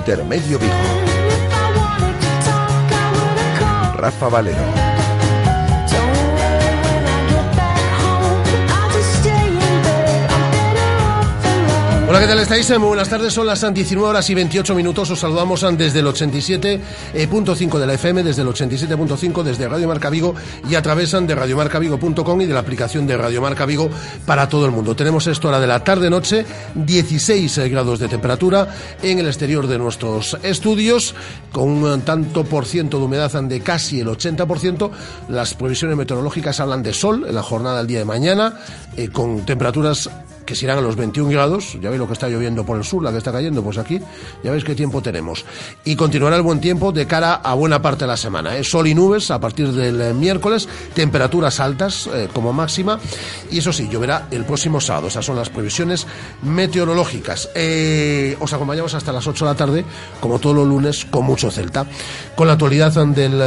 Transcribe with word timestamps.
Intermedio 0.00 0.58
Vigo. 0.58 0.72
Rafa 3.98 4.28
Valero. 4.30 4.89
Hola, 12.10 12.18
¿qué 12.18 12.26
tal 12.26 12.40
estáis? 12.40 12.68
Muy 12.70 12.88
buenas 12.88 13.08
tardes, 13.08 13.32
son 13.32 13.46
las 13.46 13.60
19 13.72 14.08
horas 14.08 14.28
y 14.28 14.34
28 14.34 14.74
minutos. 14.74 15.08
Os 15.12 15.20
saludamos 15.20 15.64
desde 15.78 16.00
el 16.00 16.06
87.5 16.06 17.78
de 17.78 17.86
la 17.86 17.94
FM, 17.94 18.24
desde 18.24 18.42
el 18.42 18.48
87.5, 18.48 19.44
desde 19.44 19.68
Radio 19.68 19.86
Marca 19.86 20.10
Vigo 20.10 20.34
y 20.68 20.74
a 20.74 20.82
través 20.82 21.12
de 21.12 21.32
radiomarcavigo.com 21.36 22.40
y 22.40 22.46
de 22.46 22.52
la 22.52 22.58
aplicación 22.58 23.06
de 23.06 23.16
Radio 23.16 23.40
Marca 23.40 23.64
Vigo 23.64 23.88
para 24.26 24.48
todo 24.48 24.66
el 24.66 24.72
mundo. 24.72 24.96
Tenemos 24.96 25.28
esto 25.28 25.46
hora 25.46 25.60
de 25.60 25.68
la 25.68 25.84
tarde-noche, 25.84 26.44
16 26.74 27.58
grados 27.70 28.00
de 28.00 28.08
temperatura 28.08 28.66
en 29.00 29.20
el 29.20 29.28
exterior 29.28 29.68
de 29.68 29.78
nuestros 29.78 30.36
estudios, 30.42 31.14
con 31.52 31.68
un 31.68 32.00
tanto 32.00 32.42
por 32.42 32.66
ciento 32.66 32.98
de 32.98 33.04
humedad 33.04 33.40
de 33.40 33.60
casi 33.60 34.00
el 34.00 34.08
80%. 34.08 34.90
Las 35.28 35.54
previsiones 35.54 35.96
meteorológicas 35.96 36.58
hablan 36.58 36.82
de 36.82 36.92
sol 36.92 37.24
en 37.28 37.36
la 37.36 37.44
jornada 37.44 37.78
del 37.78 37.86
día 37.86 38.00
de 38.00 38.04
mañana, 38.04 38.58
eh, 38.96 39.10
con 39.10 39.46
temperaturas 39.46 40.10
que 40.50 40.56
se 40.56 40.64
irán 40.64 40.78
a 40.78 40.80
los 40.80 40.96
21 40.96 41.30
grados. 41.30 41.78
Ya 41.80 41.90
veis 41.90 42.00
lo 42.00 42.08
que 42.08 42.14
está 42.14 42.28
lloviendo 42.28 42.66
por 42.66 42.76
el 42.76 42.82
sur, 42.82 43.04
la 43.04 43.12
que 43.12 43.18
está 43.18 43.30
cayendo, 43.30 43.62
pues 43.62 43.78
aquí 43.78 44.00
ya 44.42 44.50
veis 44.50 44.64
qué 44.64 44.74
tiempo 44.74 45.00
tenemos. 45.00 45.44
Y 45.84 45.94
continuará 45.94 46.34
el 46.34 46.42
buen 46.42 46.60
tiempo 46.60 46.90
de 46.90 47.06
cara 47.06 47.34
a 47.34 47.54
buena 47.54 47.80
parte 47.80 48.02
de 48.02 48.08
la 48.08 48.16
semana. 48.16 48.56
¿eh? 48.56 48.64
Sol 48.64 48.88
y 48.88 48.94
nubes 48.96 49.30
a 49.30 49.38
partir 49.38 49.70
del 49.70 50.00
eh, 50.00 50.12
miércoles, 50.12 50.68
temperaturas 50.92 51.60
altas 51.60 52.10
eh, 52.12 52.28
como 52.32 52.52
máxima. 52.52 52.98
Y 53.48 53.58
eso 53.58 53.72
sí, 53.72 53.88
lloverá 53.88 54.26
el 54.32 54.44
próximo 54.44 54.80
sábado. 54.80 55.06
Esas 55.06 55.24
son 55.24 55.36
las 55.36 55.50
previsiones 55.50 56.04
meteorológicas. 56.42 57.48
os 58.40 58.52
acompañamos 58.52 58.94
hasta 58.94 59.12
las 59.12 59.28
8 59.28 59.44
de 59.44 59.50
la 59.52 59.56
tarde, 59.56 59.84
como 60.18 60.40
todos 60.40 60.56
los 60.56 60.66
lunes, 60.66 61.04
con 61.04 61.26
mucho 61.26 61.52
Celta. 61.52 61.86
Con 62.34 62.48
la 62.48 62.54
actualidad 62.54 62.92
del 63.06 63.40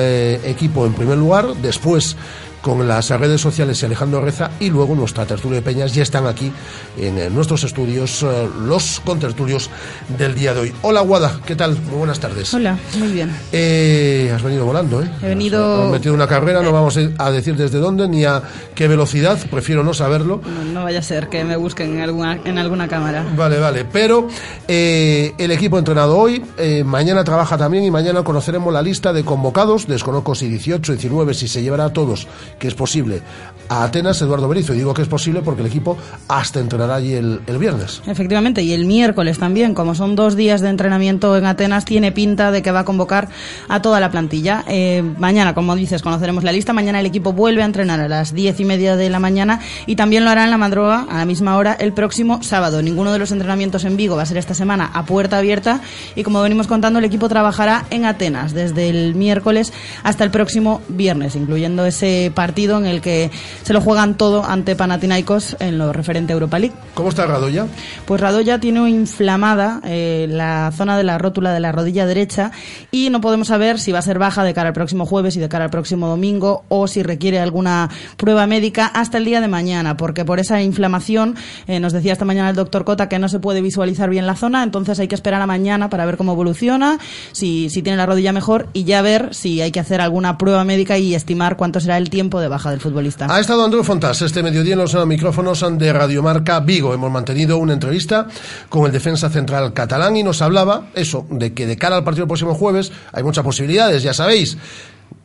equipo 0.46 0.86
en 0.86 0.94
primer 0.94 1.18
lugar, 1.18 1.54
después 1.56 2.16
con 2.64 2.88
las 2.88 3.10
redes 3.10 3.42
sociales 3.42 3.82
y 3.82 3.86
Alejandro 3.86 4.22
Reza 4.22 4.52
y 4.62 4.70
luego 4.70 4.96
nuestra 4.96 5.26
tertulia 5.26 5.58
de 5.58 5.62
Peñas 5.62 5.94
ya 5.94 6.02
están 6.02 6.26
aquí 6.26 6.50
en 6.98 7.36
nuestros 7.36 7.66
estudios 7.66 8.24
eh, 8.24 8.48
los 8.66 9.02
contertulios 9.02 9.70
del 10.18 10.34
día 10.34 10.54
de 10.54 10.62
hoy. 10.62 10.74
Hola 10.82 11.02
Guada, 11.02 11.40
¿qué 11.46 11.58
tal? 11.58 11.78
Muy 11.90 11.98
buenas 11.98 12.22
tardes. 12.22 12.54
Hola, 12.54 12.80
muy 12.98 13.10
bien. 13.10 13.36
Eh, 13.52 14.32
has 14.34 14.42
venido 14.42 14.66
volando, 14.66 15.04
¿eh? 15.04 15.10
He 15.22 15.28
venido... 15.28 15.84
Has 15.84 15.92
metido 15.92 16.14
una 16.14 16.26
carrera, 16.26 16.62
no 16.62 16.72
vamos 16.72 16.98
a 17.18 17.32
decir 17.32 17.58
desde 17.58 17.80
dónde 17.80 18.08
ni 18.08 18.24
a 18.24 18.42
qué 18.74 18.88
velocidad, 18.88 19.38
prefiero 19.52 19.84
no 19.84 19.94
saberlo. 19.94 20.42
No, 20.74 20.86
vaya 20.86 21.00
a 21.00 21.04
ser 21.04 21.28
que 21.28 21.44
me 21.44 21.58
busquen 21.58 21.96
en 21.96 22.02
alguna, 22.02 22.40
en 22.46 22.58
alguna 22.58 22.88
cámara. 22.88 23.26
Vale, 23.36 23.60
vale, 23.60 23.84
pero 23.84 24.30
eh, 24.70 25.34
el 25.38 25.52
equipo 25.52 25.78
entrenado 25.78 26.18
hoy, 26.18 26.42
mañana 26.86 27.26
trabaja 27.26 27.58
también 27.58 27.84
y 27.84 27.92
mañana 27.92 28.24
conoceremos 28.24 28.74
la 28.74 28.82
lista 28.82 29.12
de 29.12 29.26
convocados, 29.26 29.86
desconozco 29.86 30.34
si 30.34 30.48
18, 30.48 30.94
19, 30.94 31.34
si 31.34 31.50
se 31.50 31.62
llevará 31.62 31.86
a 31.86 31.94
todos 31.94 32.26
que 32.60 32.68
es 32.68 32.76
posible, 32.76 33.22
a 33.70 33.84
Atenas 33.84 34.22
Eduardo 34.22 34.48
Berizo. 34.48 34.74
Y 34.74 34.78
digo 34.78 34.94
que 34.94 35.02
es 35.02 35.08
posible 35.08 35.42
porque 35.42 35.62
el 35.62 35.68
equipo 35.68 35.98
hasta 36.28 36.60
entrenará 36.60 36.96
allí 36.96 37.14
el, 37.14 37.40
viernes. 37.60 38.02
Efectivamente, 38.08 38.62
y 38.62 38.74
el 38.74 38.86
miércoles 38.86 39.40
también, 39.40 39.74
como 39.74 39.96
son 39.96 40.16
dos 40.16 40.36
días 40.36 40.62
de 40.62 40.70
entrenamiento 40.70 41.38
en 41.38 41.46
Atenas, 41.46 41.86
tiene 41.86 42.12
pinta 42.12 42.52
de 42.52 42.62
que 42.62 42.72
va 42.72 42.80
a 42.80 42.86
convocar 42.86 43.30
a 43.70 43.82
toda 43.82 44.00
la 44.00 44.12
plantilla. 44.12 44.64
Eh, 44.68 45.04
mañana, 45.18 45.54
como 45.54 45.76
dices, 45.76 46.02
conoceremos 46.02 46.44
la 46.44 46.52
lista. 46.52 46.74
Mañana 46.74 47.00
el 47.00 47.06
equipo 47.06 47.32
vuelve 47.34 47.62
a 47.62 47.66
entrenar 47.66 48.00
a 48.02 48.08
las 48.08 48.34
diez 48.34 48.60
y 48.60 48.66
media 48.66 48.96
de 48.96 49.10
la 49.10 49.20
mañana 49.20 49.60
y 49.86 49.96
también 49.96 50.26
lo 50.26 50.32
hará 50.32 50.44
en 50.44 50.50
la 50.50 50.58
madroga 50.58 51.06
a 51.10 51.18
la 51.18 51.26
misma 51.26 51.58
hora 51.58 51.74
el 51.74 51.94
próximo 51.94 52.44
sábado. 52.44 52.82
Ninguno 52.82 53.14
de 53.14 53.20
los 53.20 53.32
entrenamientos 53.32 53.86
en 53.86 53.98
Vigo 53.98 54.16
va 54.16 54.24
a 54.24 54.26
ser 54.26 54.38
esta 54.38 54.54
semana 54.54 54.92
a 54.94 55.06
puerta 55.06 55.38
abierta 55.38 55.82
y 56.16 56.24
como 56.24 56.42
venimos 56.42 56.68
contando, 56.68 57.00
el 57.00 57.06
equipo 57.06 57.30
trabajará 57.30 57.86
en 57.90 58.06
Atenas 58.06 58.54
desde 58.54 58.90
el 58.90 59.16
miércoles 59.16 59.72
hasta 60.04 60.24
el 60.24 60.32
próximo 60.32 60.82
viernes, 60.90 61.36
incluyendo 61.36 61.86
ese 61.86 62.32
partido 62.34 62.43
partido 62.44 62.78
en 62.78 62.86
el 62.86 63.00
que 63.00 63.32
se 63.64 63.72
lo 63.72 63.80
juegan 63.80 64.16
todo 64.16 64.44
ante 64.44 64.76
Panathinaikos 64.76 65.56
en 65.62 65.78
lo 65.78 65.94
referente 65.94 66.34
a 66.34 66.36
Europa 66.36 66.60
League. 66.60 66.76
¿Cómo 66.94 67.08
está 67.08 67.26
Radoya? 67.26 67.68
Pues 68.06 68.20
Radoya 68.20 68.60
tiene 68.60 68.90
inflamada 68.90 69.80
eh, 69.86 70.28
la 70.30 70.74
zona 70.76 70.98
de 70.98 71.06
la 71.06 71.18
rótula 71.18 71.54
de 71.54 71.62
la 71.62 71.72
rodilla 71.72 72.06
derecha 72.06 72.52
y 72.92 73.10
no 73.12 73.22
podemos 73.22 73.48
saber 73.48 73.80
si 73.80 73.94
va 73.94 74.00
a 74.00 74.02
ser 74.02 74.20
baja 74.20 74.44
de 74.44 74.54
cara 74.54 74.68
al 74.68 74.74
próximo 74.74 75.06
jueves 75.06 75.38
y 75.38 75.40
de 75.40 75.48
cara 75.48 75.64
al 75.64 75.70
próximo 75.70 76.10
domingo 76.10 76.66
o 76.68 76.88
si 76.88 77.02
requiere 77.02 77.40
alguna 77.40 77.90
prueba 78.18 78.46
médica 78.46 78.88
hasta 78.88 79.20
el 79.20 79.24
día 79.24 79.40
de 79.40 79.48
mañana, 79.48 79.96
porque 79.96 80.26
por 80.26 80.42
esa 80.42 80.62
inflamación, 80.62 81.38
eh, 81.68 81.80
nos 81.80 81.94
decía 81.94 82.12
esta 82.12 82.26
mañana 82.26 82.50
el 82.50 82.58
doctor 82.58 82.84
Cota 82.84 83.08
que 83.08 83.20
no 83.20 83.30
se 83.30 83.40
puede 83.40 83.62
visualizar 83.62 84.10
bien 84.10 84.28
la 84.28 84.36
zona, 84.36 84.64
entonces 84.64 85.00
hay 85.00 85.08
que 85.08 85.16
esperar 85.16 85.42
a 85.42 85.48
mañana 85.48 85.90
para 85.90 86.06
ver 86.06 86.18
cómo 86.18 86.34
evoluciona, 86.34 87.00
si, 87.32 87.70
si 87.70 87.82
tiene 87.82 87.96
la 87.96 88.06
rodilla 88.06 88.34
mejor 88.34 88.68
y 88.74 88.84
ya 88.84 89.02
ver 89.02 89.34
si 89.34 89.62
hay 89.62 89.72
que 89.72 89.80
hacer 89.80 90.02
alguna 90.02 90.38
prueba 90.38 90.66
médica 90.66 90.98
y 90.98 91.16
estimar 91.16 91.56
cuánto 91.56 91.80
será 91.80 91.98
el 91.98 92.10
tiempo 92.10 92.33
de 92.40 92.48
baja 92.48 92.72
del 92.72 92.80
futbolista. 92.80 93.28
Ha 93.30 93.40
estado 93.40 93.64
Andrés 93.64 93.86
Fontas 93.86 94.22
este 94.22 94.44
mediodía 94.44 94.74
en 94.74 94.80
los 94.80 95.06
micrófonos 95.06 95.66
de 95.78 95.94
Radiomarca 95.94 96.60
Vigo. 96.60 96.94
Hemos 96.94 97.12
mantenido 97.12 97.58
una 97.58 97.74
entrevista 97.74 98.28
con 98.70 98.86
el 98.86 98.92
defensa 98.92 99.30
central 99.30 99.74
catalán 99.74 100.16
y 100.16 100.24
nos 100.24 100.42
hablaba 100.42 100.88
eso, 100.94 101.26
de 101.30 101.54
que 101.54 101.68
de 101.68 101.78
cara 101.78 101.98
al 101.98 102.04
partido 102.04 102.24
del 102.24 102.30
próximo 102.30 102.54
jueves 102.54 102.92
hay 103.12 103.24
muchas 103.24 103.44
posibilidades, 103.44 104.04
ya 104.04 104.14
sabéis 104.14 104.58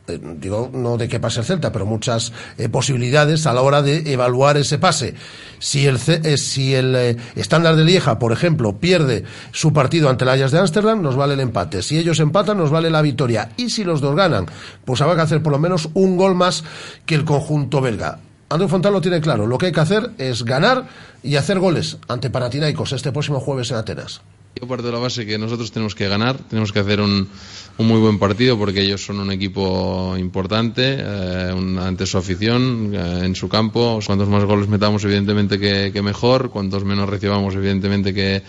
digo, 0.07 0.69
no 0.73 0.97
de 0.97 1.07
que 1.07 1.19
pase 1.19 1.39
el 1.39 1.45
Celta, 1.45 1.71
pero 1.71 1.85
muchas 1.85 2.33
eh, 2.57 2.69
posibilidades 2.69 3.45
a 3.47 3.53
la 3.53 3.61
hora 3.61 3.81
de 3.81 4.11
evaluar 4.11 4.57
ese 4.57 4.79
pase. 4.79 5.15
Si 5.59 5.85
el, 5.85 5.99
eh, 6.07 6.37
si 6.37 6.73
el 6.73 7.17
estándar 7.35 7.75
de 7.75 7.83
Lieja, 7.83 8.19
por 8.19 8.31
ejemplo, 8.31 8.77
pierde 8.77 9.23
su 9.51 9.73
partido 9.73 10.09
ante 10.09 10.23
el 10.23 10.29
Ajax 10.29 10.51
de 10.51 10.59
Ámsterdam, 10.59 11.01
nos 11.01 11.15
vale 11.15 11.33
el 11.33 11.39
empate. 11.39 11.81
Si 11.81 11.97
ellos 11.97 12.19
empatan, 12.19 12.57
nos 12.57 12.71
vale 12.71 12.89
la 12.89 13.01
victoria. 13.01 13.51
Y 13.57 13.69
si 13.69 13.83
los 13.83 14.01
dos 14.01 14.15
ganan, 14.15 14.45
pues 14.85 15.01
habrá 15.01 15.15
que 15.15 15.21
hacer 15.21 15.43
por 15.43 15.51
lo 15.51 15.59
menos 15.59 15.89
un 15.93 16.17
gol 16.17 16.35
más 16.35 16.63
que 17.05 17.15
el 17.15 17.25
conjunto 17.25 17.81
belga. 17.81 18.19
André 18.49 18.67
Fontal 18.67 18.93
lo 18.93 19.01
tiene 19.01 19.21
claro. 19.21 19.45
Lo 19.45 19.57
que 19.57 19.67
hay 19.67 19.71
que 19.71 19.79
hacer 19.79 20.11
es 20.17 20.43
ganar 20.43 20.87
y 21.21 21.35
hacer 21.35 21.59
goles 21.59 21.97
ante 22.07 22.31
Panathinaikos 22.31 22.93
este 22.93 23.11
próximo 23.11 23.39
jueves 23.39 23.69
en 23.71 23.77
Atenas. 23.77 24.21
Yo 24.59 24.67
parto 24.67 24.87
de 24.87 24.91
la 24.91 24.99
base 24.99 25.25
que 25.25 25.37
nosotros 25.37 25.71
tenemos 25.71 25.95
que 25.95 26.09
ganar, 26.09 26.37
tenemos 26.37 26.73
que 26.73 26.79
hacer 26.79 26.99
un, 26.99 27.29
muy 27.77 27.99
buen 27.99 28.19
partido 28.19 28.57
porque 28.57 28.81
ellos 28.81 29.05
son 29.05 29.19
un 29.19 29.31
equipo 29.31 30.17
importante 30.17 30.97
eh, 30.99 31.77
ante 31.79 32.05
su 32.05 32.17
afición, 32.17 32.91
eh, 32.93 33.21
en 33.23 33.35
su 33.35 33.47
campo. 33.47 33.99
Cuantos 34.05 34.27
más 34.27 34.43
goles 34.43 34.67
metamos, 34.67 35.05
evidentemente 35.05 35.57
que, 35.59 36.01
mejor. 36.01 36.49
Cuantos 36.49 36.83
menos 36.83 37.07
recibamos, 37.07 37.55
evidentemente 37.55 38.13
que, 38.13 38.43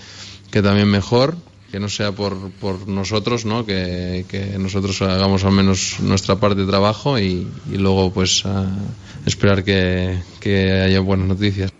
también 0.62 0.88
mejor. 0.88 1.36
Que 1.70 1.78
no 1.78 1.88
sea 1.88 2.10
por, 2.10 2.50
por 2.54 2.88
nosotros, 2.88 3.44
¿no? 3.44 3.64
Que, 3.64 4.24
nosotros 4.58 5.00
hagamos 5.02 5.44
al 5.44 5.52
menos 5.52 5.98
nuestra 6.00 6.40
parte 6.40 6.62
de 6.62 6.66
trabajo 6.66 7.20
y, 7.20 7.46
luego 7.70 8.12
pues 8.12 8.42
esperar 9.26 9.62
que, 9.62 10.18
que 10.40 10.72
haya 10.72 10.98
buenas 10.98 11.28
noticias. 11.28 11.70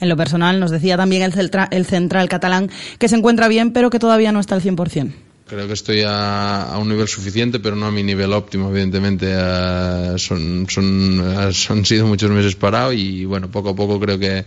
En 0.00 0.08
lo 0.08 0.16
personal, 0.16 0.60
nos 0.60 0.70
decía 0.70 0.96
también 0.96 1.22
el, 1.22 1.50
el 1.70 1.86
central 1.86 2.28
catalán 2.28 2.70
que 2.98 3.08
se 3.08 3.16
encuentra 3.16 3.48
bien, 3.48 3.72
pero 3.72 3.90
que 3.90 3.98
todavía 3.98 4.32
no 4.32 4.40
está 4.40 4.54
al 4.54 4.62
100%. 4.62 5.12
Creo 5.48 5.66
que 5.66 5.72
estoy 5.72 6.02
a, 6.06 6.76
un 6.78 6.90
nivel 6.90 7.08
suficiente, 7.08 7.58
pero 7.58 7.74
no 7.74 7.86
a 7.86 7.90
mi 7.90 8.02
nivel 8.02 8.34
óptimo, 8.34 8.68
evidentemente. 8.68 9.28
Eh, 9.30 10.14
son, 10.18 10.66
son, 10.68 11.22
eh, 11.24 11.50
han 11.70 11.84
sido 11.86 12.06
muchos 12.06 12.30
meses 12.30 12.54
parados 12.54 12.94
y, 12.94 13.24
bueno, 13.24 13.50
poco 13.50 13.70
a 13.70 13.74
poco 13.74 13.98
creo 13.98 14.18
que, 14.18 14.44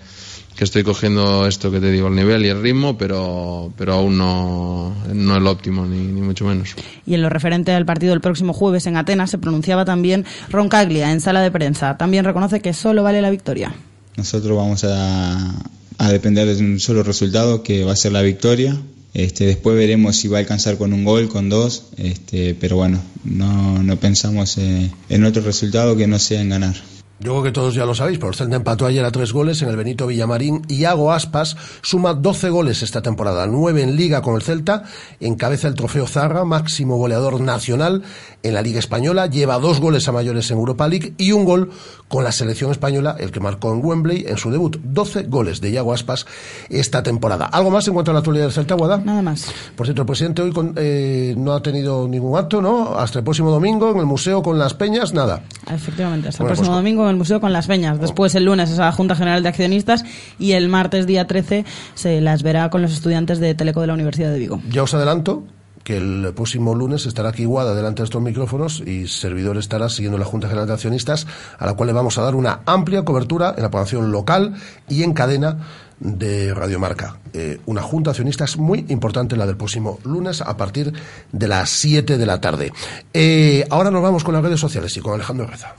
que 0.56 0.63
estoy 0.63 0.83
cogiendo 0.83 1.48
esto 1.48 1.72
que 1.72 1.80
te 1.80 1.92
digo, 1.92 2.07
el 2.07 2.16
nivel 2.16 2.45
y 2.45 2.50
el 2.50 2.62
ritmo, 2.62 3.00
pero, 3.00 3.74
pero 3.75 3.94
aún 3.94 4.16
no, 4.16 4.95
no 5.12 5.38
el 5.38 5.48
óptimo, 5.48 5.88
ni, 5.88 5.98
ni, 5.98 6.22
mucho 6.22 6.45
menos. 6.45 6.75
Y 7.07 7.16
en 7.16 7.24
lo 7.24 7.30
referente 7.30 7.72
al 7.74 7.86
partido 7.86 8.12
del 8.12 8.22
próximo 8.22 8.54
jueves 8.54 8.86
en 8.86 8.95
Atenas, 8.95 9.31
se 9.31 9.39
pronunciaba 9.39 9.86
también 9.86 10.24
Ron 10.51 10.69
Caglia 10.69 11.12
en 11.12 11.19
sala 11.19 11.42
de 11.42 11.50
prensa. 11.50 11.98
También 11.98 12.25
reconoce 12.25 12.62
que 12.62 12.74
solo 12.74 13.01
vale 13.01 13.24
la 13.24 13.31
victoria. 13.31 13.74
Nosotros 14.18 14.58
vamos 14.58 14.84
a, 14.84 16.10
depender 16.10 16.48
de 16.48 16.63
un 16.63 16.80
solo 16.80 17.04
resultado, 17.04 17.63
que 17.63 17.84
va 17.84 17.94
a 17.94 17.96
ser 17.96 18.12
la 18.12 18.22
victoria. 18.22 18.75
Este, 19.13 19.46
después 19.46 19.75
veremos 19.75 20.16
si 20.16 20.28
va 20.28 20.38
a 20.38 20.42
alcanzar 20.42 20.78
con 20.78 20.94
un 20.94 21.04
gol, 21.04 21.28
con 21.28 21.50
dos, 21.50 21.88
este, 21.98 22.56
pero 22.56 22.78
bueno, 22.78 23.02
no, 23.24 23.98
pensamos 23.98 24.58
en 24.58 25.25
otro 25.25 25.42
resultado 25.42 25.98
que 25.98 26.08
no 26.08 26.18
sea 26.18 26.42
en 26.42 26.50
ganar. 26.50 26.75
Yo 27.22 27.34
creo 27.34 27.44
que 27.44 27.52
todos 27.52 27.75
ya 27.75 27.86
lo 27.86 27.94
sabéis, 27.94 28.18
pero 28.18 28.30
el 28.30 28.36
Celta 28.36 28.56
empató 28.56 28.88
ayer 28.88 29.06
a 29.06 29.12
tres 29.12 29.31
goles 29.31 29.62
en 29.62 29.69
el 29.69 29.75
Benito 29.75 30.08
Villamarín 30.08 30.63
Iago 30.68 31.12
Aspas 31.12 31.56
suma 31.84 32.16
12 32.16 32.50
goles 32.50 32.81
esta 32.81 33.04
temporada, 33.04 33.46
9 33.46 33.84
en 33.84 33.96
Liga 33.96 34.24
con 34.24 34.34
el 34.34 34.42
Celta, 34.42 34.86
encabeza 35.19 35.68
el 35.68 35.75
trofeo 35.75 36.08
Zarra, 36.08 36.46
máximo 36.46 36.98
goleador 36.98 37.40
nacional 37.40 38.02
en 38.42 38.56
la 38.56 38.63
Liga 38.63 38.80
Española, 38.80 39.28
lleva 39.28 39.60
dos 39.60 39.80
goles 39.80 40.08
a 40.08 40.12
mayores 40.12 40.50
en 40.50 40.58
Europa 40.58 40.88
League 40.88 41.13
y 41.19 41.31
un 41.31 41.46
gol 41.46 41.69
con 42.12 42.25
la 42.25 42.34
selección 42.34 42.72
española, 42.72 43.16
el 43.18 43.31
que 43.31 43.40
marcó 43.40 43.74
en 43.74 43.84
Wembley 43.84 44.25
en 44.28 44.36
su 44.36 44.52
debut. 44.52 44.78
12 44.84 45.24
goles 45.24 45.62
de 45.62 45.72
Iago 45.72 45.94
Aspas 45.94 46.25
esta 46.69 47.02
temporada. 47.02 47.46
¿Algo 47.46 47.72
más 47.72 47.88
en 47.88 47.94
cuanto 47.94 48.12
a 48.12 48.13
la 48.13 48.19
actualidad 48.19 48.46
del 48.46 48.54
Celta, 48.54 48.75
Guada? 48.75 48.98
Nada 48.98 49.22
más. 49.22 49.50
Por 49.78 49.88
cierto, 49.88 50.02
el 50.02 50.06
presidente 50.06 50.42
hoy 50.42 50.54
eh, 50.75 51.34
no 51.38 51.54
ha 51.54 51.62
tenido 51.62 52.10
ningún 52.10 52.38
acto, 52.38 52.62
¿no? 52.62 52.96
Hasta 52.96 53.19
el 53.19 53.24
próximo 53.24 53.50
domingo 53.50 53.92
en 53.92 54.00
el 54.00 54.06
museo 54.06 54.44
con 54.44 54.60
las 54.60 54.74
peñas, 54.74 55.13
nada. 55.13 55.44
Efectivamente, 55.72 56.28
hasta 56.28 56.44
el 56.44 56.48
próximo 56.48 56.68
pues 56.68 56.78
domingo 56.78 57.10
el 57.10 57.16
Museo 57.16 57.40
con 57.40 57.54
las 57.54 57.68
Peñas. 57.68 58.00
Después 58.02 58.36
el 58.36 58.44
lunes 58.44 58.69
es 58.69 58.78
la 58.78 58.92
Junta 58.92 59.16
General 59.16 59.42
de 59.42 59.48
Accionistas 59.48 60.04
y 60.38 60.52
el 60.52 60.68
martes 60.68 61.08
día 61.08 61.28
13 61.28 61.63
se 61.94 62.19
las 62.19 62.44
verá 62.44 62.69
con 62.69 62.81
los 62.81 62.92
estudiantes 62.92 63.40
de 63.40 63.56
Teleco 63.56 63.80
de 63.80 63.88
la 63.88 63.94
Universidad 63.94 64.31
de 64.31 64.40
Vigo. 64.40 64.62
Ya 64.69 64.84
os 64.84 64.94
adelanto 64.94 65.44
que 65.92 65.98
el 65.98 66.32
próximo 66.34 66.74
lunes 66.74 67.06
estará 67.06 67.30
aquí 67.30 67.44
Guada 67.44 67.76
delante 67.76 68.02
de 68.02 68.06
estos 68.06 68.22
micrófonos 68.22 68.80
y 68.80 69.10
servidor 69.10 69.58
estará 69.58 69.90
siguiendo 69.90 70.18
la 70.18 70.24
Junta 70.24 70.48
General 70.48 70.66
de 70.66 70.74
Accionistas 70.74 71.28
a 71.60 71.66
la 71.66 71.74
cual 71.74 71.88
le 71.88 71.94
vamos 71.94 72.18
a 72.18 72.22
dar 72.22 72.34
una 72.36 72.62
amplia 72.66 73.04
cobertura 73.04 73.54
en 73.58 73.64
la 73.64 73.70
población 73.70 74.10
local 74.10 74.56
y 74.88 75.04
en 75.04 75.12
cadena 75.12 75.58
de 76.00 76.54
Radiomarca. 76.54 77.18
Eh, 77.34 77.60
una 77.66 77.82
junta 77.82 78.10
de 78.10 78.12
accionistas 78.12 78.56
muy 78.56 78.86
importante, 78.88 79.36
la 79.36 79.46
del 79.46 79.58
próximo 79.58 80.00
lunes, 80.06 80.40
a 80.40 80.56
partir 80.56 80.94
de 81.34 81.48
las 81.50 81.70
7 81.70 82.18
de 82.18 82.26
la 82.26 82.40
tarde. 82.40 82.72
Eh, 83.14 83.66
ahora 83.70 83.92
nos 83.92 84.02
vamos 84.02 84.24
con 84.24 84.34
las 84.34 84.44
redes 84.44 84.62
sociales 84.62 84.96
y 84.96 85.02
con 85.02 85.14
Alejandro 85.16 85.46
Reza. 85.46 85.76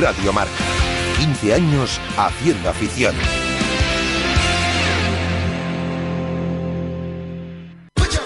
Radio 0.00 0.32
Marca. 0.32 0.64
15 1.18 1.52
años 1.52 2.00
haciendo 2.16 2.70
afición. 2.70 3.14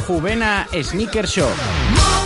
Juvena 0.09 0.67
Sneaker 0.73 1.27
Shop. 1.27 1.53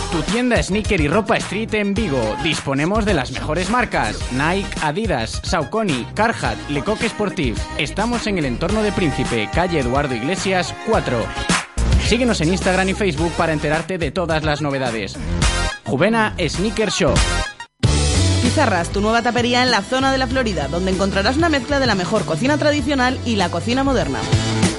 Tu 0.09 0.21
tienda 0.31 0.63
sneaker 0.63 1.01
y 1.01 1.09
ropa 1.09 1.35
street 1.35 1.73
en 1.73 1.93
Vigo. 1.93 2.37
Disponemos 2.41 3.03
de 3.03 3.13
las 3.13 3.31
mejores 3.31 3.69
marcas: 3.69 4.15
Nike, 4.31 4.69
Adidas, 4.81 5.41
Saucony, 5.43 6.07
Carhartt, 6.13 6.69
Lecoq 6.69 7.03
Sportif. 7.03 7.59
Estamos 7.77 8.25
en 8.27 8.37
el 8.37 8.45
entorno 8.45 8.81
de 8.83 8.93
Príncipe, 8.93 9.49
calle 9.53 9.79
Eduardo 9.79 10.15
Iglesias 10.15 10.73
4. 10.87 11.25
Síguenos 12.07 12.39
en 12.39 12.53
Instagram 12.53 12.87
y 12.87 12.93
Facebook 12.93 13.33
para 13.33 13.51
enterarte 13.51 13.97
de 13.97 14.11
todas 14.11 14.45
las 14.45 14.61
novedades. 14.61 15.17
Juvena 15.83 16.35
Sneaker 16.39 16.89
Shop. 16.89 17.17
Pizarras, 18.43 18.93
tu 18.93 19.01
nueva 19.01 19.23
tapería 19.23 19.61
en 19.61 19.71
la 19.71 19.81
zona 19.81 20.13
de 20.13 20.19
la 20.19 20.27
Florida, 20.27 20.69
donde 20.69 20.91
encontrarás 20.91 21.35
una 21.35 21.49
mezcla 21.49 21.81
de 21.81 21.87
la 21.87 21.95
mejor 21.95 22.23
cocina 22.23 22.57
tradicional 22.57 23.19
y 23.25 23.35
la 23.35 23.49
cocina 23.49 23.83
moderna. 23.83 24.19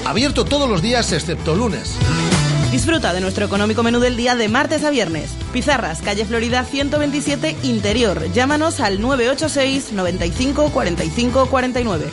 Abierto 0.06 0.46
todos 0.46 0.70
los 0.70 0.80
días 0.80 1.12
excepto 1.12 1.54
lunes. 1.54 1.98
Disfruta 2.74 3.12
de 3.12 3.20
nuestro 3.20 3.46
económico 3.46 3.84
menú 3.84 4.00
del 4.00 4.16
día 4.16 4.34
de 4.34 4.48
martes 4.48 4.82
a 4.82 4.90
viernes. 4.90 5.30
Pizarras, 5.52 6.02
calle 6.02 6.24
Florida 6.24 6.64
127, 6.64 7.56
Interior. 7.62 8.32
Llámanos 8.32 8.80
al 8.80 9.00
986 9.00 9.92
95 9.92 10.70
45 10.72 11.46
49. 11.46 12.06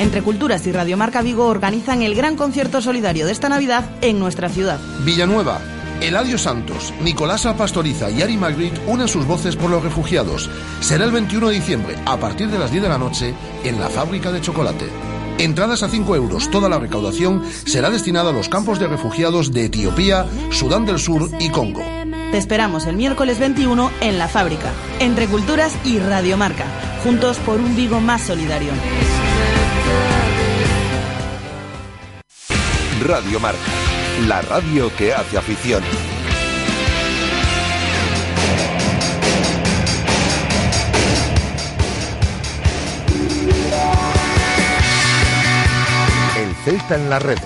Entre 0.00 0.22
Culturas 0.22 0.66
y 0.66 0.72
Radiomarca 0.72 1.20
Vigo 1.20 1.46
organizan 1.46 2.00
el 2.00 2.14
gran 2.14 2.34
concierto 2.34 2.80
solidario 2.80 3.26
de 3.26 3.32
esta 3.32 3.50
Navidad 3.50 3.84
en 4.00 4.18
nuestra 4.18 4.48
ciudad. 4.48 4.80
Villanueva, 5.04 5.60
Eladio 6.00 6.38
Santos, 6.38 6.94
Nicolás 7.02 7.46
Pastoriza 7.58 8.10
y 8.10 8.22
Ari 8.22 8.38
Magritte 8.38 8.80
unen 8.86 9.08
sus 9.08 9.26
voces 9.26 9.56
por 9.56 9.70
los 9.70 9.82
refugiados. 9.82 10.48
Será 10.80 11.04
el 11.04 11.10
21 11.10 11.50
de 11.50 11.54
diciembre, 11.54 11.96
a 12.06 12.16
partir 12.16 12.48
de 12.48 12.58
las 12.58 12.70
10 12.70 12.84
de 12.84 12.88
la 12.88 12.96
noche, 12.96 13.34
en 13.62 13.78
la 13.78 13.90
fábrica 13.90 14.32
de 14.32 14.40
chocolate. 14.40 14.86
Entradas 15.36 15.82
a 15.82 15.88
5 15.90 16.16
euros. 16.16 16.50
Toda 16.50 16.70
la 16.70 16.78
recaudación 16.78 17.44
será 17.66 17.90
destinada 17.90 18.30
a 18.30 18.32
los 18.32 18.48
campos 18.48 18.78
de 18.78 18.88
refugiados 18.88 19.52
de 19.52 19.66
Etiopía, 19.66 20.24
Sudán 20.50 20.86
del 20.86 20.98
Sur 20.98 21.28
y 21.38 21.50
Congo. 21.50 21.82
Te 22.30 22.38
esperamos 22.38 22.86
el 22.86 22.96
miércoles 22.96 23.38
21 23.38 23.90
en 24.00 24.16
la 24.16 24.28
fábrica, 24.28 24.72
entre 24.98 25.26
Culturas 25.26 25.76
y 25.84 25.98
Radiomarca, 25.98 26.64
juntos 27.04 27.36
por 27.38 27.60
un 27.60 27.76
Vigo 27.76 28.00
más 28.00 28.22
solidario. 28.22 28.70
Radio 33.02 33.40
Marca, 33.40 33.58
la 34.28 34.42
radio 34.42 34.94
que 34.96 35.12
hace 35.12 35.38
afición. 35.38 35.82
El 46.36 46.54
Celta 46.64 46.94
en 46.94 47.10
las 47.10 47.22
redes, 47.22 47.42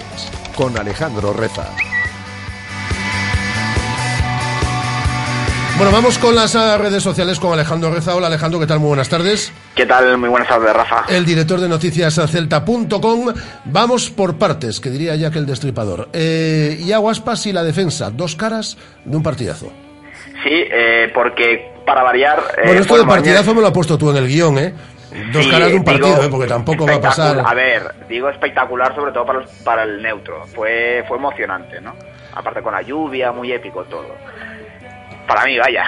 con 0.57 0.77
Alejandro 0.77 1.33
Reza. 1.33 1.84
Bueno, 5.85 5.99
vamos 5.99 6.19
con 6.19 6.35
las 6.35 6.57
ah, 6.57 6.79
redes 6.79 7.03
sociales 7.03 7.39
con 7.39 7.53
Alejandro 7.53 7.91
Reza. 7.91 8.17
Hola 8.17 8.29
Alejandro, 8.29 8.59
¿qué 8.59 8.67
tal? 8.67 8.81
Muy 8.81 8.89
buenas 8.89 9.11
tardes. 9.11 9.53
¿Qué 9.75 9.85
tal? 9.85 10.17
Muy 10.17 10.31
buenas 10.31 10.49
tardes, 10.49 10.73
Rafa. 10.73 11.05
El 11.11 11.27
director 11.27 11.61
de 11.61 11.69
noticias 11.69 12.15
celta.com. 12.15 13.35
Vamos 13.67 14.09
por 14.09 14.39
partes, 14.39 14.81
que 14.81 14.89
diría 14.89 15.15
ya 15.15 15.31
que 15.31 15.39
el 15.39 15.45
destripador. 15.45 16.09
Eh, 16.15 16.79
y 16.81 16.91
Aguaspas 16.93 17.45
y 17.49 17.53
la 17.53 17.63
defensa, 17.63 18.11
dos 18.11 18.35
caras 18.35 18.79
de 19.05 19.15
un 19.15 19.23
partidazo. 19.23 19.75
Sí, 20.43 20.53
eh, 20.55 21.13
porque 21.13 21.75
para 21.85 22.03
variar... 22.03 22.39
Eh, 22.57 22.63
bueno, 22.65 22.81
esto 22.81 22.97
de 22.97 23.05
partidazo 23.05 23.55
me 23.55 23.61
lo 23.61 23.67
has 23.67 23.75
puesto 23.75 23.99
tú 23.99 24.11
en 24.11 24.17
el 24.17 24.27
guion, 24.27 24.57
¿eh? 24.57 24.73
Dos 25.35 25.47
caras 25.49 25.69
de 25.69 25.75
un 25.75 25.85
partido, 25.85 26.25
¿eh? 26.25 26.29
porque 26.31 26.47
tampoco 26.47 26.87
va 26.87 26.95
a 26.95 27.01
pasar... 27.03 27.43
A 27.45 27.53
ver, 27.53 27.95
digo 28.09 28.31
espectacular 28.31 28.95
sobre 28.95 29.13
todo 29.13 29.27
para, 29.27 29.45
para 29.63 29.83
el 29.83 30.01
neutro. 30.01 30.47
Fue, 30.47 31.05
fue 31.07 31.19
emocionante, 31.19 31.79
¿no? 31.83 31.95
Aparte 32.35 32.63
con 32.63 32.73
la 32.73 32.81
lluvia, 32.81 33.33
muy 33.33 33.53
épico 33.53 33.85
todo. 33.85 34.15
Para 35.27 35.45
mí, 35.45 35.59
vaya. 35.59 35.85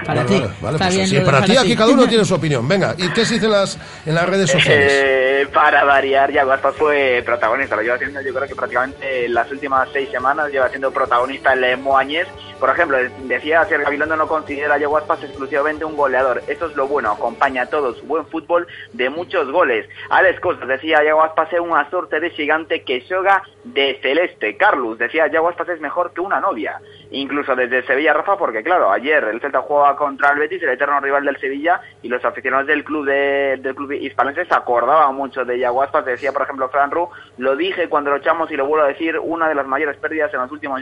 para 0.06 0.26
ti. 0.26 0.42
Vale, 0.60 0.78
pues 0.78 1.24
para, 1.24 1.42
ti, 1.42 1.56
aquí 1.56 1.76
cada 1.76 1.90
uno 1.92 2.06
tiene 2.06 2.24
su 2.24 2.34
opinión. 2.34 2.66
Venga, 2.66 2.94
¿y 2.98 3.08
qué 3.10 3.24
se 3.24 3.34
dice 3.34 3.46
en 3.46 3.52
las, 3.52 3.78
en 4.04 4.14
las 4.14 4.28
redes 4.28 4.50
sociales? 4.50 4.92
Eh, 4.92 5.46
para 5.52 5.84
variar, 5.84 6.32
ya 6.32 6.42
Aspas 6.42 6.74
fue 6.76 7.22
protagonista. 7.24 7.76
Lo 7.76 7.82
lleva 7.82 7.94
haciendo, 7.94 8.20
yo 8.20 8.34
creo 8.34 8.48
que 8.48 8.54
prácticamente 8.54 9.28
las 9.28 9.50
últimas 9.50 9.88
seis 9.92 10.10
semanas 10.10 10.50
lleva 10.50 10.68
siendo 10.68 10.90
protagonista 10.90 11.52
el 11.52 11.78
Moañez. 11.78 12.26
Por 12.62 12.70
ejemplo, 12.70 12.96
decía 13.24 13.66
que 13.66 13.76
Gabilondo 13.76 14.14
no 14.14 14.28
considera 14.28 14.74
a 14.74 14.78
Diego 14.78 14.96
Aspas 14.96 15.20
exclusivamente 15.24 15.84
un 15.84 15.96
goleador. 15.96 16.44
Eso 16.46 16.66
es 16.66 16.76
lo 16.76 16.86
bueno, 16.86 17.10
acompaña 17.10 17.62
a 17.62 17.66
todo 17.66 17.92
su 17.92 18.06
buen 18.06 18.24
fútbol 18.26 18.68
de 18.92 19.10
muchos 19.10 19.50
goles. 19.50 19.88
Alex 20.10 20.38
Costas 20.38 20.68
decía 20.68 21.00
Diego 21.00 21.24
Aspas 21.24 21.52
es 21.52 21.58
una 21.58 21.90
suerte 21.90 22.20
de 22.20 22.30
gigante 22.30 22.84
que 22.84 23.04
juega 23.04 23.42
de 23.64 23.98
celeste. 24.00 24.56
Carlos 24.56 24.96
decía 24.96 25.26
Diego 25.26 25.48
Aspas 25.48 25.70
es 25.70 25.80
mejor 25.80 26.12
que 26.12 26.20
una 26.20 26.38
novia. 26.38 26.80
Incluso 27.10 27.56
desde 27.56 27.82
Sevilla, 27.82 28.12
Rafa, 28.12 28.38
porque 28.38 28.62
claro, 28.62 28.92
ayer 28.92 29.24
el 29.24 29.40
Celta 29.40 29.62
jugaba 29.62 29.96
contra 29.96 30.30
el 30.30 30.38
Betis, 30.38 30.62
el 30.62 30.70
eterno 30.70 31.00
rival 31.00 31.24
del 31.24 31.38
Sevilla, 31.38 31.80
y 32.00 32.08
los 32.08 32.24
aficionados 32.24 32.68
del 32.68 32.84
club 32.84 33.06
de, 33.06 33.58
del 33.60 33.74
club 33.74 33.90
hispalense 33.90 34.44
se 34.44 34.54
acordaban 34.54 35.16
mucho 35.16 35.44
de 35.44 35.58
Yaguaspas. 35.58 36.04
Decía, 36.04 36.30
por 36.30 36.42
ejemplo, 36.42 36.68
Fran 36.68 36.92
Ru, 36.92 37.08
lo 37.38 37.56
dije 37.56 37.88
cuando 37.88 38.10
lo 38.10 38.18
echamos 38.18 38.52
y 38.52 38.56
lo 38.56 38.66
vuelvo 38.66 38.84
a 38.84 38.88
decir, 38.88 39.18
una 39.18 39.48
de 39.48 39.56
las 39.56 39.66
mayores 39.66 39.96
pérdidas 39.96 40.32
en 40.32 40.40
los 40.42 40.52
últimos 40.52 40.80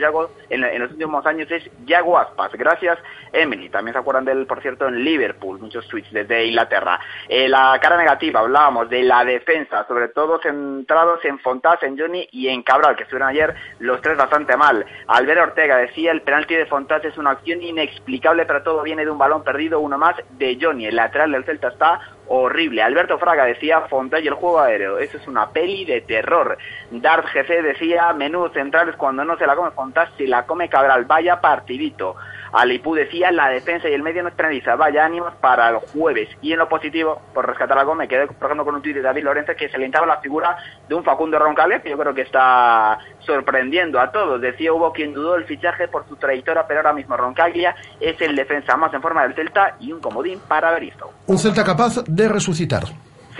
en 0.50 0.78
los 0.78 0.90
últimos 0.90 1.24
años 1.24 1.50
es 1.50 1.69
Yago 1.84 2.18
Aspas, 2.18 2.52
gracias 2.52 2.98
Emily. 3.32 3.68
También 3.68 3.94
se 3.94 3.98
acuerdan 3.98 4.24
de 4.24 4.32
él, 4.32 4.46
por 4.46 4.60
cierto, 4.60 4.88
en 4.88 5.04
Liverpool, 5.04 5.58
muchos 5.58 5.86
tweets 5.88 6.12
desde 6.12 6.46
Inglaterra. 6.46 7.00
Eh, 7.28 7.48
la 7.48 7.78
cara 7.80 7.96
negativa, 7.96 8.40
hablábamos 8.40 8.88
de 8.88 9.02
la 9.02 9.24
defensa, 9.24 9.86
sobre 9.86 10.08
todo 10.08 10.40
centrados 10.40 11.24
en 11.24 11.38
Fontás, 11.38 11.82
en 11.82 11.98
Johnny 11.98 12.28
y 12.32 12.48
en 12.48 12.62
Cabral, 12.62 12.96
que 12.96 13.04
estuvieron 13.04 13.28
ayer 13.28 13.54
los 13.78 14.00
tres 14.00 14.16
bastante 14.16 14.56
mal. 14.56 14.84
Albert 15.06 15.40
Ortega 15.40 15.76
decía, 15.76 16.12
el 16.12 16.22
penalti 16.22 16.54
de 16.54 16.66
Fontás 16.66 17.04
es 17.04 17.16
una 17.18 17.30
acción 17.30 17.62
inexplicable, 17.62 18.46
pero 18.46 18.62
todo 18.62 18.82
viene 18.82 19.04
de 19.04 19.10
un 19.10 19.18
balón 19.18 19.44
perdido, 19.44 19.80
uno 19.80 19.98
más 19.98 20.16
de 20.30 20.58
Johnny. 20.60 20.86
El 20.86 20.96
lateral 20.96 21.32
del 21.32 21.44
Celta 21.44 21.68
está 21.68 22.00
horrible. 22.32 22.80
Alberto 22.80 23.18
Fraga 23.18 23.44
decía 23.44 23.80
Fontás 23.82 24.22
y 24.22 24.28
el 24.28 24.34
juego 24.34 24.60
aéreo. 24.60 24.98
Eso 24.98 25.16
es 25.16 25.26
una 25.26 25.50
peli 25.50 25.84
de 25.84 26.00
terror. 26.00 26.56
Dart 26.92 27.26
GC 27.26 27.60
decía 27.62 28.12
menú 28.12 28.48
centrales 28.50 28.94
cuando 28.94 29.24
no 29.24 29.36
se 29.36 29.46
la 29.46 29.56
come 29.56 29.72
Fontás, 29.72 30.10
si 30.16 30.28
la 30.28 30.46
come 30.46 30.68
Cabral. 30.68 31.06
Vaya 31.06 31.40
partidito. 31.40 32.14
Alipú 32.52 32.94
decía 32.94 33.30
la 33.30 33.48
defensa 33.48 33.88
y 33.88 33.92
el 33.92 34.02
medio 34.02 34.22
no 34.22 34.30
penaliza. 34.30 34.76
Vaya 34.76 35.04
ánimos 35.04 35.34
para 35.40 35.68
el 35.70 35.76
jueves. 35.76 36.28
Y 36.42 36.52
en 36.52 36.58
lo 36.58 36.68
positivo, 36.68 37.20
por 37.32 37.46
rescatar 37.46 37.78
algo, 37.78 37.94
me 37.94 38.08
quedé 38.08 38.26
por 38.26 38.46
ejemplo 38.46 38.64
con 38.64 38.74
un 38.74 38.82
tuit 38.82 38.96
de 38.96 39.02
David 39.02 39.24
Lorenzo 39.24 39.52
que 39.56 39.68
se 39.68 39.76
alentaba 39.76 40.06
la 40.06 40.20
figura 40.20 40.56
de 40.88 40.94
un 40.94 41.04
Facundo 41.04 41.38
Roncalés, 41.38 41.82
que 41.82 41.90
yo 41.90 41.98
creo 41.98 42.14
que 42.14 42.22
está 42.22 42.98
sorprendiendo 43.20 44.00
a 44.00 44.10
todos. 44.10 44.40
Decía 44.40 44.72
hubo 44.72 44.92
quien 44.92 45.12
dudó 45.12 45.36
el 45.36 45.44
fichaje 45.44 45.88
por 45.88 46.06
su 46.08 46.16
trayectoria, 46.16 46.66
pero 46.66 46.80
ahora 46.80 46.92
mismo 46.92 47.16
Roncaglia 47.16 47.74
es 48.00 48.20
el 48.20 48.34
defensa 48.34 48.76
más 48.76 48.92
en 48.94 49.02
forma 49.02 49.22
del 49.22 49.34
Celta 49.34 49.76
y 49.80 49.92
un 49.92 50.00
comodín 50.00 50.40
para 50.48 50.72
Beristo. 50.72 51.10
Un 51.26 51.38
Celta 51.38 51.64
capaz 51.64 52.02
de 52.06 52.28
resucitar. 52.28 52.84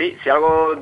Sí, 0.01 0.17
si 0.23 0.31
algo 0.31 0.73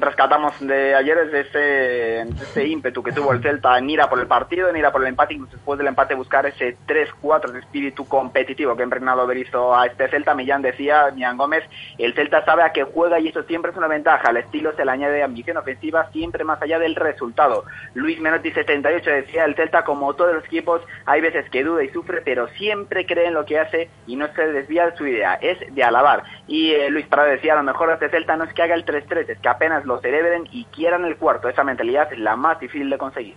rescatamos 0.00 0.58
de 0.58 0.96
ayer 0.96 1.16
es 1.18 1.46
ese, 1.46 2.22
ese, 2.22 2.66
ímpetu 2.66 3.04
que 3.04 3.12
tuvo 3.12 3.30
el 3.30 3.40
Celta 3.40 3.78
en 3.78 3.88
ir 3.88 4.00
a 4.00 4.10
por 4.10 4.18
el 4.18 4.26
partido, 4.26 4.68
en 4.68 4.76
ir 4.76 4.84
a 4.84 4.90
por 4.90 5.02
el 5.02 5.06
empate, 5.06 5.34
incluso 5.34 5.54
después 5.54 5.78
del 5.78 5.86
empate 5.86 6.16
buscar 6.16 6.44
ese 6.44 6.76
3-4 6.84 7.52
de 7.52 7.60
espíritu 7.60 8.04
competitivo 8.04 8.74
que 8.74 8.82
ha 8.82 8.84
impregnado 8.84 9.28
Berizzo 9.28 9.76
a 9.76 9.86
este 9.86 10.08
Celta. 10.08 10.34
Millán 10.34 10.60
decía, 10.60 11.12
Millán 11.14 11.36
Gómez, 11.36 11.62
el 11.98 12.14
Celta 12.14 12.44
sabe 12.44 12.64
a 12.64 12.72
qué 12.72 12.82
juega 12.82 13.20
y 13.20 13.28
eso 13.28 13.44
siempre 13.44 13.70
es 13.70 13.76
una 13.76 13.86
ventaja. 13.86 14.30
Al 14.30 14.38
estilo 14.38 14.74
se 14.74 14.84
le 14.84 14.90
añade 14.90 15.22
ambición 15.22 15.56
ofensiva 15.56 16.10
siempre 16.10 16.42
más 16.42 16.60
allá 16.60 16.80
del 16.80 16.96
resultado. 16.96 17.66
Luis 17.94 18.18
Menotti 18.18 18.50
78 18.50 19.08
decía, 19.08 19.44
el 19.44 19.54
Celta 19.54 19.84
como 19.84 20.14
todos 20.14 20.34
los 20.34 20.44
equipos 20.46 20.82
hay 21.06 21.20
veces 21.20 21.48
que 21.48 21.62
duda 21.62 21.84
y 21.84 21.90
sufre, 21.90 22.22
pero 22.22 22.48
siempre 22.48 23.06
cree 23.06 23.28
en 23.28 23.34
lo 23.34 23.44
que 23.44 23.60
hace 23.60 23.88
y 24.08 24.16
no 24.16 24.26
se 24.34 24.48
desvía 24.48 24.86
de 24.86 24.96
su 24.96 25.06
idea, 25.06 25.34
es 25.34 25.58
de 25.72 25.84
alabar. 25.84 26.24
Y 26.48 26.72
eh, 26.72 26.90
Luis 26.90 27.06
Prado 27.06 27.28
decía, 27.28 27.52
a 27.52 27.56
lo 27.58 27.62
mejor 27.62 27.92
este 27.92 28.08
Celta 28.08 28.36
no 28.36 28.42
es 28.42 28.52
que 28.52 28.63
haga 28.64 28.74
el 28.74 28.84
3-3, 28.84 29.30
es 29.30 29.38
que 29.38 29.48
apenas 29.48 29.84
lo 29.84 30.00
celebren 30.00 30.48
y 30.50 30.64
quieran 30.66 31.04
el 31.04 31.16
cuarto. 31.16 31.48
Esa 31.48 31.64
mentalidad 31.64 32.12
es 32.12 32.18
la 32.18 32.36
más 32.36 32.58
difícil 32.60 32.90
de 32.90 32.98
conseguir. 32.98 33.34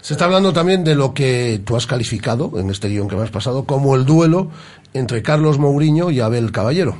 Se 0.00 0.14
está 0.14 0.26
hablando 0.26 0.52
también 0.52 0.84
de 0.84 0.94
lo 0.94 1.12
que 1.12 1.60
tú 1.64 1.76
has 1.76 1.86
calificado 1.86 2.52
en 2.58 2.70
este 2.70 2.88
guion 2.88 3.08
que 3.08 3.16
me 3.16 3.22
has 3.22 3.30
pasado 3.30 3.64
como 3.64 3.96
el 3.96 4.04
duelo 4.04 4.50
entre 4.94 5.22
Carlos 5.22 5.58
Mourinho 5.58 6.10
y 6.10 6.20
Abel 6.20 6.52
Caballero. 6.52 6.96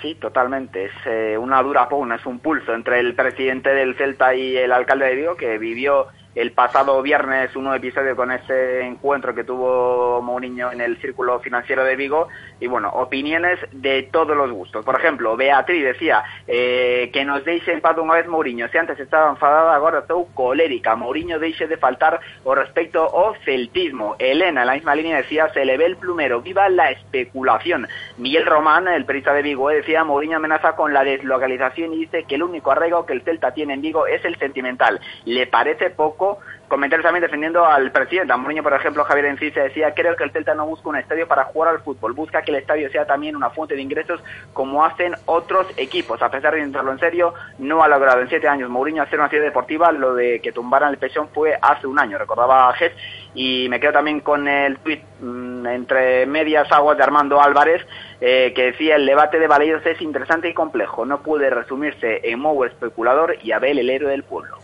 Sí, 0.00 0.16
totalmente. 0.16 0.86
Es 0.86 0.92
eh, 1.06 1.38
una 1.38 1.62
dura 1.62 1.88
pugna, 1.88 2.16
es 2.16 2.26
un 2.26 2.40
pulso 2.40 2.74
entre 2.74 2.98
el 2.98 3.14
presidente 3.14 3.70
del 3.70 3.94
Celta 3.96 4.34
y 4.34 4.56
el 4.56 4.72
alcalde 4.72 5.06
de 5.06 5.14
Vigo, 5.14 5.36
que 5.36 5.58
vivió 5.58 6.08
el 6.34 6.52
pasado 6.52 7.02
viernes 7.02 7.54
un 7.56 7.64
nuevo 7.64 7.76
episodio 7.76 8.16
con 8.16 8.30
ese 8.30 8.80
encuentro 8.80 9.34
que 9.34 9.44
tuvo 9.44 10.22
Mourinho 10.22 10.72
en 10.72 10.80
el 10.80 10.96
Círculo 10.96 11.40
Financiero 11.40 11.84
de 11.84 11.94
Vigo 11.94 12.28
y 12.58 12.66
bueno, 12.66 12.88
opiniones 12.88 13.58
de 13.70 14.04
todos 14.04 14.34
los 14.36 14.50
gustos. 14.50 14.84
Por 14.84 14.98
ejemplo, 14.98 15.36
Beatriz 15.36 15.84
decía 15.84 16.22
eh, 16.46 17.10
que 17.12 17.24
nos 17.24 17.44
deixe 17.44 17.72
en 17.72 17.82
paz 17.82 17.98
unha 18.00 18.16
vez 18.16 18.24
Mourinho, 18.24 18.64
si 18.72 18.78
antes 18.80 18.96
estaba 18.96 19.28
enfadada, 19.28 19.76
agora 19.76 20.00
estou 20.00 20.24
colérica. 20.32 20.96
Mourinho 20.96 21.36
deixe 21.36 21.68
de 21.68 21.76
faltar 21.76 22.20
o 22.48 22.56
respecto 22.56 23.04
ao 23.04 23.36
celtismo. 23.44 24.16
Elena, 24.18 24.64
en 24.64 24.68
la 24.72 24.74
misma 24.74 24.96
línea, 24.96 25.20
decía, 25.20 25.52
se 25.52 25.64
le 25.64 25.76
ve 25.76 25.84
el 25.84 26.00
plumero, 26.00 26.40
viva 26.40 26.68
la 26.72 26.90
especulación. 26.90 27.88
Miguel 28.16 28.46
Román, 28.46 28.88
el 28.88 29.04
periodista 29.04 29.34
de 29.34 29.42
Vigo, 29.42 29.68
decía, 29.68 30.04
Mourinho 30.04 30.38
amenaza 30.38 30.72
con 30.76 30.94
la 30.94 31.04
deslocalización 31.04 31.92
y 31.92 32.08
dice 32.08 32.24
que 32.24 32.36
el 32.36 32.42
único 32.42 32.72
arraigo 32.72 33.04
que 33.04 33.12
el 33.12 33.22
Celta 33.22 33.52
tiene 33.52 33.74
en 33.74 33.82
Vigo 33.82 34.06
es 34.06 34.24
el 34.24 34.36
sentimental. 34.38 35.00
Le 35.24 35.46
parece 35.46 35.90
poco 35.90 36.21
poco 36.22 36.38
comentarios 36.72 37.04
también 37.04 37.22
defendiendo 37.22 37.66
al 37.66 37.92
presidente. 37.92 38.34
Mourinho, 38.34 38.62
por 38.62 38.72
ejemplo, 38.72 39.04
Javier 39.04 39.26
Encise 39.26 39.60
decía, 39.60 39.92
creo 39.92 40.16
que 40.16 40.24
el 40.24 40.30
Celta 40.30 40.54
no 40.54 40.64
busca 40.64 40.88
un 40.88 40.96
estadio 40.96 41.28
para 41.28 41.44
jugar 41.44 41.68
al 41.68 41.82
fútbol, 41.82 42.14
busca 42.14 42.40
que 42.40 42.50
el 42.50 42.56
estadio 42.56 42.88
sea 42.90 43.04
también 43.04 43.36
una 43.36 43.50
fuente 43.50 43.74
de 43.74 43.82
ingresos 43.82 44.22
como 44.54 44.82
hacen 44.82 45.12
otros 45.26 45.66
equipos. 45.76 46.22
A 46.22 46.30
pesar 46.30 46.54
de 46.54 46.60
intentarlo 46.60 46.92
en 46.92 46.98
serio, 46.98 47.34
no 47.58 47.84
ha 47.84 47.88
logrado 47.88 48.22
en 48.22 48.30
siete 48.30 48.48
años 48.48 48.70
Mourinho 48.70 49.02
hacer 49.02 49.18
una 49.18 49.28
ciudad 49.28 49.44
deportiva, 49.44 49.92
lo 49.92 50.14
de 50.14 50.40
que 50.40 50.50
tumbaran 50.50 50.88
el 50.88 50.96
Pechón 50.96 51.28
fue 51.28 51.58
hace 51.60 51.86
un 51.86 51.98
año, 51.98 52.16
recordaba 52.16 52.70
a 52.70 52.72
Gess, 52.72 52.92
y 53.34 53.68
me 53.68 53.78
quedo 53.78 53.92
también 53.92 54.20
con 54.20 54.48
el 54.48 54.78
tuit 54.78 55.02
mmm, 55.20 55.66
entre 55.66 56.24
medias 56.24 56.72
aguas 56.72 56.96
de 56.96 57.02
Armando 57.02 57.38
Álvarez, 57.38 57.82
eh, 58.18 58.54
que 58.54 58.72
decía 58.72 58.96
el 58.96 59.04
debate 59.04 59.38
de 59.38 59.46
Valeiros 59.46 59.84
es 59.84 60.00
interesante 60.00 60.48
y 60.48 60.54
complejo, 60.54 61.04
no 61.04 61.22
puede 61.22 61.50
resumirse 61.50 62.22
en 62.24 62.40
Mou 62.40 62.64
especulador 62.64 63.36
y 63.42 63.52
Abel 63.52 63.78
el 63.78 63.90
héroe 63.90 64.10
del 64.10 64.22
pueblo. 64.22 64.56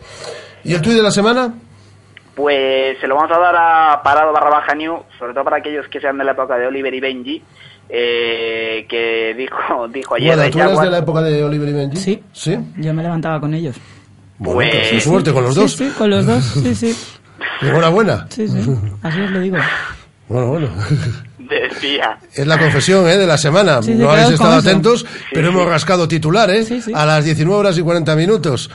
¿Y 0.64 0.72
el 0.72 0.80
tuit 0.80 0.96
de 0.96 1.02
la 1.02 1.10
semana? 1.10 1.52
Pues 2.38 3.00
se 3.00 3.08
lo 3.08 3.16
vamos 3.16 3.32
a 3.36 3.40
dar 3.40 3.56
a 3.58 4.00
Parado 4.00 4.32
barra 4.32 4.48
baja 4.48 4.72
New, 4.72 5.02
sobre 5.18 5.34
todo 5.34 5.42
para 5.42 5.56
aquellos 5.56 5.88
que 5.88 6.00
sean 6.00 6.18
de 6.18 6.22
la 6.24 6.30
época 6.32 6.56
de 6.56 6.68
Oliver 6.68 6.94
y 6.94 7.00
Benji, 7.00 7.42
eh, 7.88 8.86
que 8.88 9.34
dijo, 9.36 9.88
dijo 9.92 10.14
ayer... 10.14 10.36
Bueno, 10.36 10.50
¿tú 10.52 10.60
eres 10.60 10.80
de 10.80 10.90
la 10.90 10.98
época 10.98 11.20
de 11.22 11.42
Oliver 11.42 11.68
y 11.68 11.72
Benji? 11.72 11.96
Sí. 11.96 12.22
¿Sí? 12.32 12.56
Yo 12.76 12.94
me 12.94 13.02
levantaba 13.02 13.40
con 13.40 13.54
ellos. 13.54 13.74
Bueno, 14.38 14.70
pues, 14.70 15.02
suerte 15.02 15.32
con 15.32 15.42
los 15.42 15.56
dos. 15.56 15.72
Sí, 15.72 15.88
sí, 15.88 15.94
con 15.98 16.10
los 16.10 16.24
dos, 16.26 16.44
sí, 16.44 16.74
sí. 16.76 16.96
Enhorabuena. 17.60 18.28
Sí, 18.30 18.46
sí, 18.46 18.70
así 19.02 19.20
os 19.20 19.30
lo 19.32 19.40
digo. 19.40 19.56
Bueno, 20.28 20.46
bueno. 20.46 20.68
Decía. 21.38 22.18
Es 22.34 22.46
la 22.46 22.56
confesión 22.56 23.08
¿eh? 23.08 23.16
de 23.16 23.26
la 23.26 23.38
semana. 23.38 23.82
Sí, 23.82 23.94
sí, 23.94 23.98
no 23.98 24.10
habéis 24.10 24.30
estado 24.30 24.58
atentos, 24.58 25.00
Sí, 25.00 25.06
pero 25.32 25.48
sí. 25.48 25.54
hemos 25.54 25.66
rascado 25.66 26.06
titular, 26.06 26.50
¿eh? 26.50 26.62
Sí, 26.62 26.80
sí. 26.82 26.92
A 26.94 27.04
las 27.06 27.24
19 27.24 27.58
horas 27.58 27.78
y 27.78 27.82
40 27.82 28.14
minutos. 28.14 28.70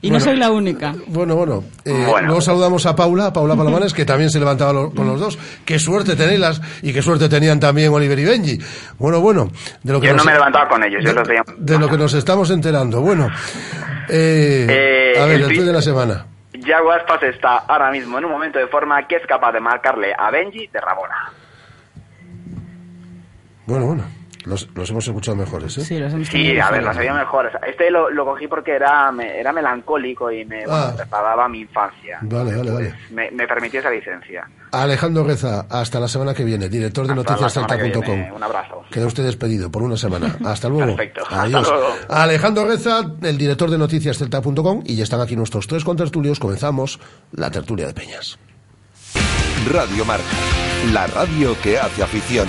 Y 0.00 0.10
no 0.10 0.20
soy 0.20 0.36
la 0.36 0.50
única. 0.52 0.94
Bueno, 1.08 1.34
bueno. 1.34 1.64
Eh, 1.84 1.92
Bueno. 2.08 2.26
Luego 2.28 2.40
saludamos 2.40 2.86
a 2.86 2.94
Paula, 2.94 3.26
a 3.26 3.32
Paula 3.32 3.56
Palomares, 3.56 3.92
que 3.92 4.04
también 4.04 4.30
se 4.30 4.38
levantaba 4.38 4.72
lo- 4.72 4.90
con 4.92 5.06
los 5.06 5.18
dos. 5.18 5.38
Qué 5.64 5.78
suerte 5.78 6.14
tenéis 6.14 6.38
las, 6.38 6.60
y 6.82 6.92
qué 6.92 7.02
suerte 7.02 7.28
tenían 7.28 7.58
también 7.58 7.92
Oliver 7.92 8.18
y 8.18 8.24
Benji. 8.24 8.58
Bueno, 8.98 9.20
bueno. 9.20 9.50
De 9.82 9.92
lo 9.92 10.00
que 10.00 10.06
Yo 10.06 10.12
nos, 10.14 10.24
no 10.24 10.30
me 10.30 10.34
levantaba 10.36 10.68
con 10.68 10.84
ellos, 10.84 11.02
yo 11.04 11.12
los 11.12 11.26
veía. 11.26 11.42
de 11.56 11.78
lo 11.78 11.88
que 11.88 11.98
nos 11.98 12.14
estamos 12.14 12.48
enterando. 12.50 13.00
Bueno. 13.00 13.28
Eh, 14.08 14.66
Eh, 15.16 15.20
a 15.20 15.26
ver, 15.26 15.40
el 15.40 15.46
tuit 15.48 15.62
de 15.62 15.72
la 15.72 15.82
semana. 15.82 16.26
Yago 16.54 16.92
Aspas 16.92 17.22
está 17.24 17.58
ahora 17.58 17.90
mismo 17.90 18.18
en 18.18 18.24
un 18.24 18.30
momento 18.32 18.58
de 18.58 18.66
forma 18.68 19.06
que 19.06 19.16
es 19.16 19.26
capaz 19.26 19.52
de 19.52 19.60
marcarle 19.60 20.12
a 20.16 20.30
Benji 20.30 20.66
de 20.68 20.80
Rabona. 20.80 21.30
Bueno, 23.66 23.86
bueno. 23.86 24.04
Los, 24.48 24.66
los 24.74 24.88
hemos 24.90 25.06
escuchado 25.06 25.36
mejores, 25.36 25.76
¿eh? 25.76 25.84
Sí, 25.84 25.98
los 25.98 26.12
hemos 26.12 26.28
Sí, 26.28 26.38
a 26.38 26.70
ver, 26.70 26.80
mejores. 26.80 26.84
las 26.84 26.96
había 26.96 27.12
mejores. 27.14 27.52
Este 27.66 27.90
lo, 27.90 28.08
lo 28.10 28.24
cogí 28.24 28.48
porque 28.48 28.72
era, 28.72 29.12
me- 29.12 29.38
era 29.38 29.52
melancólico 29.52 30.32
y 30.32 30.44
me, 30.46 30.64
Ah. 30.68 30.94
mi 31.48 31.60
infancia. 31.60 32.18
Vale, 32.22 32.56
vale, 32.56 32.70
vale. 32.70 32.94
Me, 33.10 33.30
me 33.30 33.46
permitió 33.46 33.80
esa 33.80 33.90
licencia. 33.90 34.48
Alejandro 34.72 35.24
Reza, 35.24 35.66
hasta 35.70 36.00
la 36.00 36.08
semana 36.08 36.32
que 36.34 36.44
viene, 36.44 36.68
director 36.68 37.06
de 37.06 37.14
viene. 38.16 38.32
Un 38.32 38.42
abrazo. 38.42 38.82
Queda 38.90 39.06
usted 39.06 39.22
despedido 39.24 39.70
por 39.70 39.82
una 39.82 39.96
semana. 39.96 40.36
Hasta 40.46 40.68
luego. 40.68 40.96
Perfecto. 40.96 41.22
Hasta 41.24 41.42
Adiós. 41.42 41.68
luego. 41.68 41.86
Alejandro 42.08 42.64
Reza, 42.66 43.00
el 43.22 43.36
director 43.38 43.70
de 43.70 43.78
noticiascelta.com, 43.78 44.82
y 44.86 44.96
ya 44.96 45.04
están 45.04 45.20
aquí 45.20 45.36
nuestros 45.36 45.66
tres 45.66 45.84
contertulios. 45.84 46.38
Comenzamos 46.40 47.00
la 47.32 47.50
tertulia 47.50 47.86
de 47.86 47.94
Peñas. 47.94 48.38
Radio 49.70 50.04
Marca, 50.04 50.24
la 50.92 51.06
radio 51.06 51.54
que 51.62 51.78
hace 51.78 52.02
afición. 52.02 52.48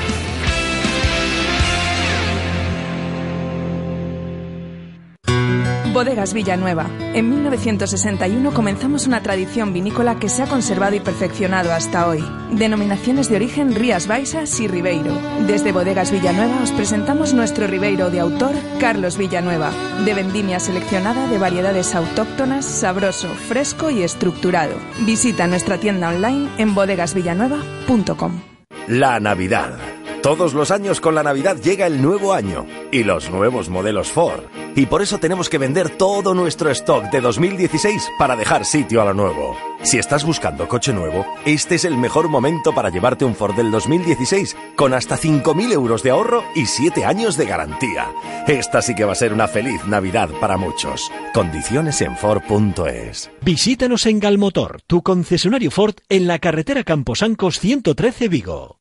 Bodegas 5.93 6.33
Villanueva. 6.33 6.87
En 7.13 7.29
1961 7.29 8.53
comenzamos 8.53 9.07
una 9.07 9.23
tradición 9.23 9.73
vinícola 9.73 10.19
que 10.19 10.29
se 10.29 10.43
ha 10.43 10.47
conservado 10.47 10.95
y 10.95 10.99
perfeccionado 10.99 11.73
hasta 11.73 12.07
hoy. 12.07 12.23
Denominaciones 12.51 13.29
de 13.29 13.37
origen 13.37 13.73
Rías 13.73 14.07
Baixas 14.07 14.59
y 14.59 14.67
Ribeiro. 14.67 15.17
Desde 15.47 15.71
Bodegas 15.71 16.11
Villanueva 16.11 16.61
os 16.61 16.71
presentamos 16.71 17.33
nuestro 17.33 17.65
Ribeiro 17.65 18.11
de 18.11 18.19
autor 18.19 18.53
Carlos 18.79 19.17
Villanueva, 19.17 19.71
de 20.05 20.13
vendimia 20.13 20.59
seleccionada 20.59 21.27
de 21.27 21.39
variedades 21.39 21.95
autóctonas, 21.95 22.65
sabroso, 22.65 23.29
fresco 23.29 23.89
y 23.89 24.03
estructurado. 24.03 24.75
Visita 25.05 25.47
nuestra 25.47 25.79
tienda 25.79 26.09
online 26.09 26.49
en 26.57 26.75
bodegasvillanueva.com. 26.75 28.41
La 28.87 29.19
Navidad. 29.19 29.88
Todos 30.21 30.53
los 30.53 30.69
años 30.69 30.99
con 30.99 31.15
la 31.15 31.23
Navidad 31.23 31.55
llega 31.61 31.87
el 31.87 32.01
nuevo 32.01 32.33
año 32.33 32.65
y 32.91 33.03
los 33.03 33.29
nuevos 33.29 33.69
modelos 33.69 34.11
Ford. 34.11 34.43
Y 34.75 34.85
por 34.85 35.01
eso 35.01 35.17
tenemos 35.17 35.47
que 35.47 35.57
vender 35.57 35.89
todo 35.89 36.33
nuestro 36.33 36.69
stock 36.71 37.05
de 37.05 37.21
2016 37.21 38.09
para 38.19 38.35
dejar 38.35 38.65
sitio 38.65 39.01
a 39.01 39.05
lo 39.05 39.13
nuevo. 39.13 39.55
Si 39.81 39.97
estás 39.97 40.25
buscando 40.25 40.67
coche 40.67 40.91
nuevo, 40.91 41.25
este 41.45 41.75
es 41.75 41.85
el 41.85 41.95
mejor 41.95 42.27
momento 42.27 42.75
para 42.75 42.89
llevarte 42.89 43.23
un 43.23 43.33
Ford 43.33 43.55
del 43.55 43.71
2016 43.71 44.57
con 44.75 44.93
hasta 44.93 45.17
5.000 45.17 45.71
euros 45.71 46.03
de 46.03 46.09
ahorro 46.09 46.43
y 46.53 46.65
7 46.65 47.05
años 47.05 47.37
de 47.37 47.45
garantía. 47.45 48.11
Esta 48.45 48.81
sí 48.81 48.95
que 48.95 49.05
va 49.05 49.13
a 49.13 49.15
ser 49.15 49.31
una 49.31 49.47
feliz 49.47 49.85
Navidad 49.85 50.29
para 50.41 50.57
muchos. 50.57 51.09
Condiciones 51.33 52.01
en 52.01 52.17
Ford.es. 52.17 53.31
Visítanos 53.41 54.05
en 54.05 54.19
Galmotor, 54.19 54.81
tu 54.85 55.01
concesionario 55.01 55.71
Ford 55.71 55.95
en 56.09 56.27
la 56.27 56.39
carretera 56.39 56.83
Camposancos 56.83 57.59
113 57.59 58.27
Vigo. 58.27 58.79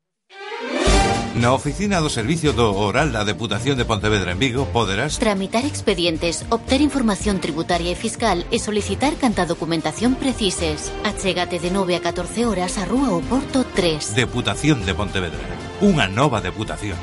Na 1.38 1.54
Oficina 1.54 2.00
do 2.02 2.10
Servicio 2.10 2.50
do 2.50 2.74
Oral 2.74 3.14
da 3.14 3.22
Deputación 3.22 3.78
de 3.78 3.86
Pontevedra 3.86 4.34
en 4.34 4.42
Vigo 4.42 4.66
poderás 4.74 5.22
Tramitar 5.22 5.62
expedientes, 5.62 6.42
obter 6.50 6.82
información 6.82 7.38
tributaria 7.38 7.94
e 7.94 7.94
fiscal 7.94 8.42
e 8.50 8.58
solicitar 8.58 9.14
canta 9.14 9.46
documentación 9.46 10.18
precises. 10.18 10.90
Achégate 11.06 11.62
de 11.62 11.70
9 11.70 11.94
a 11.94 12.02
14 12.02 12.42
horas 12.42 12.74
a 12.74 12.90
Rúa 12.90 13.14
Oporto 13.14 13.62
3. 13.62 14.18
Deputación 14.18 14.82
de 14.82 14.98
Pontevedra. 14.98 15.38
Unha 15.78 16.10
nova 16.10 16.42
deputación. 16.42 16.98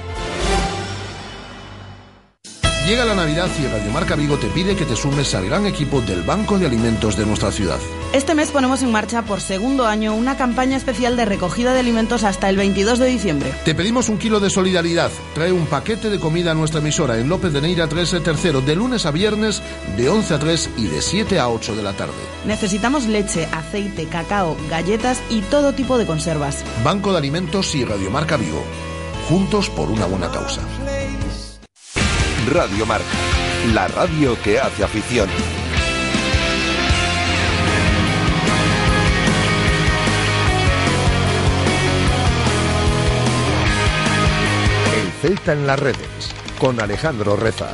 Llega 2.86 3.04
la 3.04 3.16
Navidad 3.16 3.50
y 3.60 3.66
Radio 3.66 3.90
Marca 3.92 4.16
Vigo 4.16 4.38
te 4.38 4.46
pide 4.46 4.76
que 4.76 4.86
te 4.86 4.96
sumes 4.96 5.34
al 5.34 5.48
gran 5.48 5.66
equipo 5.66 6.02
del 6.02 6.22
Banco 6.22 6.60
de 6.60 6.68
Alimentos 6.68 7.18
de 7.18 7.26
nuestra 7.26 7.52
ciudad. 7.52 7.80
Este 8.14 8.36
mes 8.36 8.52
ponemos 8.52 8.84
en 8.84 8.92
marcha 8.92 9.24
por 9.24 9.42
segundo 9.42 9.88
año 9.88 10.14
una 10.14 10.38
campaña 10.38 10.78
especial 10.78 11.18
de 11.18 11.26
recogida 11.26 11.74
de 11.74 11.80
alimentos 11.80 12.24
hasta 12.24 12.48
el 12.48 12.58
22 12.58 13.00
de 13.00 13.08
diciembre. 13.08 13.54
Te 13.66 13.74
pedimos 13.74 14.08
un 14.08 14.20
kilo 14.20 14.40
de 14.40 14.52
solidaridad. 14.52 15.10
Trae 15.34 15.52
un 15.52 15.66
paquete 15.66 16.12
de 16.12 16.20
comida 16.20 16.52
a 16.52 16.54
nuestra 16.54 16.80
emisora 16.80 17.18
en 17.18 17.28
López 17.28 17.54
de 17.54 17.62
Neira 17.62 17.88
13 17.88 18.20
tercero 18.20 18.62
de 18.62 18.76
lunes 18.76 19.08
a 19.08 19.12
viernes 19.12 19.64
de 19.98 20.08
11 20.08 20.34
a 20.36 20.40
3 20.40 20.70
y 20.78 20.86
de 20.86 21.02
7 21.02 21.40
a 21.40 21.50
8 21.50 21.76
de 21.76 21.82
la 21.82 21.94
tarde. 21.94 22.14
Necesitamos 22.46 23.08
leche, 23.08 23.48
aceite, 23.52 24.06
cacao, 24.06 24.56
galletas 24.70 25.24
y 25.32 25.42
todo 25.42 25.74
tipo 25.74 25.98
de 25.98 26.06
conservas. 26.06 26.64
Banco 26.84 27.14
de 27.14 27.18
Alimentos 27.18 27.74
y 27.74 27.84
Radio 27.84 28.12
Marca 28.12 28.38
Vigo. 28.38 28.64
Juntos 29.28 29.72
por 29.72 29.90
una 29.90 30.06
buena 30.06 30.30
causa. 30.30 30.62
Radio 32.46 32.86
Marca, 32.86 33.06
la 33.74 33.88
radio 33.88 34.38
que 34.44 34.60
hace 34.60 34.84
afición. 34.84 35.28
El 44.96 45.12
Celta 45.22 45.54
en 45.54 45.66
las 45.66 45.80
redes, 45.80 46.36
con 46.60 46.80
Alejandro 46.80 47.36
Reza. 47.36 47.74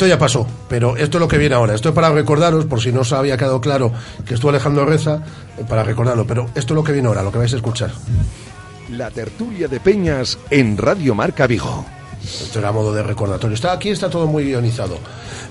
Esto 0.00 0.08
ya 0.08 0.18
pasó, 0.18 0.46
pero 0.66 0.96
esto 0.96 1.18
es 1.18 1.20
lo 1.20 1.28
que 1.28 1.36
viene 1.36 1.54
ahora. 1.54 1.74
Esto 1.74 1.90
es 1.90 1.94
para 1.94 2.08
recordaros, 2.08 2.64
por 2.64 2.80
si 2.80 2.90
no 2.90 3.00
os 3.00 3.12
había 3.12 3.36
quedado 3.36 3.60
claro 3.60 3.92
que 4.24 4.32
estuvo 4.32 4.48
Alejandro 4.48 4.86
Reza, 4.86 5.22
eh, 5.58 5.64
para 5.68 5.82
recordarlo. 5.82 6.26
Pero 6.26 6.46
esto 6.54 6.72
es 6.72 6.76
lo 6.76 6.82
que 6.82 6.92
viene 6.92 7.06
ahora, 7.08 7.22
lo 7.22 7.30
que 7.30 7.36
vais 7.36 7.52
a 7.52 7.56
escuchar. 7.56 7.90
La 8.92 9.10
tertulia 9.10 9.68
de 9.68 9.78
Peñas 9.78 10.38
en 10.48 10.78
Radio 10.78 11.14
Marca 11.14 11.46
Vigo. 11.46 11.84
Esto 12.22 12.60
era 12.60 12.72
modo 12.72 12.94
de 12.94 13.02
recordatorio. 13.02 13.54
Está 13.54 13.72
aquí, 13.72 13.90
está 13.90 14.08
todo 14.08 14.26
muy 14.26 14.44
guionizado. 14.44 14.96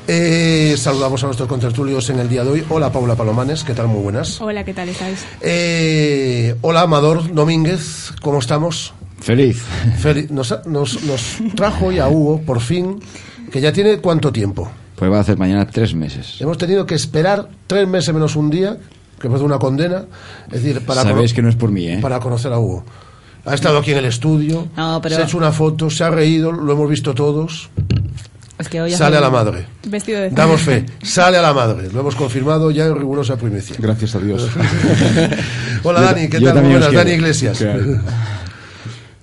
Eh, 0.08 0.74
saludamos 0.80 1.22
a 1.22 1.28
nuestros 1.28 1.48
contertulios 1.48 2.10
en 2.10 2.18
el 2.18 2.28
día 2.28 2.44
de 2.44 2.50
hoy. 2.50 2.66
Hola 2.70 2.92
Paula 2.92 3.14
Palomanes, 3.14 3.64
¿qué 3.64 3.76
tal? 3.76 3.88
Muy 3.88 4.02
buenas. 4.02 4.42
Hola, 4.42 4.64
¿qué 4.64 4.74
tal 4.74 4.90
estáis? 4.90 5.28
Eh, 5.42 6.56
hola 6.62 6.82
Amador 6.82 7.32
Domínguez, 7.36 8.14
¿cómo 8.20 8.40
estamos? 8.40 8.96
Feliz. 9.22 9.62
Feliz. 10.00 10.32
Nos, 10.32 10.66
nos, 10.66 11.04
nos 11.04 11.38
trajo 11.56 11.88
hoy 11.88 12.00
a 12.00 12.08
Hugo, 12.08 12.42
por 12.42 12.62
fin, 12.62 13.00
que 13.52 13.62
ya 13.62 13.72
tiene 13.74 13.98
cuánto 14.00 14.32
tiempo. 14.32 14.70
Pues 14.96 15.12
va 15.12 15.18
a 15.18 15.22
hacer 15.22 15.38
mañana 15.38 15.66
tres 15.68 15.94
meses. 15.96 16.36
Hemos 16.42 16.58
tenido 16.58 16.86
que 16.86 16.96
esperar 16.96 17.48
tres 17.68 17.88
meses 17.88 18.14
menos 18.14 18.36
un 18.36 18.50
día, 18.50 18.78
que 19.20 19.30
fue 19.30 19.40
una 19.42 19.58
condena, 19.60 20.06
es 20.52 20.64
decir, 20.64 20.86
para, 20.86 21.04
Sabéis 21.04 21.34
que 21.34 21.42
no 21.42 21.50
es 21.50 21.56
por 21.56 21.72
mí, 21.72 21.88
¿eh? 21.88 22.00
para 22.02 22.20
conocer 22.20 22.52
a 22.52 22.60
Hugo. 22.60 22.84
Ha 23.46 23.56
estado 23.56 23.78
aquí 23.78 23.92
en 23.92 24.00
el 24.00 24.06
estudio, 24.06 24.68
No, 24.76 25.00
pero- 25.02 25.16
se 25.16 25.22
ha 25.22 25.26
hecho 25.26 25.38
una 25.38 25.52
foto, 25.52 25.90
se 25.90 26.04
ha 26.04 26.10
reído, 26.10 26.52
lo 26.52 26.74
hemos 26.74 26.90
visto 26.90 27.14
todos. 27.14 27.70
Es 28.60 28.68
que 28.68 28.82
hoy 28.82 28.92
Sale 28.92 29.16
a 29.16 29.22
la 29.22 29.30
madre. 29.30 29.66
Vestido 29.88 30.20
de 30.20 30.32
Damos 30.32 30.60
fe, 30.62 30.86
sale 31.02 31.38
a 31.38 31.42
la 31.42 31.54
madre. 31.54 31.90
Lo 31.94 32.02
hemos 32.02 32.14
confirmado 32.16 32.70
ya 32.72 32.88
en 32.88 32.96
rigurosa 32.98 33.38
primicia. 33.38 33.78
Gracias 33.80 34.16
a 34.16 34.20
Dios. 34.20 34.50
Hola 35.84 36.02
Dani, 36.02 36.28
¿qué 36.28 36.42
yo 36.42 36.54
tal? 36.54 36.64
Buenas. 36.66 36.92
Dani 36.92 37.12
Iglesias. 37.12 37.58
Claro. 37.58 38.02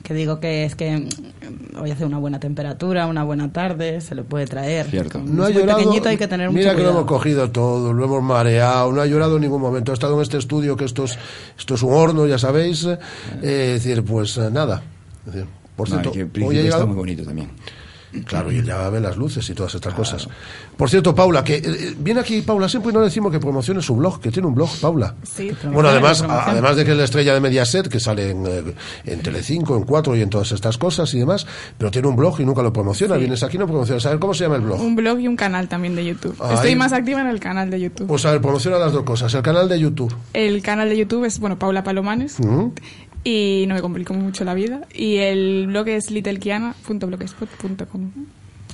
Que 0.07 0.15
digo 0.15 0.39
que 0.39 0.65
es 0.65 0.77
que 0.77 0.99
mm, 0.99 1.81
hoy 1.83 1.91
hace 1.91 2.05
una 2.05 2.19
buena 2.19 2.39
temperatura, 2.39 3.09
una 3.09 3.25
buena 3.25 3.53
tarde, 3.53 4.01
se 4.01 4.15
lo 4.15 4.23
puede 4.23 4.47
traer. 4.47 4.87
Cierto. 4.87 5.19
No 5.19 5.45
ha 5.45 5.51
llorado. 5.51 5.79
pequeñito 5.79 6.09
hay 6.09 6.17
que 6.17 6.29
tener 6.29 6.49
Mira 6.53 6.71
mucho 6.71 6.77
que 6.77 6.83
lo 6.85 6.91
hemos 6.91 7.07
cogido 7.07 7.51
todo, 7.51 7.93
lo 7.93 8.05
hemos 8.05 8.23
mareado, 8.23 8.93
no 8.93 9.01
ha 9.01 9.07
llorado 9.07 9.35
en 9.35 9.43
ningún 9.43 9.61
momento. 9.61 9.91
Ha 9.91 9.95
estado 9.95 10.15
en 10.15 10.23
este 10.23 10.39
estudio 10.39 10.77
que 10.77 10.85
esto 10.85 11.03
es, 11.05 11.19
esto 11.59 11.75
es 11.75 11.83
un 11.83 11.93
horno, 11.93 12.25
ya 12.25 12.39
sabéis. 12.39 12.85
eh, 12.85 12.99
es 13.43 13.83
decir, 13.83 14.05
pues 14.05 14.37
eh, 14.37 14.49
nada. 14.49 14.81
Es 15.27 15.33
decir, 15.33 15.49
por 15.75 15.89
cierto, 15.89 16.13
hoy 16.45 16.59
ha 16.59 16.63
está 16.63 16.87
muy 16.87 16.95
bonito 16.95 17.25
también. 17.25 17.51
Claro, 18.25 18.51
y 18.53 18.59
él 18.59 18.65
ya 18.65 18.89
ve 18.91 19.01
las 19.01 19.17
luces 19.17 19.49
y 19.51 19.55
todas 19.55 19.75
estas 19.75 19.95
cosas. 19.95 20.29
Por 20.77 20.89
cierto, 20.91 21.15
Paula, 21.15 21.43
que 21.45 21.57
eh, 21.57 21.95
viene 21.99 22.21
aquí 22.21 22.43
Paula 22.43 22.69
siempre 22.69 22.91
y 22.91 22.95
no 22.95 23.01
le 23.01 23.07
decimos 23.07 23.33
que 23.33 23.39
promocione 23.41 23.83
su 23.83 23.97
blog, 23.97 24.21
que 24.21 24.31
tiene 24.31 24.49
un 24.49 24.55
blog, 24.55 24.71
Paula. 24.81 25.15
Sí, 25.23 25.51
Bueno, 25.73 25.89
además, 25.89 26.23
a- 26.23 26.51
además 26.51 26.77
de 26.77 26.85
que 26.85 26.93
es 26.93 26.97
la 26.97 27.05
estrella 27.05 27.35
de 27.35 27.41
Mediaset, 27.41 27.89
que 27.89 28.01
sale 28.01 28.31
en, 28.31 28.47
eh, 28.47 28.63
en 29.05 29.21
Telecinco, 29.21 29.77
en 29.77 29.85
Cuatro 29.85 30.17
y 30.17 30.23
en 30.23 30.31
todas 30.31 30.53
estas 30.53 30.79
cosas 30.79 31.13
y 31.15 31.19
demás, 31.19 31.47
pero 31.79 31.91
tiene 31.91 32.09
un 32.09 32.17
blog 32.17 32.41
y 32.41 32.45
nunca 32.45 32.63
lo 32.63 32.73
promociona. 32.73 33.17
Vienes 33.17 33.43
aquí 33.43 33.57
y 33.57 33.59
no 33.61 33.67
promocionas. 33.67 34.05
A 34.07 34.11
ver, 34.11 34.19
¿cómo 34.19 34.35
se 34.35 34.45
llama 34.45 34.57
el 34.57 34.63
blog? 34.63 34.81
Un 34.81 34.97
blog 34.97 35.19
y 35.21 35.29
un 35.29 35.37
canal 35.37 35.69
también 35.69 35.95
de 35.97 36.05
YouTube. 36.05 36.37
Estoy 36.53 36.77
más 36.77 36.93
activa 36.93 37.21
en 37.21 37.29
el 37.29 37.41
canal 37.41 37.71
de 37.71 37.81
YouTube. 37.81 38.07
Pues 38.07 38.25
a 38.27 38.33
ver, 38.33 38.41
promociona 38.41 38.79
las 38.79 38.93
dos 38.93 39.03
cosas. 39.05 39.33
El 39.35 39.43
canal 39.43 39.69
de 39.69 39.79
YouTube. 39.79 40.15
El 40.33 40.63
canal 40.63 40.89
de 40.89 40.97
YouTube 40.97 41.25
es, 41.25 41.39
bueno, 41.39 41.59
Paula 41.59 41.83
Palomanes. 41.85 42.37
Y 43.29 43.65
no 43.67 43.75
me 43.75 43.81
complico 43.81 44.15
mucho 44.15 44.45
la 44.45 44.55
vida. 44.55 44.83
Y 44.95 45.17
el 45.17 45.67
blog 45.67 45.89
es 45.89 46.13
littlekiana.blogspot.com. 46.13 48.11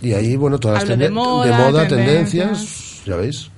Y 0.03 0.13
ahí, 0.13 0.37
bueno, 0.37 0.59
todas 0.59 0.81
las 0.87 0.99
de 0.99 1.07
tenden- 1.09 1.13
moda, 1.13 1.89
tendencias, 1.89 1.89
tendencias. 1.89 3.03
ya 3.07 3.17
veis. 3.17 3.49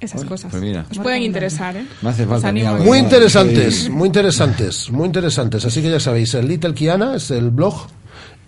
Esas 0.00 0.24
cosas. 0.24 0.50
pues 0.52 0.62
mira. 0.62 0.86
Os 0.90 0.98
pueden 0.98 1.22
interesar, 1.24 1.76
¿eh? 1.76 1.84
Me 2.02 2.10
hace 2.10 2.24
falta 2.24 2.52
Muy 2.52 2.98
interesantes, 2.98 3.90
muy 3.90 4.06
interesantes, 4.06 4.90
muy 4.90 5.06
interesantes. 5.06 5.64
Así 5.64 5.82
que 5.82 5.90
ya 5.90 5.98
sabéis, 6.00 6.32
el 6.34 6.46
Little 6.48 6.72
Kiana 6.72 7.16
es 7.16 7.30
el 7.32 7.50
blog 7.50 7.88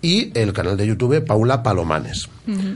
y 0.01 0.31
el 0.37 0.51
canal 0.53 0.75
de 0.77 0.87
YouTube 0.87 1.23
Paula 1.25 1.61
Palomanes. 1.63 2.27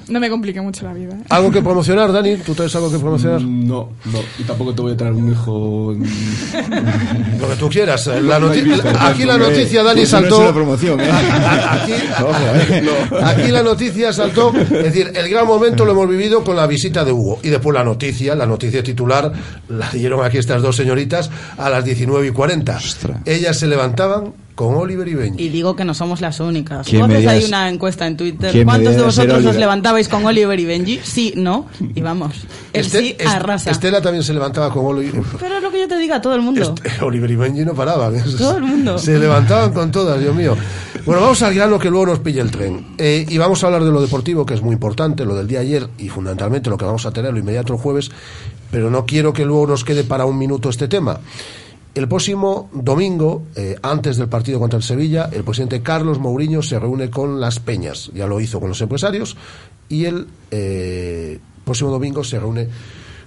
No 0.08 0.20
me 0.20 0.30
complique 0.30 0.62
mucho 0.62 0.86
la 0.86 0.94
vida. 0.94 1.14
¿eh? 1.16 1.24
¿Algo 1.30 1.52
que 1.52 1.62
promocionar, 1.62 2.12
Dani? 2.14 2.38
¿Tú 2.38 2.54
traes 2.54 2.74
algo 2.76 2.92
que 2.92 3.00
promocionar? 3.00 3.42
No, 3.42 3.90
no. 4.06 4.20
Y 4.40 4.44
tampoco 4.44 4.74
te 4.76 4.82
voy 4.84 4.94
a 4.94 4.98
traer 4.98 5.14
un 5.14 5.32
hijo. 5.32 5.94
Lo 7.42 7.50
que 7.50 7.56
tú 7.58 7.68
quieras. 7.70 8.08
eh, 8.08 8.22
La 8.22 8.40
No 8.40 8.50
hay 8.52 8.62
noti- 8.62 8.64
visto, 8.70 8.90
aquí 9.00 9.24
la 9.26 9.38
noticia, 9.38 9.84
Dani, 9.84 10.02
Eso 10.02 10.18
no 10.22 10.28
es 10.28 10.30
saltó. 10.30 10.44
una 10.44 10.54
promoción, 10.54 11.02
¿eh? 11.02 11.10
Aquí, 11.12 11.94
aquí 13.24 13.52
la 13.52 13.64
noticia 13.64 14.14
saltó. 14.14 14.54
Es 14.56 14.70
decir, 14.70 15.12
el 15.16 15.30
gran 15.30 15.48
momento 15.48 15.84
lo 15.84 15.92
hemos 15.92 16.08
vivido 16.10 16.44
con 16.44 16.56
la 16.56 16.68
visita 16.68 17.04
de 17.04 17.12
Hugo. 17.12 17.40
Y 17.44 17.50
después 17.50 17.74
la 17.74 17.84
noticia, 17.84 18.36
la 18.36 18.46
noticia 18.46 18.84
titular, 18.84 19.32
la 19.70 19.90
dieron 19.92 20.24
aquí 20.24 20.38
estas 20.38 20.62
dos 20.62 20.76
señoritas 20.76 21.30
a 21.58 21.70
las 21.70 21.84
19 21.84 22.28
y 22.28 22.32
40. 22.32 22.80
Ellas 23.26 23.58
se 23.60 23.68
levantaban 23.68 24.34
con 24.56 24.74
Oliver 24.76 25.08
y 25.08 25.14
Benji. 25.16 25.44
Y 25.44 25.50
digo 25.50 25.76
que 25.76 25.84
no 25.84 25.94
somos 25.94 26.22
las 26.22 26.40
únicas. 26.40 26.88
¿Quién 26.88 27.02
Vos 27.02 27.10
me 27.10 27.16
ves 27.18 27.28
ahí 27.28 27.38
digas- 27.40 27.50
una 27.50 27.70
encuesta 27.70 28.08
en 28.08 28.16
Twitter. 28.16 28.64
¿Cuántos 28.64 28.96
de 28.96 29.02
vosotros 29.04 29.46
os 29.46 29.56
levantabais 29.58 30.08
con 30.08 30.26
Oliver 30.26 30.58
y 30.60 30.66
Benji? 30.66 31.00
Sí, 31.04 31.34
no. 31.36 31.68
Y 31.94 32.02
vamos. 32.02 32.34
El 32.72 32.86
Este- 32.86 33.00
sí 33.00 33.16
arrasa. 33.28 33.70
Estela 33.72 34.02
también 34.02 34.24
se 34.24 34.34
levantaba 34.34 34.70
con 34.72 34.86
Oliver. 34.86 35.22
Pero 35.40 35.58
es 35.58 35.62
lo 35.64 35.72
que 35.72 35.80
yo 35.80 35.88
te 35.90 35.98
diga, 35.98 36.22
todo 36.22 36.36
el 36.36 36.42
mundo. 36.42 36.74
Oliver 37.02 37.30
y 37.30 37.36
Benji 37.36 37.66
no 37.66 37.74
paraban. 37.74 38.16
¿eh? 38.16 38.24
Todo 38.38 38.58
el 38.58 38.64
mundo. 38.64 38.98
Se 38.98 39.20
levantaban 39.20 39.74
con 39.74 39.92
todas, 39.92 40.20
Dios 40.20 40.34
mío. 40.34 40.56
Bueno, 41.06 41.22
vamos 41.22 41.42
al 41.44 41.54
grano 41.54 41.78
que 41.78 41.90
luego 41.90 42.06
nos 42.08 42.20
pille 42.20 42.40
el 42.42 42.50
tren. 42.50 42.96
Eh, 42.98 43.26
y 43.30 43.38
vamos 43.38 43.64
a 43.64 43.68
hablar 43.68 43.84
de 43.84 43.92
lo 43.92 44.02
deportivo, 44.02 44.46
que 44.46 44.54
es 44.56 44.62
muy 44.62 44.74
importante, 44.74 45.26
lo 45.26 45.36
del 45.36 45.48
día 45.48 45.60
ayer 45.60 45.88
y 46.00 46.10
fundamentalmente 46.10 46.70
lo 46.70 46.78
que 46.78 46.86
vamos 46.86 47.06
a 47.06 47.12
tener 47.12 47.32
lo 47.34 47.40
inmediato 47.40 47.74
el 47.74 47.80
jueves, 47.80 48.10
pero 48.72 48.90
no 48.90 49.06
quiero 49.06 49.32
que 49.34 49.46
luego 49.46 49.68
nos 49.68 49.84
quede 49.84 50.04
para 50.04 50.26
un 50.26 50.38
minuto 50.38 50.70
este 50.70 50.88
tema. 50.88 51.20
El 51.96 52.08
próximo 52.10 52.70
domingo, 52.74 53.44
eh, 53.56 53.78
antes 53.82 54.18
del 54.18 54.28
partido 54.28 54.60
contra 54.60 54.78
el 54.78 54.84
Sevilla, 54.84 55.30
el 55.32 55.44
presidente 55.46 55.82
Carlos 55.82 56.20
Mourinho 56.20 56.62
se 56.62 56.78
reúne 56.78 57.10
con 57.10 57.40
las 57.40 57.60
Peñas. 57.60 58.12
Ya 58.14 58.28
lo 58.28 58.40
hizo 58.42 58.60
con 58.60 58.68
los 58.70 58.82
empresarios 58.82 59.38
y 59.88 60.04
el 60.06 60.28
eh, 60.52 61.40
próximo 61.64 61.92
domingo 61.92 62.24
se 62.26 62.38
reúne 62.38 62.68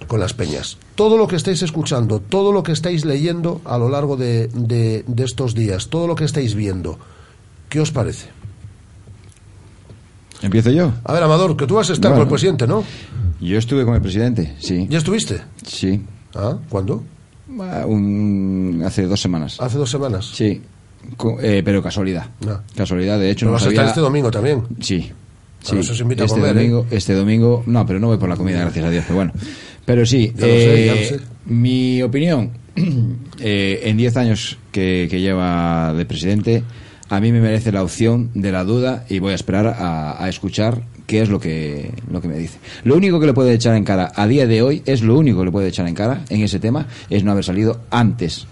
con 0.07 0.19
las 0.19 0.33
Peñas. 0.35 0.77
Todo 0.93 1.17
lo 1.17 1.27
que 1.27 1.35
estáis 1.35 1.63
escuchando, 1.63 2.19
todo 2.19 2.51
lo 2.51 2.61
que 2.61 2.71
estáis 2.71 3.05
leyendo 3.05 3.59
a 3.65 3.77
lo 3.79 3.89
largo 3.89 4.15
de, 4.17 4.47
de- 4.49 5.03
de 5.07 5.23
estos 5.23 5.55
días, 5.55 5.87
todo 5.87 6.05
lo 6.05 6.13
que 6.15 6.25
estáis 6.25 6.53
viendo, 6.53 6.99
¿qué 7.69 7.79
os 7.79 7.91
parece? 7.91 8.27
¿Empiezo 10.41 10.69
yo? 10.71 10.93
A 11.03 11.13
ver, 11.13 11.23
Amador, 11.23 11.57
que 11.57 11.65
tú 11.67 11.75
vas 11.75 11.89
a 11.89 11.93
estar 11.93 12.11
Bueno. 12.11 12.21
con 12.25 12.27
el 12.27 12.31
presidente, 12.33 12.65
¿no? 12.67 12.83
Yo 13.41 13.57
estuve 13.57 13.83
con 13.83 13.95
el 13.95 14.01
presidente, 14.01 14.55
sí. 14.59 14.87
¿Ya 14.89 14.99
estuviste? 14.99 15.41
Sí. 15.65 16.03
¿Ah? 16.35 16.57
¿Cuándo? 16.69 17.03
Ah, 17.61 17.85
un- 17.85 18.81
hace 18.85 19.03
dos 19.03 19.21
semanas. 19.21 19.57
¿Hace 19.59 19.77
dos 19.77 19.89
semanas? 19.89 20.29
Sí, 20.33 20.61
eh, 21.41 21.61
pero 21.63 21.81
casualidad. 21.81 22.27
Ah. 22.47 22.61
Casualidad, 22.75 23.19
de 23.19 23.31
hecho 23.31 23.45
Pero 23.45 23.51
no 23.51 23.53
vas 23.57 23.65
a 23.65 23.69
estar 23.69 23.85
este 23.87 23.99
domingo 24.01 24.29
también. 24.31 24.63
Sí. 24.79 25.11
Sí, 25.61 25.69
Bueno, 25.69 25.81
eso 25.81 25.93
se 25.95 26.03
invita 26.03 26.23
a 26.23 26.25
este 26.25 26.39
comer, 26.39 26.51
¿eh? 26.55 26.59
domingo, 26.59 26.85
este 26.89 27.13
domingo, 27.13 27.63
no, 27.65 27.85
pero 27.85 27.99
no 27.99 28.07
voy 28.07 28.17
por 28.17 28.29
la 28.29 28.37
comida, 28.37 28.61
gracias 28.61 28.85
a 28.85 28.89
Dios, 28.89 29.03
pero 29.05 29.15
bueno. 29.17 29.33
Pero 29.83 30.05
sí, 30.05 30.31
eh, 30.37 31.05
sé. 31.09 31.19
mi 31.47 32.01
opinión, 32.01 32.51
eh, 33.39 33.81
en 33.83 33.97
10 33.97 34.15
años 34.17 34.57
que, 34.71 35.07
que 35.11 35.19
lleva 35.19 35.93
de 35.93 36.05
presidente, 36.05 36.63
a 37.09 37.19
mí 37.19 37.31
me 37.33 37.41
merece 37.41 37.73
la 37.73 37.83
opción 37.83 38.29
de 38.35 38.51
la 38.53 38.63
duda 38.63 39.05
y 39.09 39.19
voy 39.19 39.33
a 39.33 39.35
esperar 39.35 39.67
a, 39.67 40.23
a 40.23 40.29
escuchar 40.29 40.83
qué 41.09 41.21
es 41.21 41.29
lo 41.29 41.39
que, 41.39 41.91
lo 42.11 42.21
que 42.21 42.27
me 42.27 42.37
dice. 42.37 42.59
Lo 42.83 42.95
único 42.95 43.19
que 43.19 43.25
le 43.25 43.33
puede 43.33 43.51
echar 43.51 43.75
en 43.75 43.83
cara 43.83 44.11
a 44.15 44.27
día 44.27 44.45
de 44.45 44.61
hoy, 44.61 44.83
es 44.85 45.01
lo 45.01 45.17
único 45.17 45.39
que 45.39 45.45
le 45.45 45.51
puede 45.51 45.67
echar 45.67 45.87
en 45.87 45.95
cara 45.95 46.23
en 46.29 46.43
ese 46.43 46.59
tema, 46.59 46.85
es 47.09 47.23
no 47.23 47.31
haber 47.31 47.43
salido 47.43 47.81
antes. 47.89 48.45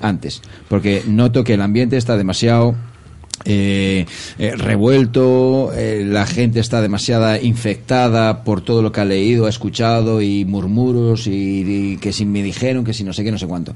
Antes. 0.00 0.42
Porque 0.68 1.04
noto 1.06 1.44
que 1.44 1.54
el 1.54 1.62
ambiente 1.62 1.96
está 1.96 2.16
demasiado 2.16 2.74
eh, 3.44 4.04
eh, 4.36 4.56
revuelto, 4.56 5.72
eh, 5.72 6.04
la 6.04 6.26
gente 6.26 6.58
está 6.58 6.82
demasiada 6.82 7.40
infectada 7.40 8.42
por 8.42 8.62
todo 8.62 8.82
lo 8.82 8.90
que 8.90 9.00
ha 9.00 9.04
leído, 9.04 9.46
ha 9.46 9.48
escuchado 9.48 10.20
y 10.20 10.44
murmuros 10.44 11.28
y, 11.28 11.92
y 11.92 11.96
que 11.98 12.12
si 12.12 12.26
me 12.26 12.42
dijeron, 12.42 12.84
que 12.84 12.94
si 12.94 13.04
no 13.04 13.12
sé 13.12 13.22
qué, 13.22 13.30
no 13.30 13.38
sé 13.38 13.46
cuánto. 13.46 13.74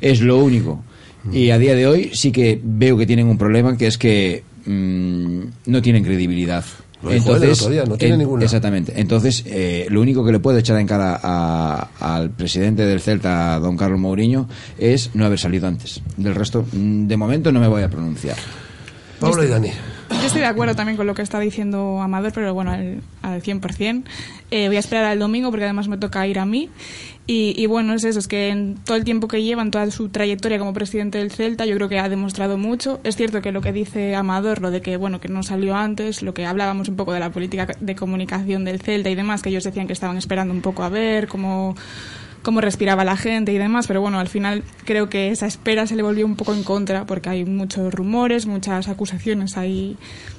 Es 0.00 0.20
lo 0.20 0.38
único. 0.38 0.84
Y 1.32 1.50
a 1.50 1.58
día 1.58 1.74
de 1.74 1.88
hoy 1.88 2.10
sí 2.14 2.30
que 2.30 2.60
veo 2.62 2.96
que 2.96 3.04
tienen 3.04 3.26
un 3.26 3.36
problema 3.36 3.76
que 3.76 3.88
es 3.88 3.98
que 3.98 4.44
mm, 4.64 5.40
no 5.66 5.82
tienen 5.82 6.04
credibilidad. 6.04 6.64
Lo 7.02 7.10
dijo 7.10 7.36
él 7.36 7.42
el 7.44 7.50
otro 7.52 7.70
día, 7.70 7.84
no 7.84 7.96
tiene 7.96 8.14
en- 8.14 8.20
ninguna. 8.20 8.44
Exactamente. 8.44 8.92
Entonces, 8.96 9.44
eh, 9.46 9.86
lo 9.88 10.00
único 10.00 10.24
que 10.24 10.32
le 10.32 10.40
puede 10.40 10.60
echar 10.60 10.78
en 10.78 10.86
cara 10.86 11.18
a- 11.22 11.88
al 12.00 12.30
presidente 12.30 12.84
del 12.84 13.00
Celta, 13.00 13.58
don 13.60 13.76
Carlos 13.76 14.00
Mourinho, 14.00 14.48
es 14.78 15.10
no 15.14 15.24
haber 15.24 15.38
salido 15.38 15.68
antes. 15.68 16.00
Del 16.16 16.34
resto, 16.34 16.64
mm, 16.72 17.06
de 17.06 17.16
momento 17.16 17.52
no 17.52 17.60
me 17.60 17.68
voy 17.68 17.82
a 17.82 17.88
pronunciar. 17.88 18.36
Paula 19.20 19.44
y 19.44 19.48
Dani. 19.48 19.70
Yo 20.10 20.26
estoy 20.26 20.40
de 20.40 20.46
acuerdo 20.46 20.74
también 20.74 20.96
con 20.96 21.06
lo 21.06 21.14
que 21.14 21.22
está 21.22 21.38
diciendo 21.38 22.00
Amador, 22.00 22.32
pero 22.32 22.54
bueno, 22.54 22.70
al, 22.72 23.02
al 23.22 23.42
100%. 23.42 24.04
Eh, 24.50 24.68
voy 24.68 24.76
a 24.76 24.80
esperar 24.80 25.04
al 25.04 25.18
domingo 25.18 25.50
porque 25.50 25.64
además 25.64 25.88
me 25.88 25.98
toca 25.98 26.26
ir 26.26 26.38
a 26.38 26.46
mí. 26.46 26.70
Y, 27.26 27.52
y 27.58 27.66
bueno, 27.66 27.92
es 27.92 28.04
eso, 28.04 28.18
es 28.18 28.26
que 28.26 28.48
en 28.48 28.76
todo 28.76 28.96
el 28.96 29.04
tiempo 29.04 29.28
que 29.28 29.42
lleva, 29.42 29.60
en 29.60 29.70
toda 29.70 29.90
su 29.90 30.08
trayectoria 30.08 30.58
como 30.58 30.72
presidente 30.72 31.18
del 31.18 31.30
Celta, 31.30 31.66
yo 31.66 31.74
creo 31.76 31.90
que 31.90 31.98
ha 31.98 32.08
demostrado 32.08 32.56
mucho. 32.56 33.00
Es 33.04 33.16
cierto 33.16 33.42
que 33.42 33.52
lo 33.52 33.60
que 33.60 33.70
dice 33.70 34.14
Amador, 34.16 34.62
lo 34.62 34.70
de 34.70 34.80
que, 34.80 34.96
bueno, 34.96 35.20
que 35.20 35.28
no 35.28 35.42
salió 35.42 35.76
antes, 35.76 36.22
lo 36.22 36.32
que 36.32 36.46
hablábamos 36.46 36.88
un 36.88 36.96
poco 36.96 37.12
de 37.12 37.20
la 37.20 37.30
política 37.30 37.66
de 37.78 37.94
comunicación 37.94 38.64
del 38.64 38.80
Celta 38.80 39.10
y 39.10 39.14
demás, 39.14 39.42
que 39.42 39.50
ellos 39.50 39.64
decían 39.64 39.86
que 39.86 39.92
estaban 39.92 40.16
esperando 40.16 40.54
un 40.54 40.62
poco 40.62 40.84
a 40.84 40.88
ver 40.88 41.28
cómo 41.28 41.76
cómo 42.48 42.62
respiraba 42.62 43.04
la 43.04 43.18
gente 43.18 43.52
y 43.52 43.58
demás, 43.58 43.86
pero 43.86 44.00
bueno, 44.00 44.18
al 44.18 44.28
final 44.28 44.62
creo 44.86 45.10
que 45.10 45.30
esa 45.32 45.46
espera 45.46 45.86
se 45.86 45.96
le 45.96 46.02
volvió 46.02 46.24
un 46.24 46.34
poco 46.34 46.54
en 46.54 46.62
contra 46.62 47.04
porque 47.04 47.28
hay 47.28 47.44
muchos 47.44 47.92
rumores, 47.92 48.46
muchas 48.46 48.88
acusaciones 48.88 49.58
ahí, 49.58 49.98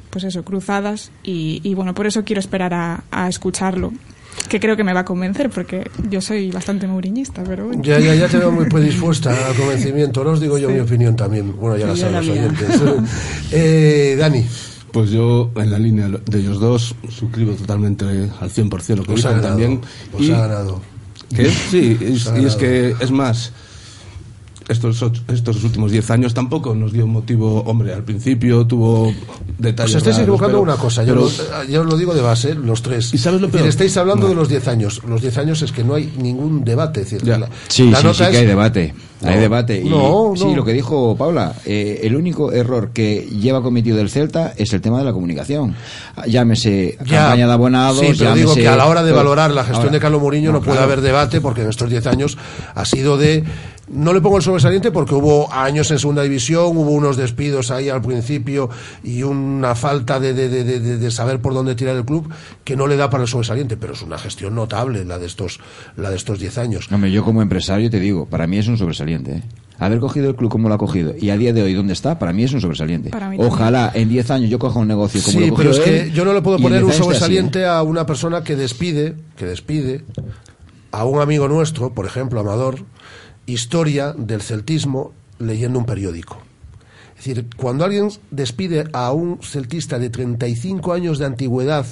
pues 0.09 0.23
eso, 0.23 0.43
cruzadas 0.43 1.11
y, 1.23 1.61
y 1.63 1.75
bueno, 1.75 1.93
por 1.93 2.07
eso 2.07 2.23
quiero 2.23 2.39
esperar 2.39 2.73
a, 2.73 3.03
a 3.11 3.29
escucharlo, 3.29 3.93
que 4.49 4.59
creo 4.59 4.75
que 4.75 4.83
me 4.83 4.91
va 4.91 5.01
a 5.01 5.05
convencer 5.05 5.51
porque 5.51 5.87
yo 6.09 6.19
soy 6.19 6.49
bastante 6.49 6.87
mauriñista, 6.87 7.43
pero 7.43 7.67
bueno. 7.67 7.83
Ya, 7.83 7.99
ya, 7.99 8.15
ya 8.15 8.27
te 8.27 8.39
veo 8.39 8.49
muy 8.51 8.65
predispuesta 8.69 9.29
al 9.47 9.53
convencimiento. 9.55 10.21
Ahora 10.21 10.31
os 10.31 10.41
digo 10.41 10.57
yo 10.57 10.67
mi 10.71 10.79
opinión 10.79 11.15
también. 11.15 11.55
Bueno, 11.55 11.77
ya 11.77 11.85
la 11.85 11.93
Sí, 11.93 12.01
yo 12.01 12.07
saben 12.09 12.27
los 12.27 12.35
la 12.35 12.41
oyentes. 12.41 12.81
eh, 13.51 14.15
Dani. 14.17 14.43
Pues 14.91 15.11
yo, 15.11 15.51
en 15.55 15.69
la 15.71 15.77
línea 15.77 16.07
de 16.07 16.39
ellos 16.39 16.59
dos, 16.59 16.95
suscribo 17.09 17.51
totalmente 17.53 18.05
al 18.05 18.49
100% 18.49 18.95
lo 18.95 19.03
que 19.03 19.13
Os 19.13 19.23
ha 19.23 19.29
dicen 19.29 19.41
ganado, 19.43 19.47
también. 19.49 19.81
os 20.11 20.21
Y- 20.21 20.31
ha 20.31 20.39
ganado. 20.47 20.81
¿Qué? 21.35 21.49
Sí, 21.69 21.97
es- 22.01 22.31
y 22.39 22.45
es 22.45 22.55
que, 22.55 22.95
es 22.99 23.11
más, 23.11 23.51
estos, 24.69 25.03
estos 25.27 25.63
últimos 25.63 25.91
10 25.91 26.09
años 26.11 26.33
tampoco 26.33 26.73
nos 26.75 26.93
dio 26.93 27.05
motivo, 27.07 27.61
hombre, 27.65 27.93
al 27.93 28.03
principio 28.03 28.65
tuvo 28.65 29.11
detalles. 29.57 29.95
Os 29.95 29.97
estáis 29.97 30.15
raros, 30.15 30.21
equivocando 30.21 30.59
pero- 30.59 30.61
una 30.61 30.75
cosa, 30.75 31.03
yo, 31.03 31.13
pero- 31.15 31.57
lo, 31.59 31.63
yo 31.65 31.83
lo 31.83 31.97
digo 31.97 32.13
de 32.13 32.21
base, 32.21 32.55
los 32.55 32.81
tres. 32.81 33.13
¿Y 33.13 33.17
sabes 33.17 33.41
lo 33.41 33.49
peor? 33.49 33.67
estáis 33.67 33.95
hablando 33.97 34.23
No. 34.23 34.29
de 34.29 34.35
los 34.35 34.47
10 34.47 34.67
años. 34.67 35.01
Los 35.07 35.21
10 35.21 35.37
años 35.39 35.61
es 35.61 35.71
que 35.71 35.83
no 35.83 35.95
hay 35.95 36.13
ningún 36.17 36.63
debate. 36.63 37.01
Es 37.01 37.09
decir, 37.11 37.27
Ya. 37.27 37.37
la, 37.39 37.49
Sí, 37.67 37.89
la 37.89 37.97
sí, 37.97 38.03
nota 38.05 38.17
sí 38.17 38.23
es- 38.23 38.29
que 38.29 38.37
hay 38.37 38.45
debate. 38.45 38.93
Hay 39.21 39.35
No, 39.35 39.41
debate. 39.41 39.81
Y, 39.81 39.89
no, 39.89 40.31
Sí, 40.37 40.55
lo 40.55 40.63
que 40.63 40.71
dijo 40.71 41.13
Paula, 41.17 41.53
eh, 41.65 41.99
el 42.03 42.15
único 42.15 42.53
error 42.53 42.91
que 42.93 43.27
lleva 43.29 43.61
cometido 43.61 43.99
el 43.99 44.09
Celta 44.09 44.53
es 44.55 44.71
el 44.71 44.79
tema 44.79 44.99
de 44.99 45.03
la 45.03 45.11
comunicación. 45.11 45.75
Llámese 46.25 46.97
Ya, 47.05 47.23
campaña 47.23 47.47
de 47.47 47.53
abonados, 47.53 47.99
Sí, 47.99 48.13
pero 48.17 48.33
digo 48.35 48.55
que 48.55 48.67
a 48.67 48.77
la 48.77 48.85
hora 48.85 49.03
de 49.03 49.11
valorar 49.11 49.51
la 49.51 49.61
gestión 49.63 49.81
Ahora, 49.81 49.91
de 49.91 49.99
Carlos 49.99 50.21
Mourinho 50.21 50.51
no, 50.51 50.59
no, 50.59 50.63
puede 50.63 50.77
claro. 50.77 50.91
haber 50.91 51.01
debate 51.01 51.41
porque 51.41 51.61
en 51.63 51.69
estos 51.69 51.89
10 51.89 52.05
años 52.07 52.37
ha 52.75 52.85
sido 52.85 53.17
de... 53.17 53.43
No 53.91 54.13
le 54.13 54.21
pongo 54.21 54.37
el 54.37 54.43
sobresaliente 54.43 54.91
porque 54.91 55.15
hubo 55.15 55.51
años 55.51 55.89
en 55.91 55.97
segunda 55.99 56.21
división, 56.23 56.77
hubo 56.77 56.91
unos 56.91 57.17
despidos 57.17 57.71
ahí 57.71 57.89
al 57.89 58.01
principio 58.01 58.69
y 59.03 59.23
una 59.23 59.73
falta 59.75 60.19
de, 60.19 60.33
de- 60.33 60.47
de- 60.49 60.63
de- 60.63 60.79
de- 60.79 60.97
de 60.97 61.11
saber 61.11 61.39
por 61.41 61.53
dónde 61.53 61.75
tirar 61.75 61.95
el 61.95 62.05
club 62.05 62.31
que 62.63 62.75
no 62.75 62.85
le 62.87 62.95
da 62.97 63.09
para 63.09 63.23
el 63.23 63.29
sobresaliente, 63.29 63.77
pero 63.77 63.93
es 63.93 64.01
una 64.01 64.17
gestión 64.17 64.53
notable 64.55 65.05
la 65.05 65.17
de 65.17 65.25
estos 65.25 65.59
la 65.97 66.09
de 66.11 66.17
estos 66.17 66.39
10 66.39 66.57
años. 66.59 66.87
Hombre, 66.91 67.11
yo 67.11 67.23
como 67.23 67.41
empresario 67.41 67.89
te 67.89 67.99
digo, 67.99 68.25
para 68.27 68.45
mí 68.47 68.57
es 68.59 68.67
un 68.67 68.77
sobresaliente. 68.77 69.31
¿eh? 69.37 69.43
Haber 69.79 69.99
cogido 69.99 70.29
el 70.29 70.35
club 70.35 70.51
como 70.51 70.67
lo 70.67 70.75
ha 70.75 70.77
cogido 70.77 71.13
y 71.17 71.29
a 71.29 71.37
día 71.37 71.53
de 71.53 71.61
hoy 71.63 71.73
dónde 71.73 71.93
está, 71.93 72.19
para 72.19 72.33
mí 72.33 72.43
es 72.43 72.51
un 72.53 72.59
sobresaliente. 72.61 73.11
Ojalá 73.37 73.91
en 73.95 74.09
10 74.09 74.29
años 74.31 74.49
yo 74.49 74.59
coja 74.59 74.77
un 74.77 74.87
negocio 74.89 75.21
como 75.23 75.39
Sí, 75.39 75.47
lo 75.49 75.55
pero 75.55 75.71
es 75.71 75.79
que 75.79 75.99
él, 76.01 76.11
yo 76.13 76.25
no 76.25 76.33
le 76.33 76.41
puedo 76.41 76.57
poner 76.59 76.83
10 76.83 76.83
un 76.83 76.89
así, 76.91 76.99
¿eh? 76.99 77.03
sobresaliente 77.03 77.65
a 77.65 77.81
una 77.81 78.05
persona 78.05 78.43
que 78.43 78.55
despide, 78.55 79.15
que 79.37 79.45
despide 79.45 80.03
a 80.91 81.05
un 81.05 81.21
amigo 81.21 81.47
nuestro, 81.47 81.93
por 81.93 82.05
ejemplo, 82.05 82.39
Amador, 82.41 82.83
historia 83.51 84.13
del 84.13 84.41
celtismo 84.41 85.13
leyendo 85.39 85.79
un 85.79 85.85
periódico. 85.85 86.41
Es 87.17 87.25
decir, 87.25 87.47
cuando 87.57 87.83
alguien 87.83 88.09
despide 88.31 88.85
a 88.93 89.11
un 89.11 89.39
celtista 89.41 89.99
de 89.99 90.09
35 90.09 90.93
años 90.93 91.19
de 91.19 91.25
antigüedad 91.25 91.85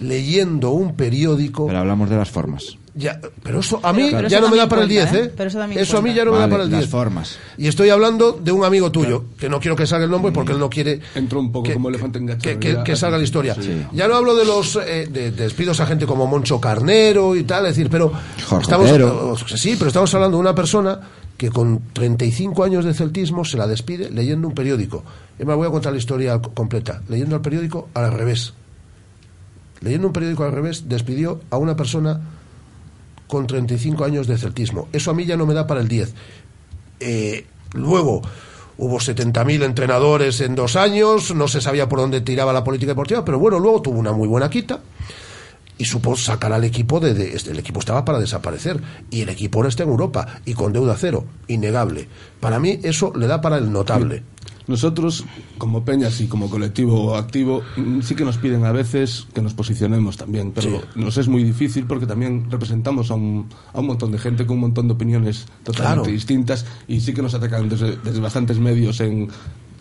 leyendo 0.00 0.70
un 0.70 0.96
periódico, 0.96 1.66
Pero 1.66 1.78
hablamos 1.78 2.10
de 2.10 2.16
las 2.16 2.30
formas. 2.30 2.76
Ya, 2.96 3.20
pero 3.42 3.60
eso 3.60 3.78
a 3.82 3.92
mí 3.92 4.08
pero 4.10 4.26
ya 4.26 4.40
no 4.40 4.48
me 4.48 4.56
da 4.56 4.68
para 4.68 4.82
el 4.82 4.88
10, 4.88 5.02
cuenta, 5.04 5.18
¿eh? 5.20 5.24
¿eh? 5.26 5.32
Pero 5.36 5.50
eso 5.50 5.98
a 5.98 6.02
mí 6.02 6.14
ya 6.14 6.24
no 6.24 6.32
me 6.32 6.38
da 6.38 6.48
para 6.48 6.62
el 6.64 6.70
las 6.70 6.80
10. 6.80 6.90
formas. 6.90 7.38
Y 7.58 7.66
estoy 7.68 7.90
hablando 7.90 8.32
de 8.32 8.52
un 8.52 8.64
amigo 8.64 8.90
tuyo, 8.90 9.24
que 9.38 9.48
no 9.48 9.60
quiero 9.60 9.76
que 9.76 9.86
salga 9.86 10.04
el 10.06 10.10
nombre 10.10 10.32
porque 10.32 10.52
él 10.52 10.58
no 10.58 10.70
quiere 10.70 11.00
Entró 11.14 11.38
un 11.40 11.52
poco 11.52 11.64
que, 11.68 11.74
como 11.74 11.88
elefante 11.90 12.18
en 12.18 12.38
que, 12.38 12.58
que- 12.58 12.96
salga 12.96 13.18
la 13.18 13.24
historia. 13.24 13.54
Sí. 13.54 13.86
Ya 13.92 14.08
no 14.08 14.14
hablo 14.16 14.34
de 14.34 14.44
los 14.44 14.76
eh, 14.76 15.06
de, 15.10 15.30
de 15.30 15.32
despidos 15.32 15.78
a 15.80 15.86
gente 15.86 16.06
como 16.06 16.26
Moncho 16.26 16.60
Carnero 16.60 17.36
y 17.36 17.44
tal, 17.44 17.66
es 17.66 17.76
decir, 17.76 17.90
pero 17.90 18.10
Jorge 18.48 18.62
estamos 18.62 19.44
sí, 19.60 19.74
pero 19.78 19.88
estamos 19.88 20.14
hablando 20.14 20.38
de 20.38 20.40
una 20.40 20.54
persona 20.54 20.98
que 21.36 21.50
con 21.50 21.82
35 21.92 22.64
años 22.64 22.84
de 22.86 22.94
celtismo 22.94 23.44
se 23.44 23.58
la 23.58 23.66
despide 23.66 24.10
leyendo 24.10 24.48
un 24.48 24.54
periódico. 24.54 25.04
Es 25.38 25.44
más, 25.44 25.54
voy 25.56 25.66
a 25.66 25.70
contar 25.70 25.92
la 25.92 25.98
historia 25.98 26.40
co- 26.40 26.52
completa. 26.54 27.02
Leyendo 27.10 27.36
el 27.36 27.42
periódico 27.42 27.90
al 27.92 28.10
revés. 28.12 28.54
Leyendo 29.82 30.06
un 30.06 30.12
periódico 30.14 30.44
al 30.44 30.52
revés, 30.52 30.88
despidió 30.88 31.40
a 31.50 31.58
una 31.58 31.76
persona 31.76 32.18
con 33.26 33.46
35 33.46 34.04
años 34.04 34.26
de 34.26 34.38
celtismo. 34.38 34.88
Eso 34.92 35.10
a 35.10 35.14
mí 35.14 35.24
ya 35.24 35.36
no 35.36 35.46
me 35.46 35.54
da 35.54 35.66
para 35.66 35.80
el 35.80 35.88
10. 35.88 36.14
Eh, 37.00 37.46
luego 37.74 38.22
hubo 38.78 38.98
70.000 38.98 39.62
entrenadores 39.64 40.40
en 40.40 40.54
dos 40.54 40.76
años, 40.76 41.34
no 41.34 41.48
se 41.48 41.60
sabía 41.60 41.88
por 41.88 41.98
dónde 41.98 42.20
tiraba 42.20 42.52
la 42.52 42.62
política 42.64 42.92
deportiva, 42.92 43.24
pero 43.24 43.38
bueno, 43.38 43.58
luego 43.58 43.82
tuvo 43.82 43.98
una 43.98 44.12
muy 44.12 44.28
buena 44.28 44.50
quita 44.50 44.80
y 45.78 45.84
supo 45.84 46.16
sacar 46.16 46.52
al 46.52 46.64
equipo 46.64 47.00
de, 47.00 47.12
de- 47.14 47.34
este, 47.36 47.50
el 47.50 47.58
equipo 47.58 47.80
estaba 47.80 48.04
para 48.04 48.18
desaparecer 48.18 48.80
y 49.10 49.20
el 49.22 49.28
equipo 49.28 49.58
ahora 49.58 49.68
está 49.68 49.82
en 49.82 49.90
Europa 49.90 50.40
y 50.46 50.54
con 50.54 50.72
deuda 50.72 50.96
cero, 50.98 51.24
innegable. 51.48 52.08
Para 52.40 52.58
mí 52.58 52.80
eso 52.82 53.12
le 53.14 53.26
da 53.26 53.40
para 53.40 53.58
el 53.58 53.70
notable. 53.72 54.22
Nosotros, 54.68 55.24
como 55.58 55.84
Peñas 55.84 56.20
y 56.20 56.26
como 56.26 56.50
colectivo 56.50 57.14
activo, 57.16 57.62
mm, 57.76 58.00
sí 58.00 58.14
que 58.16 58.24
nos 58.24 58.36
piden 58.38 58.64
a 58.64 58.72
veces 58.72 59.26
que 59.32 59.40
nos 59.40 59.54
posicionemos 59.54 60.16
también, 60.16 60.52
pero 60.52 60.82
nos 60.96 61.16
es 61.18 61.28
muy 61.28 61.44
difícil 61.44 61.84
porque 61.86 62.06
también 62.06 62.50
representamos 62.50 63.10
a 63.10 63.14
un, 63.14 63.46
a 63.72 63.78
un 63.80 63.86
montón 63.86 64.10
de 64.10 64.18
gente 64.18 64.44
con 64.44 64.54
un 64.56 64.62
montón 64.62 64.88
de 64.88 64.94
opiniones 64.94 65.46
totalmente 65.62 66.02
Claro. 66.02 66.12
distintas 66.12 66.66
y 66.88 67.00
sí 67.00 67.14
que 67.14 67.22
nos 67.22 67.34
atacan 67.34 67.68
desde, 67.68 67.96
desde 67.96 68.20
bastantes 68.20 68.58
medios 68.58 69.00
en 69.00 69.28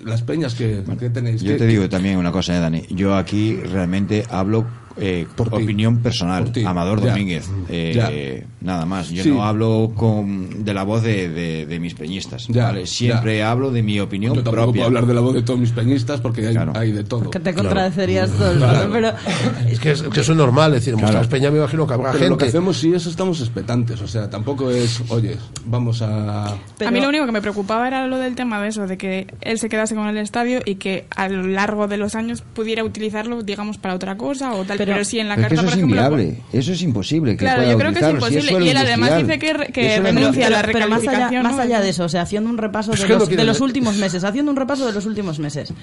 las 0.04 0.22
peñas 0.22 0.54
que, 0.54 0.84
que 1.00 1.10
tenéis. 1.10 1.42
Yo 1.42 1.54
que- 1.54 1.58
te 1.60 1.66
digo 1.68 1.90
también 1.90 2.18
una 2.18 2.32
cosa, 2.32 2.56
eh, 2.56 2.60
Dani. 2.60 2.84
Yo 2.92 3.16
aquí 3.16 3.56
realmente 3.56 4.24
hablo 4.30 4.66
eh, 4.98 5.26
Por 5.36 5.50
ti. 5.50 5.64
opinión 5.64 5.98
personal. 6.00 6.46
Por. 6.52 6.66
Amador 6.66 7.02
Ya. 7.02 7.10
Domínguez. 7.12 7.50
eh, 7.70 7.92
Ya. 7.96 8.46
Nada 8.62 8.86
más. 8.86 9.10
Yo 9.10 9.22
Sí. 9.24 9.30
no 9.30 9.44
hablo 9.44 9.92
con, 9.96 10.64
de 10.66 10.74
la 10.74 10.84
voz 10.84 11.04
de, 11.04 11.30
de- 11.30 11.66
de 11.66 11.80
mis 11.80 11.94
peñistas. 11.94 12.48
Ya, 12.48 12.66
¿vale? 12.66 12.88
Siempre 12.88 13.44
hablo 13.44 13.70
de 13.72 13.84
mi 13.84 14.00
opinión 14.00 14.34
Yo 14.34 14.42
tampoco 14.44 14.64
propia. 14.66 14.72
puedo 14.74 14.86
hablar 14.88 15.06
de 15.06 15.14
la 15.14 15.22
voz 15.22 15.34
de 15.36 15.44
todos 15.44 15.60
mis 15.60 15.72
peñistas 15.72 16.20
porque 16.22 16.48
hay, 16.48 16.56
hay 16.74 16.92
de 16.92 17.04
todo. 17.04 17.30
Que 17.30 17.40
te 17.40 17.54
contradecerías 17.54 18.32
todo 18.32 18.52
el 18.52 18.58
Claro. 18.58 18.74
rato, 18.80 18.90
pero 18.92 19.70
Es 19.70 19.80
que, 19.80 19.92
es, 19.92 20.02
que 20.02 20.20
eso 20.22 20.32
es 20.32 20.38
normal, 20.38 20.72
es 20.74 20.80
decir, 20.82 20.94
en 20.94 21.00
vuestras 21.02 21.28
peñas 21.28 21.52
me 21.52 21.60
imagino 21.60 21.86
que 21.86 21.94
habrá 21.94 22.12
Pero 22.14 22.30
lo 22.30 22.38
que 22.38 22.46
gente. 22.46 22.58
hacemos 22.58 22.78
sí 22.78 22.94
eso 22.94 23.10
estamos 23.10 23.40
expectantes, 23.42 24.02
o 24.02 24.08
sea, 24.08 24.30
tampoco 24.30 24.72
es, 24.72 25.04
oye, 25.10 25.38
vamos 25.66 26.02
a... 26.02 26.48
A 26.48 26.92
mí 26.92 27.00
lo 27.00 27.10
único 27.10 27.26
que 27.26 27.32
me 27.32 27.42
preocupaba 27.42 27.88
era 27.88 28.08
lo 28.08 28.18
del 28.18 28.36
tema 28.36 28.62
de 28.62 28.70
eso, 28.70 28.88
de 28.88 28.98
que 28.98 29.28
él 29.42 29.60
se 29.60 29.70
quedase 29.70 29.94
con 29.96 30.08
el 30.08 30.18
estadio 30.18 30.62
y 30.66 30.76
que 30.76 31.06
a 31.16 31.30
lo 31.30 31.46
largo 31.48 31.88
de 31.88 31.98
los 31.98 32.16
años 32.16 32.42
pudiera 32.42 32.84
utilizarlo, 32.84 33.44
digamos, 33.44 33.78
para 33.78 33.94
otra 33.96 34.18
cosa 34.18 34.54
o 34.54 34.64
tal. 34.64 34.78
Pero, 34.78 34.85
si 35.04 35.20
en 35.20 35.30
la 35.30 35.36
Pero 35.36 35.48
es 35.48 35.50
que 35.52 35.56
carta, 35.56 35.62
eso 35.62 35.62
es 35.62 35.66
por 35.66 35.78
ejemplo, 35.80 35.98
inviable, 36.22 36.42
eso 36.54 36.72
es 36.72 36.82
imposible. 36.82 37.32
Que 37.32 37.38
Claro, 37.38 37.62
pueda 37.62 37.72
yo 37.72 37.78
creo 37.78 37.92
que 37.94 38.00
es 38.00 38.06
utilizarlo. 38.06 38.28
Si 38.28 38.34
imposible. 38.36 38.52
suelo 38.52 38.66
y 38.66 38.70
él 38.70 38.78
además 38.78 39.18
dice 39.18 39.40
que, 39.40 39.54
re- 39.54 39.68
que 39.68 40.00
renuncia 40.00 40.48
a 40.48 40.50
la 40.50 40.62
pero 40.64 40.88
más 40.88 41.08
allá, 41.08 41.44
más 41.44 41.60
allá 41.60 41.82
de 41.82 41.90
eso, 41.90 42.04
o 42.06 42.10
sea, 42.10 42.22
haciendo 42.22 42.50
un 42.50 42.58
repaso 42.58 42.94
Es 42.94 43.02
de 43.02 43.08
los, 43.10 43.30
de 43.30 43.44
los 43.44 43.62
últimos 43.62 43.98
meses, 43.98 44.24
haciendo 44.24 44.52
un 44.52 44.58
repaso 44.58 44.86
de 44.86 44.94
los 44.94 45.06
últimos 45.06 45.40
meses. 45.40 45.74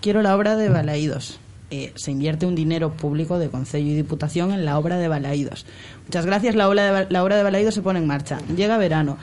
Quiero 0.00 0.22
la 0.22 0.36
obra 0.36 0.56
de 0.56 0.68
Balaídos. 0.68 1.38
Eh, 1.70 1.92
se 1.96 2.10
invierte 2.10 2.44
un 2.46 2.54
dinero 2.54 2.92
público 2.92 3.38
de 3.38 3.48
Concello 3.48 3.90
y 3.90 3.94
Diputación 3.94 4.52
en 4.52 4.64
la 4.64 4.78
obra 4.78 4.98
de 4.98 5.08
Balaídos. 5.08 5.64
Muchas 6.06 6.26
gracias, 6.26 6.54
la 6.54 6.68
obra 6.68 6.92
de, 6.92 7.06
la 7.10 7.24
obra 7.24 7.36
de 7.36 7.42
Balaídos 7.42 7.74
se 7.74 7.82
pone 7.82 7.98
en 7.98 8.06
marcha. 8.06 8.38
Llega 8.54 8.76
verano. 8.76 9.16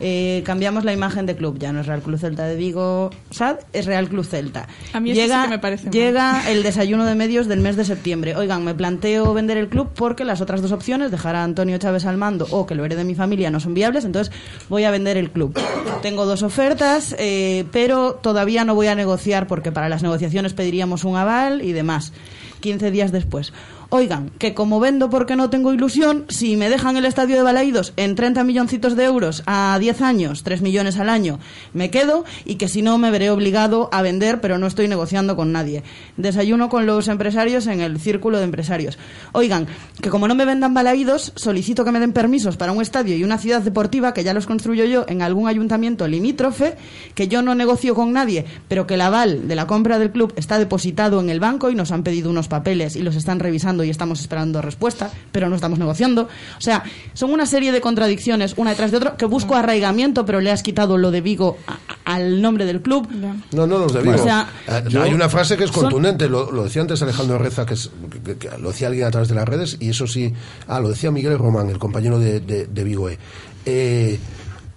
Eh, 0.00 0.42
cambiamos 0.46 0.84
la 0.84 0.92
imagen 0.92 1.26
de 1.26 1.34
club. 1.34 1.58
Ya 1.58 1.72
no 1.72 1.80
es 1.80 1.86
Real 1.86 2.00
Club 2.00 2.18
Celta 2.18 2.46
de 2.46 2.54
Vigo 2.54 3.10
SAD, 3.30 3.56
es 3.72 3.86
Real 3.86 4.08
Club 4.08 4.24
Celta. 4.24 4.68
A 4.92 5.00
mí 5.00 5.12
llega, 5.12 5.42
sí 5.42 5.42
que 5.42 5.48
me 5.48 5.58
parece 5.58 5.84
mal. 5.84 5.92
llega 5.92 6.50
el 6.50 6.62
desayuno 6.62 7.04
de 7.04 7.16
medios 7.16 7.48
del 7.48 7.60
mes 7.60 7.76
de 7.76 7.84
septiembre. 7.84 8.36
Oigan, 8.36 8.64
me 8.64 8.74
planteo 8.74 9.34
vender 9.34 9.56
el 9.56 9.68
club 9.68 9.90
porque 9.94 10.24
las 10.24 10.40
otras 10.40 10.62
dos 10.62 10.70
opciones, 10.70 11.10
dejar 11.10 11.34
a 11.34 11.42
Antonio 11.42 11.76
Chávez 11.78 12.06
al 12.06 12.16
mando 12.16 12.46
o 12.50 12.66
que 12.66 12.76
lo 12.76 12.84
herede 12.84 13.02
mi 13.02 13.16
familia, 13.16 13.50
no 13.50 13.58
son 13.58 13.74
viables, 13.74 14.04
entonces 14.04 14.32
voy 14.68 14.84
a 14.84 14.92
vender 14.92 15.16
el 15.16 15.30
club. 15.30 15.58
Tengo 16.02 16.24
dos 16.24 16.44
ofertas, 16.44 17.16
eh, 17.18 17.64
pero 17.72 18.14
todavía 18.14 18.64
no 18.64 18.76
voy 18.76 18.86
a 18.86 18.94
negociar 18.94 19.48
porque 19.48 19.72
para 19.72 19.88
las 19.88 20.04
negociaciones 20.04 20.54
pediríamos 20.54 21.02
un 21.02 21.16
aval 21.16 21.62
y 21.62 21.72
demás. 21.72 22.12
15 22.60 22.90
días 22.90 23.12
después. 23.12 23.52
Oigan, 23.90 24.30
que 24.38 24.52
como 24.52 24.80
vendo 24.80 25.08
porque 25.08 25.34
no 25.34 25.48
tengo 25.48 25.72
ilusión, 25.72 26.26
si 26.28 26.56
me 26.56 26.68
dejan 26.68 26.98
el 26.98 27.06
estadio 27.06 27.36
de 27.36 27.42
Balaídos 27.42 27.94
en 27.96 28.16
30 28.16 28.44
milloncitos 28.44 28.96
de 28.96 29.04
euros 29.04 29.42
a 29.46 29.78
10 29.80 30.02
años, 30.02 30.42
3 30.42 30.60
millones 30.60 30.98
al 30.98 31.08
año, 31.08 31.38
me 31.72 31.90
quedo 31.90 32.26
y 32.44 32.56
que 32.56 32.68
si 32.68 32.82
no 32.82 32.98
me 32.98 33.10
veré 33.10 33.30
obligado 33.30 33.88
a 33.90 34.02
vender, 34.02 34.42
pero 34.42 34.58
no 34.58 34.66
estoy 34.66 34.88
negociando 34.88 35.36
con 35.36 35.52
nadie. 35.52 35.84
Desayuno 36.18 36.68
con 36.68 36.84
los 36.84 37.08
empresarios 37.08 37.66
en 37.66 37.80
el 37.80 37.98
círculo 37.98 38.36
de 38.36 38.44
empresarios. 38.44 38.98
Oigan, 39.32 39.66
que 40.02 40.10
como 40.10 40.28
no 40.28 40.34
me 40.34 40.44
vendan 40.44 40.74
Balaídos, 40.74 41.32
solicito 41.36 41.86
que 41.86 41.92
me 41.92 42.00
den 42.00 42.12
permisos 42.12 42.58
para 42.58 42.72
un 42.72 42.82
estadio 42.82 43.16
y 43.16 43.24
una 43.24 43.38
ciudad 43.38 43.62
deportiva 43.62 44.12
que 44.12 44.22
ya 44.22 44.34
los 44.34 44.44
construyo 44.44 44.84
yo 44.84 45.06
en 45.08 45.22
algún 45.22 45.48
ayuntamiento 45.48 46.06
limítrofe, 46.06 46.76
que 47.14 47.28
yo 47.28 47.40
no 47.40 47.54
negocio 47.54 47.94
con 47.94 48.12
nadie, 48.12 48.44
pero 48.68 48.86
que 48.86 48.94
el 48.94 49.00
aval 49.00 49.48
de 49.48 49.56
la 49.56 49.66
compra 49.66 49.98
del 49.98 50.12
club 50.12 50.34
está 50.36 50.58
depositado 50.58 51.22
en 51.22 51.30
el 51.30 51.40
banco 51.40 51.70
y 51.70 51.74
nos 51.74 51.90
han 51.90 52.02
pedido 52.02 52.28
unos 52.28 52.48
papeles 52.48 52.94
y 52.94 53.00
los 53.00 53.16
están 53.16 53.40
revisando 53.40 53.77
y 53.84 53.90
estamos 53.90 54.20
esperando 54.20 54.60
respuesta, 54.62 55.10
pero 55.32 55.48
no 55.48 55.54
estamos 55.56 55.78
negociando. 55.78 56.22
O 56.22 56.60
sea, 56.60 56.82
son 57.14 57.32
una 57.32 57.46
serie 57.46 57.72
de 57.72 57.80
contradicciones 57.80 58.54
una 58.56 58.70
detrás 58.70 58.90
de 58.90 58.96
otra 58.98 59.16
que 59.16 59.24
busco 59.26 59.54
arraigamiento, 59.56 60.24
pero 60.24 60.40
le 60.40 60.50
has 60.50 60.62
quitado 60.62 60.96
lo 60.98 61.10
de 61.10 61.20
Vigo 61.20 61.56
a- 61.66 61.78
al 62.04 62.40
nombre 62.42 62.64
del 62.64 62.80
club. 62.82 63.08
No, 63.52 63.66
no 63.66 63.78
los 63.78 63.92
de 63.92 64.02
Vigo. 64.02 64.14
O 64.14 64.18
sea, 64.18 64.48
Eh, 64.66 64.84
yo- 64.88 65.02
hay 65.02 65.12
una 65.14 65.28
frase 65.28 65.56
que 65.56 65.64
es 65.64 65.70
son- 65.70 65.82
contundente, 65.84 66.28
lo, 66.28 66.50
lo 66.52 66.64
decía 66.64 66.82
antes 66.82 67.00
Alejandro 67.02 67.38
Reza, 67.38 67.66
que, 67.66 67.74
es- 67.74 67.90
que- 68.24 68.36
que 68.36 68.48
lo 68.58 68.68
decía 68.70 68.88
alguien 68.88 69.06
a 69.06 69.10
través 69.10 69.28
de 69.28 69.34
las 69.34 69.48
redes, 69.48 69.76
y 69.80 69.90
eso 69.90 70.06
sí, 70.06 70.32
ah, 70.66 70.80
lo 70.80 70.88
decía 70.88 71.10
Miguel 71.10 71.38
Román, 71.38 71.68
el 71.70 71.78
compañero 71.78 72.18
de, 72.18 72.40
de, 72.40 72.66
de 72.66 72.84
Vigo. 72.84 73.08
eh. 73.08 73.18
Eh, 73.66 74.18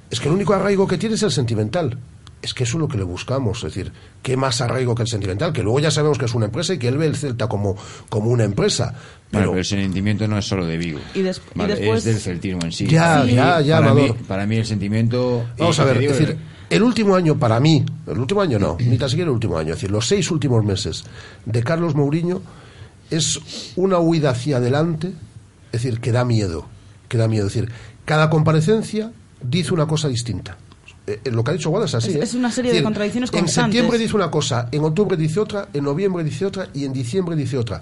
es 0.09 0.19
que 0.19 0.27
el 0.27 0.33
único 0.35 0.53
arraigo 0.53 0.87
que 0.87 0.97
tiene 0.97 1.15
es 1.15 1.23
el 1.23 1.31
sentimental. 1.31 1.97
Es 2.41 2.53
que 2.55 2.63
eso 2.63 2.77
es 2.77 2.81
lo 2.81 2.87
que 2.87 2.97
le 2.97 3.03
buscamos, 3.03 3.59
es 3.59 3.63
decir, 3.73 3.91
¿qué 4.23 4.35
más 4.35 4.61
arraigo 4.61 4.95
que 4.95 5.03
el 5.03 5.07
sentimental? 5.07 5.53
Que 5.53 5.61
luego 5.61 5.79
ya 5.79 5.91
sabemos 5.91 6.17
que 6.17 6.25
es 6.25 6.33
una 6.33 6.45
empresa 6.47 6.73
y 6.73 6.79
que 6.79 6.87
él 6.87 6.97
ve 6.97 7.05
el 7.05 7.15
Celta 7.15 7.47
como, 7.47 7.75
como 8.09 8.31
una 8.31 8.43
empresa. 8.43 8.85
Bueno, 8.85 8.97
Pero, 9.31 9.49
pero 9.51 9.59
el 9.59 9.65
sentimiento 9.65 10.27
no 10.27 10.37
es 10.39 10.45
solo 10.45 10.65
de 10.65 10.77
Vigo. 10.77 10.99
Y 11.13 11.21
des- 11.21 11.39
y 11.53 11.59
Vale, 11.59 11.75
después- 11.75 11.99
Es 11.99 12.05
del 12.05 12.19
celtismo 12.19 12.61
en 12.63 12.71
sí. 12.71 12.87
Ya, 12.87 13.23
ya, 13.25 13.61
ya, 13.61 13.79
para 13.79 13.93
mí, 13.93 14.13
para 14.27 14.45
mí 14.47 14.55
el 14.57 14.65
sentimiento... 14.65 15.45
Vamos 15.59 15.79
a 15.79 15.85
ver, 15.85 15.99
digo, 15.99 16.13
es 16.13 16.19
decir, 16.19 16.37
el 16.71 16.81
último 16.83 17.15
año 17.15 17.37
para 17.37 17.59
mí, 17.59 17.85
el 18.07 18.17
último 18.17 18.41
año 18.41 18.57
no, 18.57 18.75
ni 18.79 18.97
tan 18.97 19.09
siquiera 19.09 19.29
el 19.29 19.33
último 19.35 19.57
año, 19.59 19.69
es 19.73 19.75
decir, 19.77 19.91
los 19.91 20.07
seis 20.07 20.31
últimos 20.31 20.63
meses 20.65 21.03
de 21.45 21.61
Carlos 21.63 21.93
Mourinho 21.95 22.41
es 23.11 23.39
una 23.75 23.99
huida 23.99 24.31
hacia 24.31 24.57
adelante, 24.57 25.09
es 25.71 25.83
decir, 25.83 25.99
que 25.99 26.11
da 26.11 26.25
miedo, 26.25 26.65
que 27.07 27.17
da 27.17 27.27
miedo, 27.27 27.45
es 27.47 27.53
decir, 27.53 27.71
cada 28.05 28.29
comparecencia 28.29 29.11
dice 29.43 29.73
una 29.73 29.85
cosa 29.85 30.07
distinta. 30.07 30.57
Eh, 31.07 31.19
eh, 31.25 31.31
lo 31.31 31.43
que 31.43 31.51
ha 31.51 31.53
dicho 31.55 31.69
Wallace 31.71 31.97
es 31.97 32.03
así. 32.05 32.09
Es- 32.11 32.15
¿eh? 32.17 32.23
es 32.23 32.33
una 32.35 32.51
serie 32.51 32.71
de 32.71 32.75
decir, 32.75 32.83
contradicciones 32.83 33.29
En 33.33 33.39
constantes. 33.39 33.73
septiembre 33.75 33.97
dice 33.97 34.15
una 34.15 34.29
cosa, 34.29 34.69
en 34.71 34.83
octubre 34.83 35.17
dice 35.17 35.39
otra, 35.39 35.67
en 35.73 35.83
noviembre 35.83 36.23
dice 36.23 36.45
otra 36.45 36.67
y 36.73 36.85
en 36.85 36.93
diciembre 36.93 37.35
dice 37.35 37.57
otra. 37.57 37.81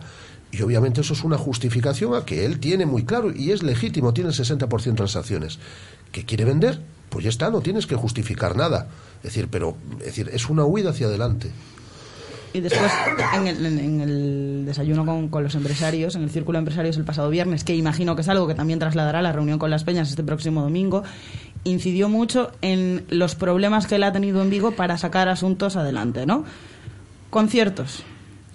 Y 0.51 0.61
obviamente 0.61 1.01
eso 1.01 1.13
es 1.13 1.23
una 1.23 1.37
justificación 1.37 2.15
a 2.15 2.25
que 2.25 2.45
él 2.45 2.59
tiene 2.59 2.85
muy 2.85 3.03
claro 3.05 3.31
y 3.35 3.51
es 3.51 3.61
legítimo, 3.61 4.13
tiene 4.13 4.29
el 4.31 4.35
60% 4.35 4.95
de 4.95 5.01
las 5.03 5.15
acciones. 5.15 5.59
¿Que 6.11 6.25
quiere 6.25 6.43
vender? 6.45 6.79
Pues 7.09 7.23
ya 7.23 7.29
está, 7.29 7.49
no 7.51 7.61
tienes 7.61 7.85
que 7.85 7.95
justificar 7.95 8.55
nada. 8.55 8.87
Es 9.17 9.23
decir, 9.33 9.47
pero 9.51 9.75
es 9.99 10.05
decir, 10.05 10.29
es 10.33 10.49
una 10.49 10.63
huida 10.65 10.89
hacia 10.91 11.05
adelante. 11.07 11.51
Y 12.51 12.61
después, 12.61 12.91
en 13.35 13.45
el, 13.45 13.63
en- 13.63 13.79
en 13.79 14.01
el 14.01 14.63
desayuno 14.65 15.05
con, 15.05 15.27
con 15.29 15.43
los 15.43 15.53
empresarios, 15.53 16.15
en 16.15 16.23
el 16.23 16.31
círculo 16.31 16.57
de 16.57 16.61
empresarios 16.61 16.97
el 16.97 17.03
pasado 17.05 17.29
viernes, 17.29 17.63
que 17.63 17.75
imagino 17.75 18.15
que 18.15 18.23
es 18.23 18.27
algo 18.27 18.47
que 18.47 18.55
también 18.55 18.79
trasladará 18.79 19.19
a 19.19 19.21
la 19.21 19.31
reunión 19.31 19.59
con 19.59 19.69
las 19.69 19.83
peñas 19.83 20.09
este 20.09 20.23
próximo 20.23 20.63
domingo, 20.63 21.03
incidió 21.63 22.09
mucho 22.09 22.51
en 22.61 23.05
los 23.09 23.35
problemas 23.35 23.85
que 23.87 23.95
él 23.95 24.03
ha 24.03 24.11
tenido 24.13 24.41
en 24.41 24.49
Vigo 24.49 24.71
para 24.71 24.97
sacar 24.97 25.27
asuntos 25.29 25.75
adelante, 25.75 26.25
¿no? 26.25 26.45
Conciertos. 27.29 28.03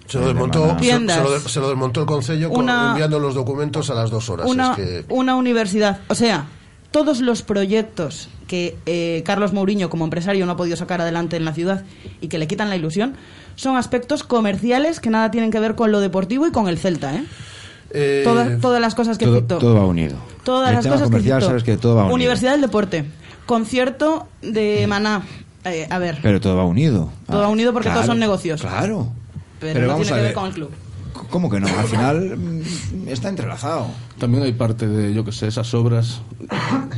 Se 0.06 0.18
lo 0.18 0.26
desmontó, 0.28 0.68
se, 0.70 0.76
Tiendas. 0.76 1.16
se 1.16 1.22
lo, 1.22 1.40
se 1.40 1.60
lo 1.60 1.68
desmontó 1.70 2.00
el 2.00 2.06
Concello 2.06 2.50
con- 2.50 2.64
Una- 2.64 2.90
enviando 2.90 3.18
los 3.18 3.34
documentos 3.34 3.88
a 3.90 3.94
las 3.94 4.10
dos 4.10 4.28
horas. 4.28 4.46
una, 4.50 4.72
Es 4.72 4.76
que- 4.76 5.04
una 5.08 5.34
universidad. 5.36 6.00
O 6.08 6.14
sea, 6.14 6.46
todos 6.90 7.20
los 7.20 7.42
proyectos 7.42 8.28
que 8.46 8.76
eh, 8.84 9.22
Carlos 9.24 9.52
Mourinho 9.54 9.88
como 9.88 10.04
empresario 10.04 10.44
no 10.44 10.52
ha 10.52 10.56
podido 10.56 10.76
sacar 10.76 11.00
adelante 11.00 11.36
en 11.36 11.44
la 11.46 11.54
ciudad 11.54 11.84
y 12.20 12.28
que 12.28 12.36
le 12.38 12.46
quitan 12.46 12.68
la 12.68 12.76
ilusión 12.76 13.14
son 13.56 13.76
aspectos 13.76 14.22
comerciales 14.24 15.00
que 15.00 15.08
nada 15.08 15.30
tienen 15.30 15.50
que 15.50 15.60
ver 15.60 15.74
con 15.74 15.90
lo 15.92 16.00
deportivo 16.00 16.46
y 16.46 16.50
con 16.52 16.68
el 16.68 16.76
Celta, 16.78 17.14
¿eh? 17.14 17.24
Eh, 17.94 18.22
Todas, 18.24 18.60
todas 18.60 18.80
las 18.80 18.94
cosas 18.94 19.16
que 19.18 19.24
todo, 19.24 19.36
citó. 19.36 19.58
todo 19.58 19.74
va 19.76 19.86
unido. 19.86 20.16
Todas 20.42 20.68
el 20.70 20.74
las 20.76 20.82
tema 20.82 20.94
cosas 20.96 21.06
que 21.08 21.12
comercial 21.12 21.40
citó. 21.40 21.46
sabes 21.48 21.62
que 21.62 21.76
todo 21.76 21.94
va 21.94 22.02
unido. 22.02 22.14
Universidad 22.16 22.52
del 22.52 22.60
Deporte. 22.60 23.04
Concierto 23.46 24.26
de 24.42 24.86
Maná. 24.86 25.22
Eh, 25.64 25.86
a 25.88 25.98
ver, 25.98 26.18
Pero 26.22 26.40
todo 26.40 26.56
va 26.56 26.64
unido. 26.64 27.10
todo 27.26 27.38
Ah, 27.38 27.42
va 27.42 27.48
unido 27.48 27.72
porque 27.72 27.86
claro, 27.86 28.00
todos 28.00 28.06
son 28.08 28.18
negocios. 28.18 28.60
Claro. 28.60 29.08
Pero, 29.60 29.72
Pero 29.74 29.86
no 29.86 29.92
vamos 29.92 30.06
tiene 30.06 30.12
a 30.12 30.16
que 30.16 30.22
ver 30.22 30.28
ver. 30.30 30.34
con 30.34 30.46
el 30.46 30.52
club. 30.52 30.70
¿Cómo 31.30 31.50
que 31.50 31.60
no? 31.60 31.66
Al 31.66 31.86
final 31.86 32.36
mm, 32.36 33.08
está 33.08 33.28
entrelazado. 33.28 33.86
También 34.18 34.44
hay 34.44 34.52
parte 34.52 34.86
de, 34.86 35.12
yo 35.12 35.24
que 35.24 35.32
sé, 35.32 35.48
esas 35.48 35.72
obras, 35.74 36.20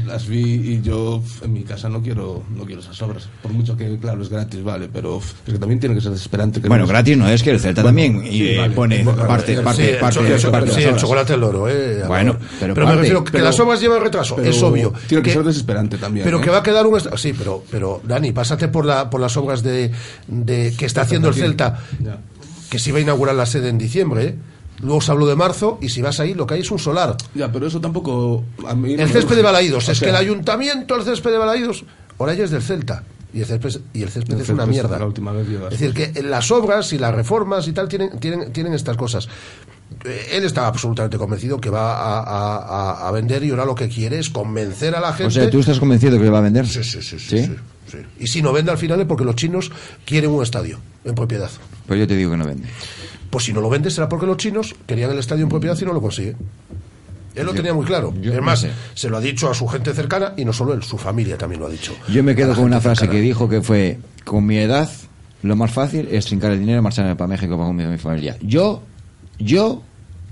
las 0.07 0.27
vi 0.29 0.43
y 0.43 0.83
yo 0.83 1.23
en 1.43 1.53
mi 1.53 1.63
casa 1.63 1.89
no 1.89 2.03
quiero 2.03 2.43
no 2.55 2.65
quiero 2.65 2.81
esas 2.83 3.01
obras. 3.03 3.29
Por 3.43 3.53
mucho 3.53 3.77
que, 3.77 3.99
claro, 3.99 4.23
es 4.23 4.29
gratis, 4.29 4.63
vale, 4.63 4.89
pero 4.93 5.19
f, 5.19 5.35
es 5.47 5.53
que 5.55 5.59
también 5.59 5.81
tiene 5.81 5.95
que 5.95 6.01
ser 6.01 6.13
desesperante. 6.13 6.61
Que 6.61 6.69
Bueno, 6.69 6.83
no 6.83 6.87
es- 6.87 6.91
gratis 6.91 7.17
no 7.17 7.29
es 7.29 7.43
que 7.43 7.51
el 7.51 7.61
Celta 7.61 7.83
Bueno, 7.83 7.97
también 7.97 8.27
y, 8.27 8.39
sí, 8.39 8.57
vale. 8.57 8.75
pone 8.75 9.03
Bueno, 9.03 9.27
parte, 9.27 9.57
Sí, 9.57 9.63
parte, 9.63 9.95
parte, 9.95 10.35
el 10.35 10.51
parte 10.51 10.71
sí, 10.73 10.83
chocolate 10.97 11.35
el 11.35 11.43
oro, 11.43 11.69
eh. 11.69 12.03
Bueno, 12.07 12.37
pero 12.61 12.75
me 12.87 12.95
refiero 12.97 13.25
que 13.25 13.33
Pero- 13.33 13.45
las 13.45 13.59
obras 13.61 13.81
llevan 13.81 14.03
retraso, 14.03 14.41
es 14.41 14.63
obvio. 14.63 14.93
Tiene 15.07 15.23
que, 15.23 15.33
ser 15.33 15.43
desesperante 15.45 15.97
también. 15.99 16.25
Pero 16.25 16.39
¿eh? 16.39 16.43
que 16.43 16.51
va 16.51 16.59
a 16.59 16.63
quedar 16.63 16.87
un... 16.87 17.01
Sí, 17.17 17.33
pero, 17.37 17.65
pero 17.71 18.01
Dani, 18.05 18.33
pásate 18.33 18.69
por, 18.69 18.85
la, 18.85 19.09
por 19.11 19.21
las 19.21 19.37
obras 19.37 19.63
de, 19.63 19.91
de 20.27 20.75
que 20.77 20.87
está 20.87 21.03
haciendo 21.03 21.29
el 21.29 21.35
Celta, 21.35 21.79
Ya. 22.01 22.19
Que 22.71 22.79
se 22.79 22.91
iba 22.91 22.99
a 22.99 23.03
inaugurar 23.03 23.35
la 23.35 23.47
sede 23.47 23.69
en 23.69 23.79
diciembre, 23.79 24.25
¿eh? 24.25 24.35
Luego 24.81 25.01
se 25.01 25.11
habló 25.11 25.27
de 25.27 25.37
marzo 25.37 25.79
y 25.81 25.89
si 25.89 26.03
vas 26.03 26.21
ahí 26.21 26.35
lo 26.35 26.47
que 26.47 26.55
hay 26.55 26.61
es 26.61 26.71
un 26.71 26.79
solar. 26.79 27.17
Ya, 27.35 27.51
pero 27.51 27.67
eso 27.67 27.81
tampoco. 27.81 28.45
A 28.69 28.75
mí 28.75 28.95
no 28.95 29.03
El 29.03 29.09
césped 29.11 29.35
de 29.37 29.43
Balaídos, 29.43 29.89
o 29.89 29.93
es 29.93 30.01
que 30.01 30.11
el 30.11 30.17
ayuntamiento, 30.17 30.95
el 30.97 31.03
césped 31.03 31.31
de 31.31 31.39
Balaídos, 31.39 31.85
ahora 32.19 32.35
ya 32.35 32.45
es 32.45 32.51
del 32.51 32.63
Celta. 32.63 33.03
Y 33.33 33.41
el 33.41 33.47
césped, 33.47 33.81
y 33.95 34.03
el 34.03 34.09
césped 34.11 34.35
El 34.35 34.41
es 34.43 34.49
una 34.51 34.65
césped, 34.65 34.71
mierda. 34.71 34.99
la 34.99 35.07
última 35.07 35.33
vez 35.33 35.49
llevas 35.49 35.73
es 35.73 35.81
decir, 35.81 35.95
que 36.13 36.23
las 36.23 36.51
obras 36.51 36.93
y 36.93 36.99
las 36.99 37.15
reformas 37.15 37.67
y 37.69 37.73
tal 37.73 37.89
tienen, 37.89 38.19
tienen, 38.21 38.53
tienen 38.53 38.75
estas 38.75 38.97
cosas. 38.99 39.29
Eh, 40.05 40.29
Él 40.33 40.45
está 40.45 40.67
absolutamente 40.67 41.17
convencido 41.17 41.59
que 41.61 41.71
va 41.71 41.95
a, 41.97 42.21
a- 42.21 42.57
a- 43.05 43.09
a 43.09 43.11
vender 43.13 43.45
y 43.45 43.51
ahora 43.51 43.65
lo 43.65 43.75
que 43.75 43.89
quiere 43.89 44.19
es 44.19 44.29
convencer 44.31 44.95
a 44.95 45.01
la 45.01 45.13
gente. 45.13 45.27
O 45.29 45.31
sea, 45.31 45.49
¿tú 45.51 45.61
estás 45.61 45.79
convencido 45.79 46.19
que 46.21 46.29
va 46.29 46.39
a 46.39 46.43
vender? 46.43 46.67
Sí, 46.67 46.83
sí, 46.85 47.01
sí, 47.03 47.19
sí, 47.19 47.39
sí, 47.47 47.51
sí. 47.91 47.99
Y 48.21 48.27
si 48.27 48.43
no 48.43 48.53
vende 48.53 48.71
al 48.73 48.79
final 48.79 49.01
es 49.01 49.07
porque 49.07 49.25
los 49.25 49.37
chinos 49.37 49.71
quieren 50.05 50.31
un 50.31 50.43
estadio 50.43 50.79
en 51.05 51.15
propiedad. 51.15 51.51
Pues 51.87 52.01
yo 52.01 52.07
te 52.07 52.17
digo 52.17 52.31
que 52.33 52.37
no 52.37 52.47
vende. 52.47 52.69
Pues 53.31 53.45
si 53.45 53.53
no 53.53 53.61
lo 53.61 53.69
vende 53.69 53.91
será 53.91 54.09
porque 54.09 54.27
los 54.27 54.37
chinos 54.37 54.75
querían 54.87 55.11
el 55.11 55.19
estadio 55.19 55.43
en 55.45 55.49
propiedad 55.49 55.77
y 55.81 55.85
no 55.85 55.93
lo 55.93 56.01
consigue. 56.01 56.37
Él 57.35 57.45
lo 57.45 57.53
Yo- 57.53 57.57
tenía 57.57 57.75
muy 57.75 57.85
claro. 57.85 58.15
es 58.23 58.33
no 58.35 58.43
más, 58.43 58.61
sé. 58.61 58.71
se 58.95 59.11
lo 59.11 59.19
ha 59.19 59.21
dicho 59.21 59.51
a 59.51 59.55
su 59.55 59.67
gente 59.69 59.93
cercana 59.93 60.33
y 60.37 60.45
no 60.45 60.53
solo 60.53 60.73
él, 60.73 60.83
su 60.83 60.97
familia 60.97 61.37
también 61.37 61.61
lo 61.61 61.67
ha 61.67 61.71
dicho. 61.71 61.93
Yo 62.09 62.23
me 62.25 62.35
quedo 62.35 62.55
con 62.55 62.65
una 62.65 62.81
frase 62.81 63.01
cercana. 63.01 63.19
que 63.19 63.23
dijo 63.23 63.49
que 63.49 63.61
fue, 63.61 63.99
con 64.25 64.47
mi 64.47 64.57
edad, 64.57 64.91
lo 65.43 65.55
más 65.55 65.71
fácil 65.71 66.09
es 66.11 66.25
trincar 66.27 66.53
el 66.53 66.61
dinero 66.61 66.79
y 66.79 66.83
marcharme 66.83 67.15
para 67.15 67.29
México 67.29 67.57
para 67.59 67.67
con 67.69 67.77
mi 67.77 67.99
familia. 67.99 68.37
Yo, 68.41 68.83
yo 69.39 69.83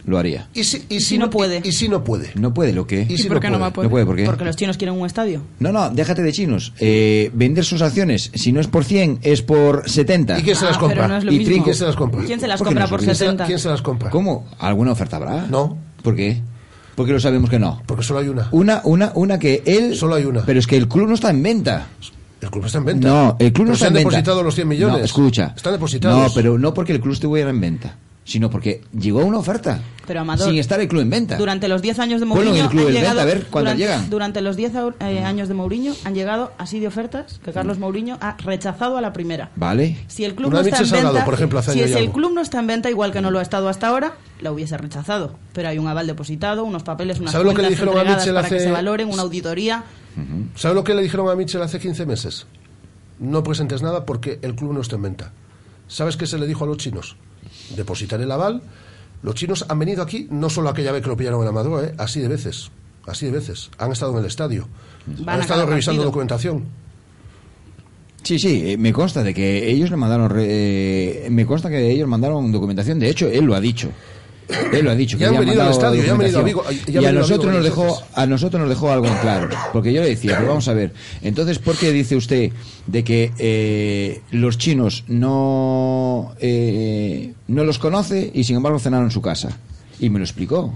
lo 0.06 0.18
haría. 0.18 0.48
¿Y 0.54 0.64
si, 0.64 0.84
y 0.88 1.00
Si 1.00 1.16
no 1.18 1.30
puede. 1.30 1.60
¿Y 1.64 1.72
si 1.72 1.88
no 1.88 2.04
puede? 2.04 2.30
No 2.34 2.52
puede, 2.52 2.72
¿lo 2.72 2.86
qué? 2.86 3.06
¿Y 3.08 3.16
si 3.16 3.28
por 3.28 3.40
qué 3.40 3.50
no 3.50 3.58
va 3.58 3.66
a 3.66 3.72
poder? 3.72 3.86
No 3.88 3.90
puede, 3.90 4.04
¿por 4.06 4.16
qué? 4.16 4.24
Porque 4.24 4.44
los 4.44 4.54
chinos 4.56 4.76
quieren 4.76 4.98
un 4.98 5.06
estadio. 5.06 5.40
No, 5.58 5.72
no, 5.72 5.90
déjate 5.90 6.22
de 6.22 6.32
chinos. 6.32 6.72
Eh, 6.78 7.30
vender 7.34 7.64
sus 7.64 7.80
acciones, 7.82 8.30
si 8.34 8.52
no 8.52 8.60
es 8.60 8.66
por 8.66 8.84
100, 8.84 9.20
es 9.22 9.42
por 9.42 9.88
70. 9.88 10.38
¿Y 10.38 10.42
quién 10.42 10.56
se 10.56 10.64
las 10.66 10.76
Ah, 10.76 10.80
compra? 10.80 11.08
no 11.08 11.32
Y 11.32 11.38
mismo. 11.38 11.64
¿Quién 11.64 11.74
se 11.76 11.84
las 11.86 11.96
compra? 11.96 12.22
¿Quién 12.24 12.40
se 12.40 12.46
las 12.48 12.58
¿Por 12.58 12.66
compra 12.68 12.84
no 12.84 12.90
por 12.90 13.00
se 13.00 13.06
¿Quién 13.06 13.16
se, 13.16 13.24
60? 13.24 13.46
quién 13.46 13.58
se 13.58 13.68
las 13.68 13.82
compra? 13.82 14.10
¿Cómo? 14.10 14.46
¿Alguna 14.58 14.92
oferta 14.92 15.16
habrá? 15.16 15.46
No, 15.46 15.78
¿Por 16.02 16.14
qué? 16.16 16.40
Porque 16.96 17.12
lo 17.12 17.18
sabemos 17.18 17.50
que 17.50 17.58
no. 17.58 17.82
porque 17.86 18.04
solo 18.04 18.20
hay 18.20 18.28
una. 18.28 18.48
Una, 18.52 18.80
una, 18.84 19.10
una 19.14 19.38
que 19.38 19.62
él... 19.66 19.96
Solo 19.96 20.14
hay 20.14 20.24
una. 20.26 20.42
Pero 20.44 20.58
es 20.60 20.66
que 20.66 20.76
el 20.76 20.86
club 20.86 21.08
no 21.08 21.14
está 21.14 21.30
en 21.30 21.42
venta. 21.42 21.88
El 22.40 22.50
club 22.50 22.66
está 22.66 22.78
en 22.78 22.84
venta. 22.84 23.08
No, 23.08 23.36
el 23.40 23.52
club 23.52 23.64
Pero 23.66 23.70
no 23.70 23.74
se 23.74 23.74
está 23.74 23.86
han 23.86 23.92
en 23.92 23.94
venta. 23.94 24.10
depositado 24.10 24.42
los 24.42 24.54
100 24.54 24.68
millones. 24.68 24.98
No, 24.98 25.04
escucha. 25.04 25.54
Están 25.56 25.72
depositados. 25.72 26.18
No, 26.28 26.34
pero 26.34 26.58
no 26.58 26.72
porque 26.74 26.92
el 26.92 27.00
club 27.00 27.14
estuviera 27.14 27.48
en 27.50 27.60
venta. 27.60 27.96
Sino 28.24 28.50
porque 28.50 28.82
llegó 28.98 29.24
una 29.24 29.38
oferta. 29.38 29.80
Pero 30.06 30.20
Amador, 30.20 30.48
sin 30.48 30.58
estar 30.58 30.78
el 30.80 30.88
club 30.88 31.00
en 31.02 31.08
venta. 31.10 31.36
Durante 31.38 31.66
los 31.68 31.80
10 31.80 31.98
años 31.98 32.20
de 32.20 32.26
Mourinho 32.26 32.54
en 32.56 32.62
el 32.64 32.68
club 32.68 32.82
han 32.82 32.88
en 32.88 32.94
llegado, 32.94 33.14
venta, 33.16 33.22
a 33.22 33.34
ver 33.34 33.46
cuándo 33.46 33.70
durante, 33.70 33.82
llegan. 33.82 34.10
Durante 34.10 34.40
los 34.42 34.56
10 34.56 34.74
au- 34.74 34.94
eh, 35.00 35.20
años 35.20 35.48
de 35.48 35.54
Mourinho 35.54 35.94
han 36.04 36.14
llegado 36.14 36.52
así 36.58 36.78
de 36.80 36.86
ofertas 36.88 37.40
que 37.42 37.52
Carlos 37.52 37.78
Mourinho 37.78 38.18
ha 38.20 38.36
rechazado 38.38 38.98
a 38.98 39.00
la 39.00 39.12
primera. 39.14 39.50
Vale. 39.56 39.96
Si 40.08 40.24
el 40.24 40.34
club 40.34 40.48
Una 40.48 40.60
no 40.62 40.66
está 40.68 40.82
en 40.82 40.90
venta, 40.90 41.24
por 41.24 41.34
ejemplo, 41.34 41.58
hace 41.58 41.72
si 41.72 41.80
es 41.80 41.92
el 41.92 42.10
club 42.10 42.32
no 42.34 42.40
está 42.42 42.60
en 42.60 42.66
venta 42.66 42.90
igual 42.90 43.12
que 43.12 43.20
no 43.22 43.30
lo 43.30 43.38
ha 43.38 43.42
estado 43.42 43.68
hasta 43.70 43.88
ahora, 43.88 44.14
la 44.40 44.52
hubiese 44.52 44.76
rechazado. 44.76 45.36
Pero 45.54 45.68
hay 45.70 45.78
un 45.78 45.86
aval 45.88 46.06
depositado, 46.06 46.64
unos 46.64 46.82
papeles, 46.82 47.20
unas 47.20 47.32
¿Sabe 47.32 47.44
lo 47.44 47.54
que 47.54 47.62
le 47.62 47.70
dijeron 47.70 47.96
a 47.96 48.04
Mitchell 48.04 48.34
para 48.34 48.48
que 48.48 48.56
hace- 48.56 48.64
se 48.66 48.70
valoren, 48.72 49.08
una 49.10 49.22
auditoría. 49.22 49.84
¿Sabe 50.54 50.74
lo 50.74 50.84
que 50.84 50.94
le 50.94 51.02
dijeron 51.02 51.28
a 51.30 51.34
Mitchell 51.34 51.62
hace 51.62 51.78
15 51.80 52.04
meses? 52.04 52.46
No 53.18 53.42
presentes 53.42 53.80
nada 53.82 54.04
porque 54.04 54.38
el 54.42 54.54
club 54.54 54.72
no 54.74 54.80
está 54.80 54.96
en 54.96 55.02
venta. 55.02 55.32
¿Sabes 55.88 56.16
qué 56.16 56.26
se 56.26 56.38
le 56.38 56.46
dijo 56.46 56.64
a 56.64 56.66
los 56.66 56.76
chinos? 56.76 57.16
Depositar 57.76 58.20
el 58.20 58.30
aval. 58.30 58.62
Los 59.22 59.34
chinos 59.34 59.64
han 59.68 59.78
venido 59.78 60.02
aquí, 60.02 60.26
no 60.30 60.50
solo 60.50 60.68
aquella 60.68 60.92
vez 60.92 61.02
que 61.02 61.08
lo 61.08 61.16
pillaron 61.16 61.42
en 61.42 61.48
Amador, 61.48 61.84
¿eh? 61.84 61.94
así 61.98 62.20
de 62.20 62.28
veces. 62.28 62.70
Así 63.06 63.26
de 63.26 63.32
veces. 63.32 63.70
Han 63.78 63.92
estado 63.92 64.12
en 64.12 64.18
el 64.18 64.26
estadio. 64.26 64.68
Van 65.06 65.36
han 65.36 65.40
estado 65.42 65.66
revisando 65.66 65.98
partido. 66.02 66.04
documentación. 66.10 66.64
Sí, 68.22 68.38
sí, 68.38 68.62
eh, 68.72 68.76
me 68.78 68.92
consta 68.92 69.22
de 69.22 69.34
que 69.34 69.70
ellos 69.70 69.90
le 69.90 69.96
mandaron, 69.96 70.30
re- 70.30 70.46
eh, 71.26 71.28
me 71.30 71.44
consta 71.44 71.68
que 71.68 71.90
ellos 71.90 72.08
mandaron 72.08 72.50
documentación. 72.52 72.98
De 72.98 73.10
hecho, 73.10 73.28
él 73.28 73.44
lo 73.44 73.54
ha 73.54 73.60
dicho. 73.60 73.90
Él 74.72 74.84
lo 74.84 74.90
ha 74.90 74.94
dicho. 74.94 75.16
Ya 75.16 75.30
que 75.30 75.36
han 75.36 75.44
venido 75.44 75.62
al 75.62 75.70
estadio, 75.70 76.04
ya 76.04 76.12
han 76.12 76.18
venido 76.18 76.38
a 76.38 76.42
documentación. 76.42 76.44
Vigo, 76.44 76.92
ya 76.92 76.98
han 76.98 77.04
y 77.04 77.06
a 77.06 77.12
nosotros 77.12 77.52
nos 77.54 77.64
dejó, 77.64 78.02
a 78.14 78.26
nosotros 78.26 78.60
nos 78.60 78.68
dejó 78.68 78.90
algo 78.92 79.06
en 79.06 79.14
claro, 79.16 79.48
porque 79.72 79.92
yo 79.92 80.02
le 80.02 80.08
decía, 80.08 80.36
pero 80.36 80.48
vamos 80.48 80.68
a 80.68 80.74
ver. 80.74 80.92
Entonces, 81.22 81.58
¿por 81.58 81.76
qué 81.76 81.92
dice 81.92 82.16
usted 82.16 82.52
de 82.86 83.04
que 83.04 83.32
eh, 83.38 84.20
los 84.30 84.58
chinos 84.58 85.04
no 85.08 86.34
eh, 86.40 87.32
no 87.48 87.64
los 87.64 87.78
conoce 87.78 88.30
y 88.34 88.44
sin 88.44 88.56
embargo 88.56 88.78
cenaron 88.78 89.06
en 89.06 89.10
su 89.12 89.22
casa? 89.22 89.56
Y 89.98 90.10
me 90.10 90.18
lo 90.18 90.24
explicó. 90.24 90.74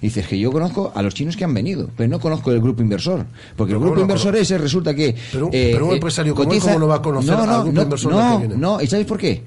Dices 0.00 0.26
que 0.26 0.38
yo 0.38 0.50
conozco 0.50 0.92
a 0.94 1.02
los 1.02 1.12
chinos 1.14 1.36
que 1.36 1.44
han 1.44 1.52
venido, 1.52 1.90
pero 1.94 2.08
no 2.08 2.20
conozco 2.20 2.50
el 2.52 2.60
grupo 2.60 2.80
inversor. 2.82 3.26
Porque 3.54 3.72
Pero 3.72 3.78
el 3.78 3.80
grupo 3.80 3.88
¿cómo 3.88 3.96
no 3.96 4.00
inversor 4.02 4.34
ese 4.36 4.56
resulta 4.56 4.94
que. 4.94 5.14
Pero- 5.30 5.50
eh, 5.52 5.70
pero 5.74 5.86
un 5.86 5.92
eh, 5.92 5.94
empresario 5.96 6.34
como 6.34 6.52
él, 6.52 6.60
¿cómo 6.60 6.78
no 6.78 6.88
va 6.88 6.96
a 6.96 7.02
conocer 7.02 7.34
no, 7.34 7.42
al 7.42 7.62
grupo 7.64 7.72
no, 7.72 7.82
inversor 7.82 8.12
no, 8.12 8.32
que 8.40 8.46
viene? 8.46 8.60
no, 8.60 8.80
¿y 8.80 8.86
sabes 8.86 9.04
por 9.04 9.18
qué? 9.18 9.42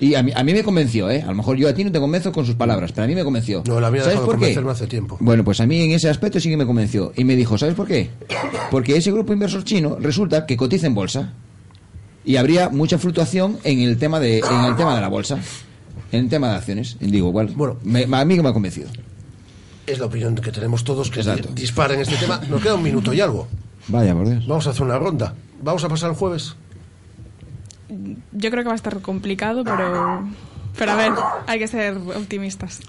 Y 0.00 0.14
a 0.16 0.22
mí, 0.22 0.32
a 0.34 0.42
mí 0.42 0.52
me 0.52 0.64
convenció, 0.64 1.08
¿eh? 1.08 1.22
A 1.22 1.26
lo 1.26 1.34
mejor 1.34 1.56
yo 1.56 1.68
a 1.68 1.72
ti 1.74 1.84
no 1.84 1.92
te 1.92 2.00
convenzo 2.00 2.32
con 2.32 2.44
sus 2.44 2.56
palabras, 2.56 2.90
pero 2.92 3.04
a 3.04 3.06
mí 3.06 3.14
me 3.14 3.22
convenció. 3.22 3.62
No, 3.66 3.80
la 3.80 3.90
mía 3.90 4.02
¿Sabes 4.02 4.20
por 4.20 4.38
qué? 4.38 4.58
hace 4.68 4.86
tiempo. 4.86 5.16
Bueno, 5.20 5.44
pues 5.44 5.60
a 5.60 5.66
mí 5.66 5.80
en 5.82 5.92
ese 5.92 6.08
aspecto 6.08 6.40
sí 6.40 6.50
que 6.50 6.56
me 6.56 6.66
convenció. 6.66 7.12
Y 7.16 7.24
me 7.24 7.36
dijo, 7.36 7.56
¿sabes 7.56 7.74
por 7.74 7.86
qué? 7.86 8.10
Porque 8.70 8.96
ese 8.96 9.12
grupo 9.12 9.32
inversor 9.32 9.62
chino 9.64 9.96
resulta 10.00 10.46
que 10.46 10.56
cotiza 10.56 10.86
en 10.86 10.94
bolsa. 10.94 11.32
Y 12.24 12.36
habría 12.36 12.70
mucha 12.70 12.98
fluctuación 12.98 13.58
en 13.64 13.80
el 13.80 13.96
tema 13.98 14.18
de, 14.18 14.38
en 14.38 14.64
el 14.64 14.76
tema 14.76 14.94
de 14.94 15.00
la 15.00 15.08
bolsa. 15.08 15.38
En 16.10 16.24
el 16.24 16.28
tema 16.28 16.48
de 16.50 16.56
acciones. 16.56 16.96
Y 17.00 17.10
digo, 17.10 17.28
igual. 17.28 17.52
Bueno, 17.54 17.76
a 18.12 18.24
mí 18.24 18.34
que 18.36 18.42
me 18.42 18.48
ha 18.48 18.52
convencido. 18.52 18.88
Es 19.86 19.98
la 19.98 20.06
opinión 20.06 20.34
que 20.34 20.50
tenemos 20.50 20.82
todos 20.82 21.10
que 21.10 21.20
Exacto. 21.20 21.50
dispara 21.54 21.94
en 21.94 22.00
este 22.00 22.16
tema. 22.16 22.40
Nos 22.48 22.62
queda 22.62 22.74
un 22.74 22.82
minuto 22.82 23.12
y 23.12 23.20
algo. 23.20 23.46
Vaya, 23.88 24.14
por 24.14 24.28
Dios. 24.28 24.46
Vamos 24.46 24.66
a 24.66 24.70
hacer 24.70 24.82
una 24.82 24.98
ronda. 24.98 25.34
Vamos 25.62 25.84
a 25.84 25.88
pasar 25.88 26.10
el 26.10 26.16
jueves. 26.16 26.56
Yo 28.32 28.50
creo 28.50 28.62
que 28.62 28.68
va 28.68 28.72
a 28.72 28.76
estar 28.76 28.98
complicado, 29.00 29.62
pero, 29.64 30.26
pero 30.78 30.92
a 30.92 30.96
ver, 30.96 31.12
hay 31.46 31.58
que 31.58 31.68
ser 31.68 31.96
optimistas. 31.96 32.80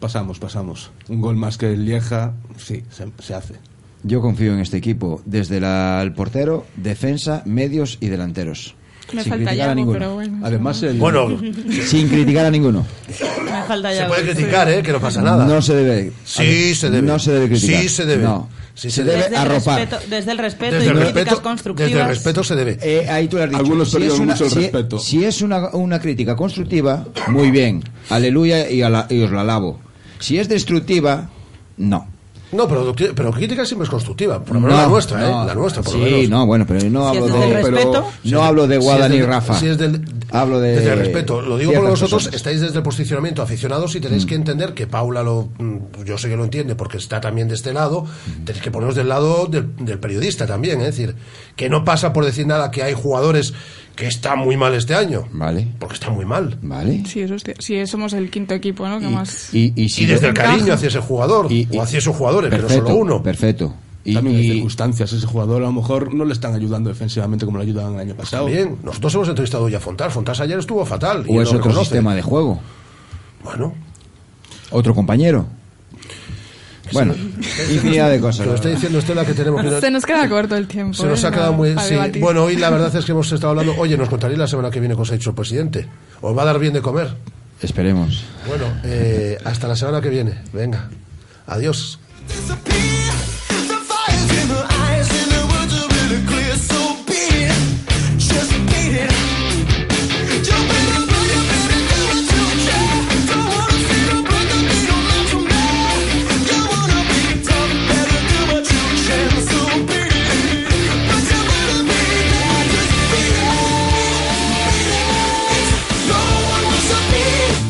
Pasamos, 0.00 0.38
pasamos. 0.38 0.90
Un 1.08 1.20
gol 1.20 1.36
más 1.36 1.58
que 1.58 1.72
el 1.72 1.84
Lieja, 1.84 2.32
sí, 2.56 2.84
se, 2.90 3.08
se 3.20 3.34
hace. 3.34 3.54
Yo 4.04 4.20
confío 4.20 4.52
en 4.54 4.60
este 4.60 4.76
equipo. 4.76 5.20
Desde 5.24 5.60
la- 5.60 6.00
el 6.02 6.12
portero, 6.12 6.66
defensa, 6.76 7.42
medios 7.46 7.98
y 8.00 8.06
delanteros. 8.08 8.76
Me 9.12 9.22
Sin 9.22 9.30
falta 9.30 9.46
criticar 9.46 9.52
a 9.52 9.56
Yago, 9.70 9.74
ninguno. 9.74 9.98
pero 9.98 10.14
bueno. 10.14 10.40
Además, 10.46 10.82
el, 10.82 10.98
Bueno, 10.98 11.40
Sin 11.86 12.08
criticar 12.08 12.44
a 12.46 12.50
ninguno. 12.50 12.86
Me 13.08 13.62
falta 13.64 13.92
se 13.92 14.04
puede 14.04 14.22
criticar, 14.34 14.68
¿eh? 14.68 14.82
Que 14.82 14.92
no 14.92 15.00
pasa 15.00 15.22
nada. 15.22 15.46
No 15.46 15.62
se 15.62 15.74
debe. 15.74 16.12
Sí, 16.24 16.74
se 16.74 16.90
debe. 16.90 17.06
No 17.06 17.18
se 17.18 17.32
debe 17.32 17.48
criticar. 17.48 17.80
Sí, 17.80 17.88
se 17.88 18.04
debe. 18.04 18.22
No. 18.24 18.48
Sí, 18.78 18.92
se 18.92 19.02
debe 19.02 19.16
desde 19.22 19.28
el 19.30 19.34
arropar. 19.40 19.80
respeto, 19.80 20.02
desde 20.08 20.30
el 20.30 20.38
respeto 20.38 20.74
Desde 20.76 20.86
y 20.86 20.88
el 20.88 20.94
críticas 20.94 21.14
respeto, 21.24 21.42
constructivas. 21.42 21.90
desde 21.90 22.00
el 22.02 22.08
respeto 22.08 22.44
se 22.44 22.54
debe. 22.54 22.78
Eh, 22.80 23.08
ahí 23.10 23.26
tú 23.26 23.36
lo 23.36 23.42
has 23.42 23.48
dicho. 23.50 23.58
Algunos 23.60 23.90
Si 23.90 23.96
es 24.04 24.12
una- 24.20 24.32
mucho 24.34 24.44
el 24.44 24.50
si- 24.50 24.56
respeto. 24.60 24.98
Si 25.00 25.24
es 25.24 25.42
una, 25.42 25.70
una 25.70 25.98
crítica 26.00 26.36
constructiva, 26.36 27.04
muy 27.26 27.50
bien. 27.50 27.82
Aleluya 28.08 28.70
y, 28.70 28.82
ala- 28.82 29.08
y 29.10 29.20
os 29.22 29.32
la 29.32 29.40
alabo. 29.40 29.80
Si 30.20 30.38
es 30.38 30.48
destructiva, 30.48 31.28
no. 31.76 32.06
No, 32.50 32.66
pero, 32.66 32.94
pero 33.14 33.30
crítica 33.30 33.66
siempre 33.66 33.84
es 33.84 33.90
constructiva. 33.90 34.42
Por 34.42 34.54
lo 34.54 34.60
menos 34.60 34.76
No, 34.76 34.82
la 34.82 34.88
nuestra, 34.88 35.20
no. 35.20 35.42
¿eh? 35.42 35.46
La 35.48 35.54
nuestra, 35.54 35.82
por 35.82 35.92
sí, 35.92 35.98
lo 35.98 36.04
menos. 36.06 36.30
no, 36.30 36.46
bueno, 36.46 36.64
pero 36.66 36.80
no 36.88 37.10
Si 37.12 37.18
hablo 37.18 37.26
de. 37.38 37.62
pero- 37.62 38.06
no 38.24 38.42
hablo 38.42 38.66
de 38.66 38.76
Si 38.76 38.82
Guada 38.82 39.04
es 39.06 39.10
ni 39.12 39.18
del- 39.18 39.26
Rafa. 39.26 39.54
Si 39.58 39.66
es 39.66 39.76
del, 39.78 40.00
Hablo 40.30 40.58
de. 40.60 40.70
desde 40.76 40.92
el 40.92 40.98
respeto. 40.98 41.42
Lo 41.42 41.58
digo 41.58 41.72
porque 41.72 41.90
vosotros 41.90 42.24
personas. 42.24 42.34
estáis 42.36 42.60
desde 42.60 42.76
el 42.78 42.82
posicionamiento 42.82 43.42
aficionados 43.42 43.94
y 43.96 44.00
tenéis 44.00 44.24
que 44.24 44.34
entender 44.34 44.72
que 44.74 44.86
Paula 44.86 45.22
lo. 45.22 45.48
mm, 45.58 46.04
Yo 46.06 46.16
sé 46.16 46.28
que 46.30 46.36
lo 46.36 46.44
entiende 46.44 46.74
porque 46.74 46.96
está 46.96 47.20
también 47.20 47.48
de 47.48 47.54
este 47.54 47.72
lado. 47.74 48.06
Tenéis 48.44 48.62
que 48.62 48.70
poneros 48.70 48.94
del 48.94 49.08
lado 49.08 49.46
del, 49.46 49.74
del 49.76 49.98
periodista 49.98 50.46
también. 50.46 50.80
Es 50.80 50.86
decir, 50.96 51.16
que 51.54 51.68
no 51.68 51.84
pasa 51.84 52.12
por 52.14 52.24
decir 52.24 52.46
nada 52.46 52.70
que 52.70 52.82
hay 52.82 52.94
jugadores 52.94 53.52
que 53.98 54.06
están 54.06 54.38
muy 54.38 54.56
mal 54.56 54.72
este 54.74 54.94
año. 54.94 55.24
Vale. 55.32 55.66
Porque 55.80 55.94
están 55.94 56.14
muy 56.14 56.24
mal. 56.24 56.56
Vale. 56.62 57.02
Sí, 57.04 57.20
eso 57.20 57.34
es 57.34 57.42
sí, 57.58 57.84
somos 57.88 58.12
el 58.12 58.30
quinto 58.30 58.54
equipo, 58.54 58.86
¿no? 58.88 59.00
Que 59.00 59.08
más... 59.08 59.52
Y, 59.52 59.72
y, 59.74 59.88
si 59.88 60.04
Y 60.04 60.06
desde 60.06 60.26
el 60.26 60.30
encaja. 60.30 60.52
cariño 60.52 60.72
hacia 60.72 60.86
ese 60.86 61.00
jugador. 61.00 61.50
Y- 61.50 61.66
o 61.76 61.82
hacia 61.82 61.98
esos 61.98 62.14
jugadores, 62.14 62.48
pero 62.48 62.68
solo 62.68 62.94
uno. 62.94 63.20
Perfecto. 63.22 63.74
Y, 64.04 64.14
También 64.14 64.36
hay 64.36 64.46
y- 64.46 64.52
circunstancias. 64.52 65.12
Ese 65.12 65.26
jugador 65.26 65.62
a 65.62 65.66
lo 65.66 65.72
mejor 65.72 66.14
no 66.14 66.24
le 66.24 66.32
están 66.32 66.54
ayudando 66.54 66.88
defensivamente 66.90 67.44
como 67.44 67.58
le 67.58 67.64
ayudaban 67.64 67.94
el 67.94 68.00
año 68.00 68.14
pasado. 68.14 68.46
Bien, 68.46 68.76
nosotros 68.84 69.12
hemos 69.16 69.28
entrevistado 69.28 69.68
ya 69.68 69.78
a 69.78 69.80
Fontás. 69.80 70.12
Fontás 70.14 70.38
ayer 70.40 70.58
estuvo 70.60 70.86
fatal. 70.86 71.24
y 71.28 71.32
o 71.32 71.40
él 71.40 71.42
es 71.42 71.52
lo 71.52 71.58
otro 71.58 71.70
reconoce. 71.70 71.80
sistema 71.90 72.14
de 72.14 72.22
juego. 72.22 72.60
Bueno, 73.42 73.74
Otro 74.70 74.94
compañero. 74.94 75.46
Bueno, 76.92 77.14
infinidad 77.70 78.10
de 78.10 78.20
cosas. 78.20 78.46
lo 78.46 78.54
está 78.54 78.68
diciendo 78.68 78.98
Estela 78.98 79.24
que 79.24 79.34
tenemos 79.34 79.62
que... 79.62 79.80
Se 79.80 79.90
nos 79.90 80.04
queda 80.04 80.28
corto 80.28 80.56
el 80.56 80.66
tiempo. 80.66 80.94
Se 80.94 81.06
nos 81.06 81.22
¿eh? 81.22 81.26
ha 81.26 81.30
quedado 81.30 81.52
muy... 81.52 81.74
sí. 81.78 81.96
Bueno, 82.20 82.44
hoy 82.44 82.56
la 82.56 82.70
verdad 82.70 82.94
es 82.94 83.04
que 83.04 83.12
hemos 83.12 83.30
estado 83.32 83.50
hablando... 83.50 83.74
Oye, 83.78 83.96
nos 83.96 84.08
contaréis 84.08 84.38
la 84.38 84.46
semana 84.46 84.70
que 84.70 84.80
viene 84.80 84.94
cosa 84.94 85.14
ha 85.14 85.16
dicho 85.16 85.30
el 85.30 85.36
presidente. 85.36 85.88
¿Os 86.20 86.36
va 86.36 86.42
a 86.42 86.46
dar 86.46 86.58
bien 86.58 86.72
de 86.72 86.82
comer? 86.82 87.14
Esperemos. 87.62 88.24
Bueno, 88.46 88.66
eh, 88.84 89.36
hasta 89.44 89.66
la 89.66 89.76
semana 89.76 90.00
que 90.00 90.10
viene. 90.10 90.38
Venga. 90.52 90.88
Adiós. 91.46 91.98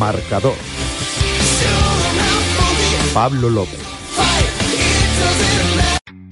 Marcador. 0.08 0.54
Pablo 3.12 3.50
López. 3.50 3.87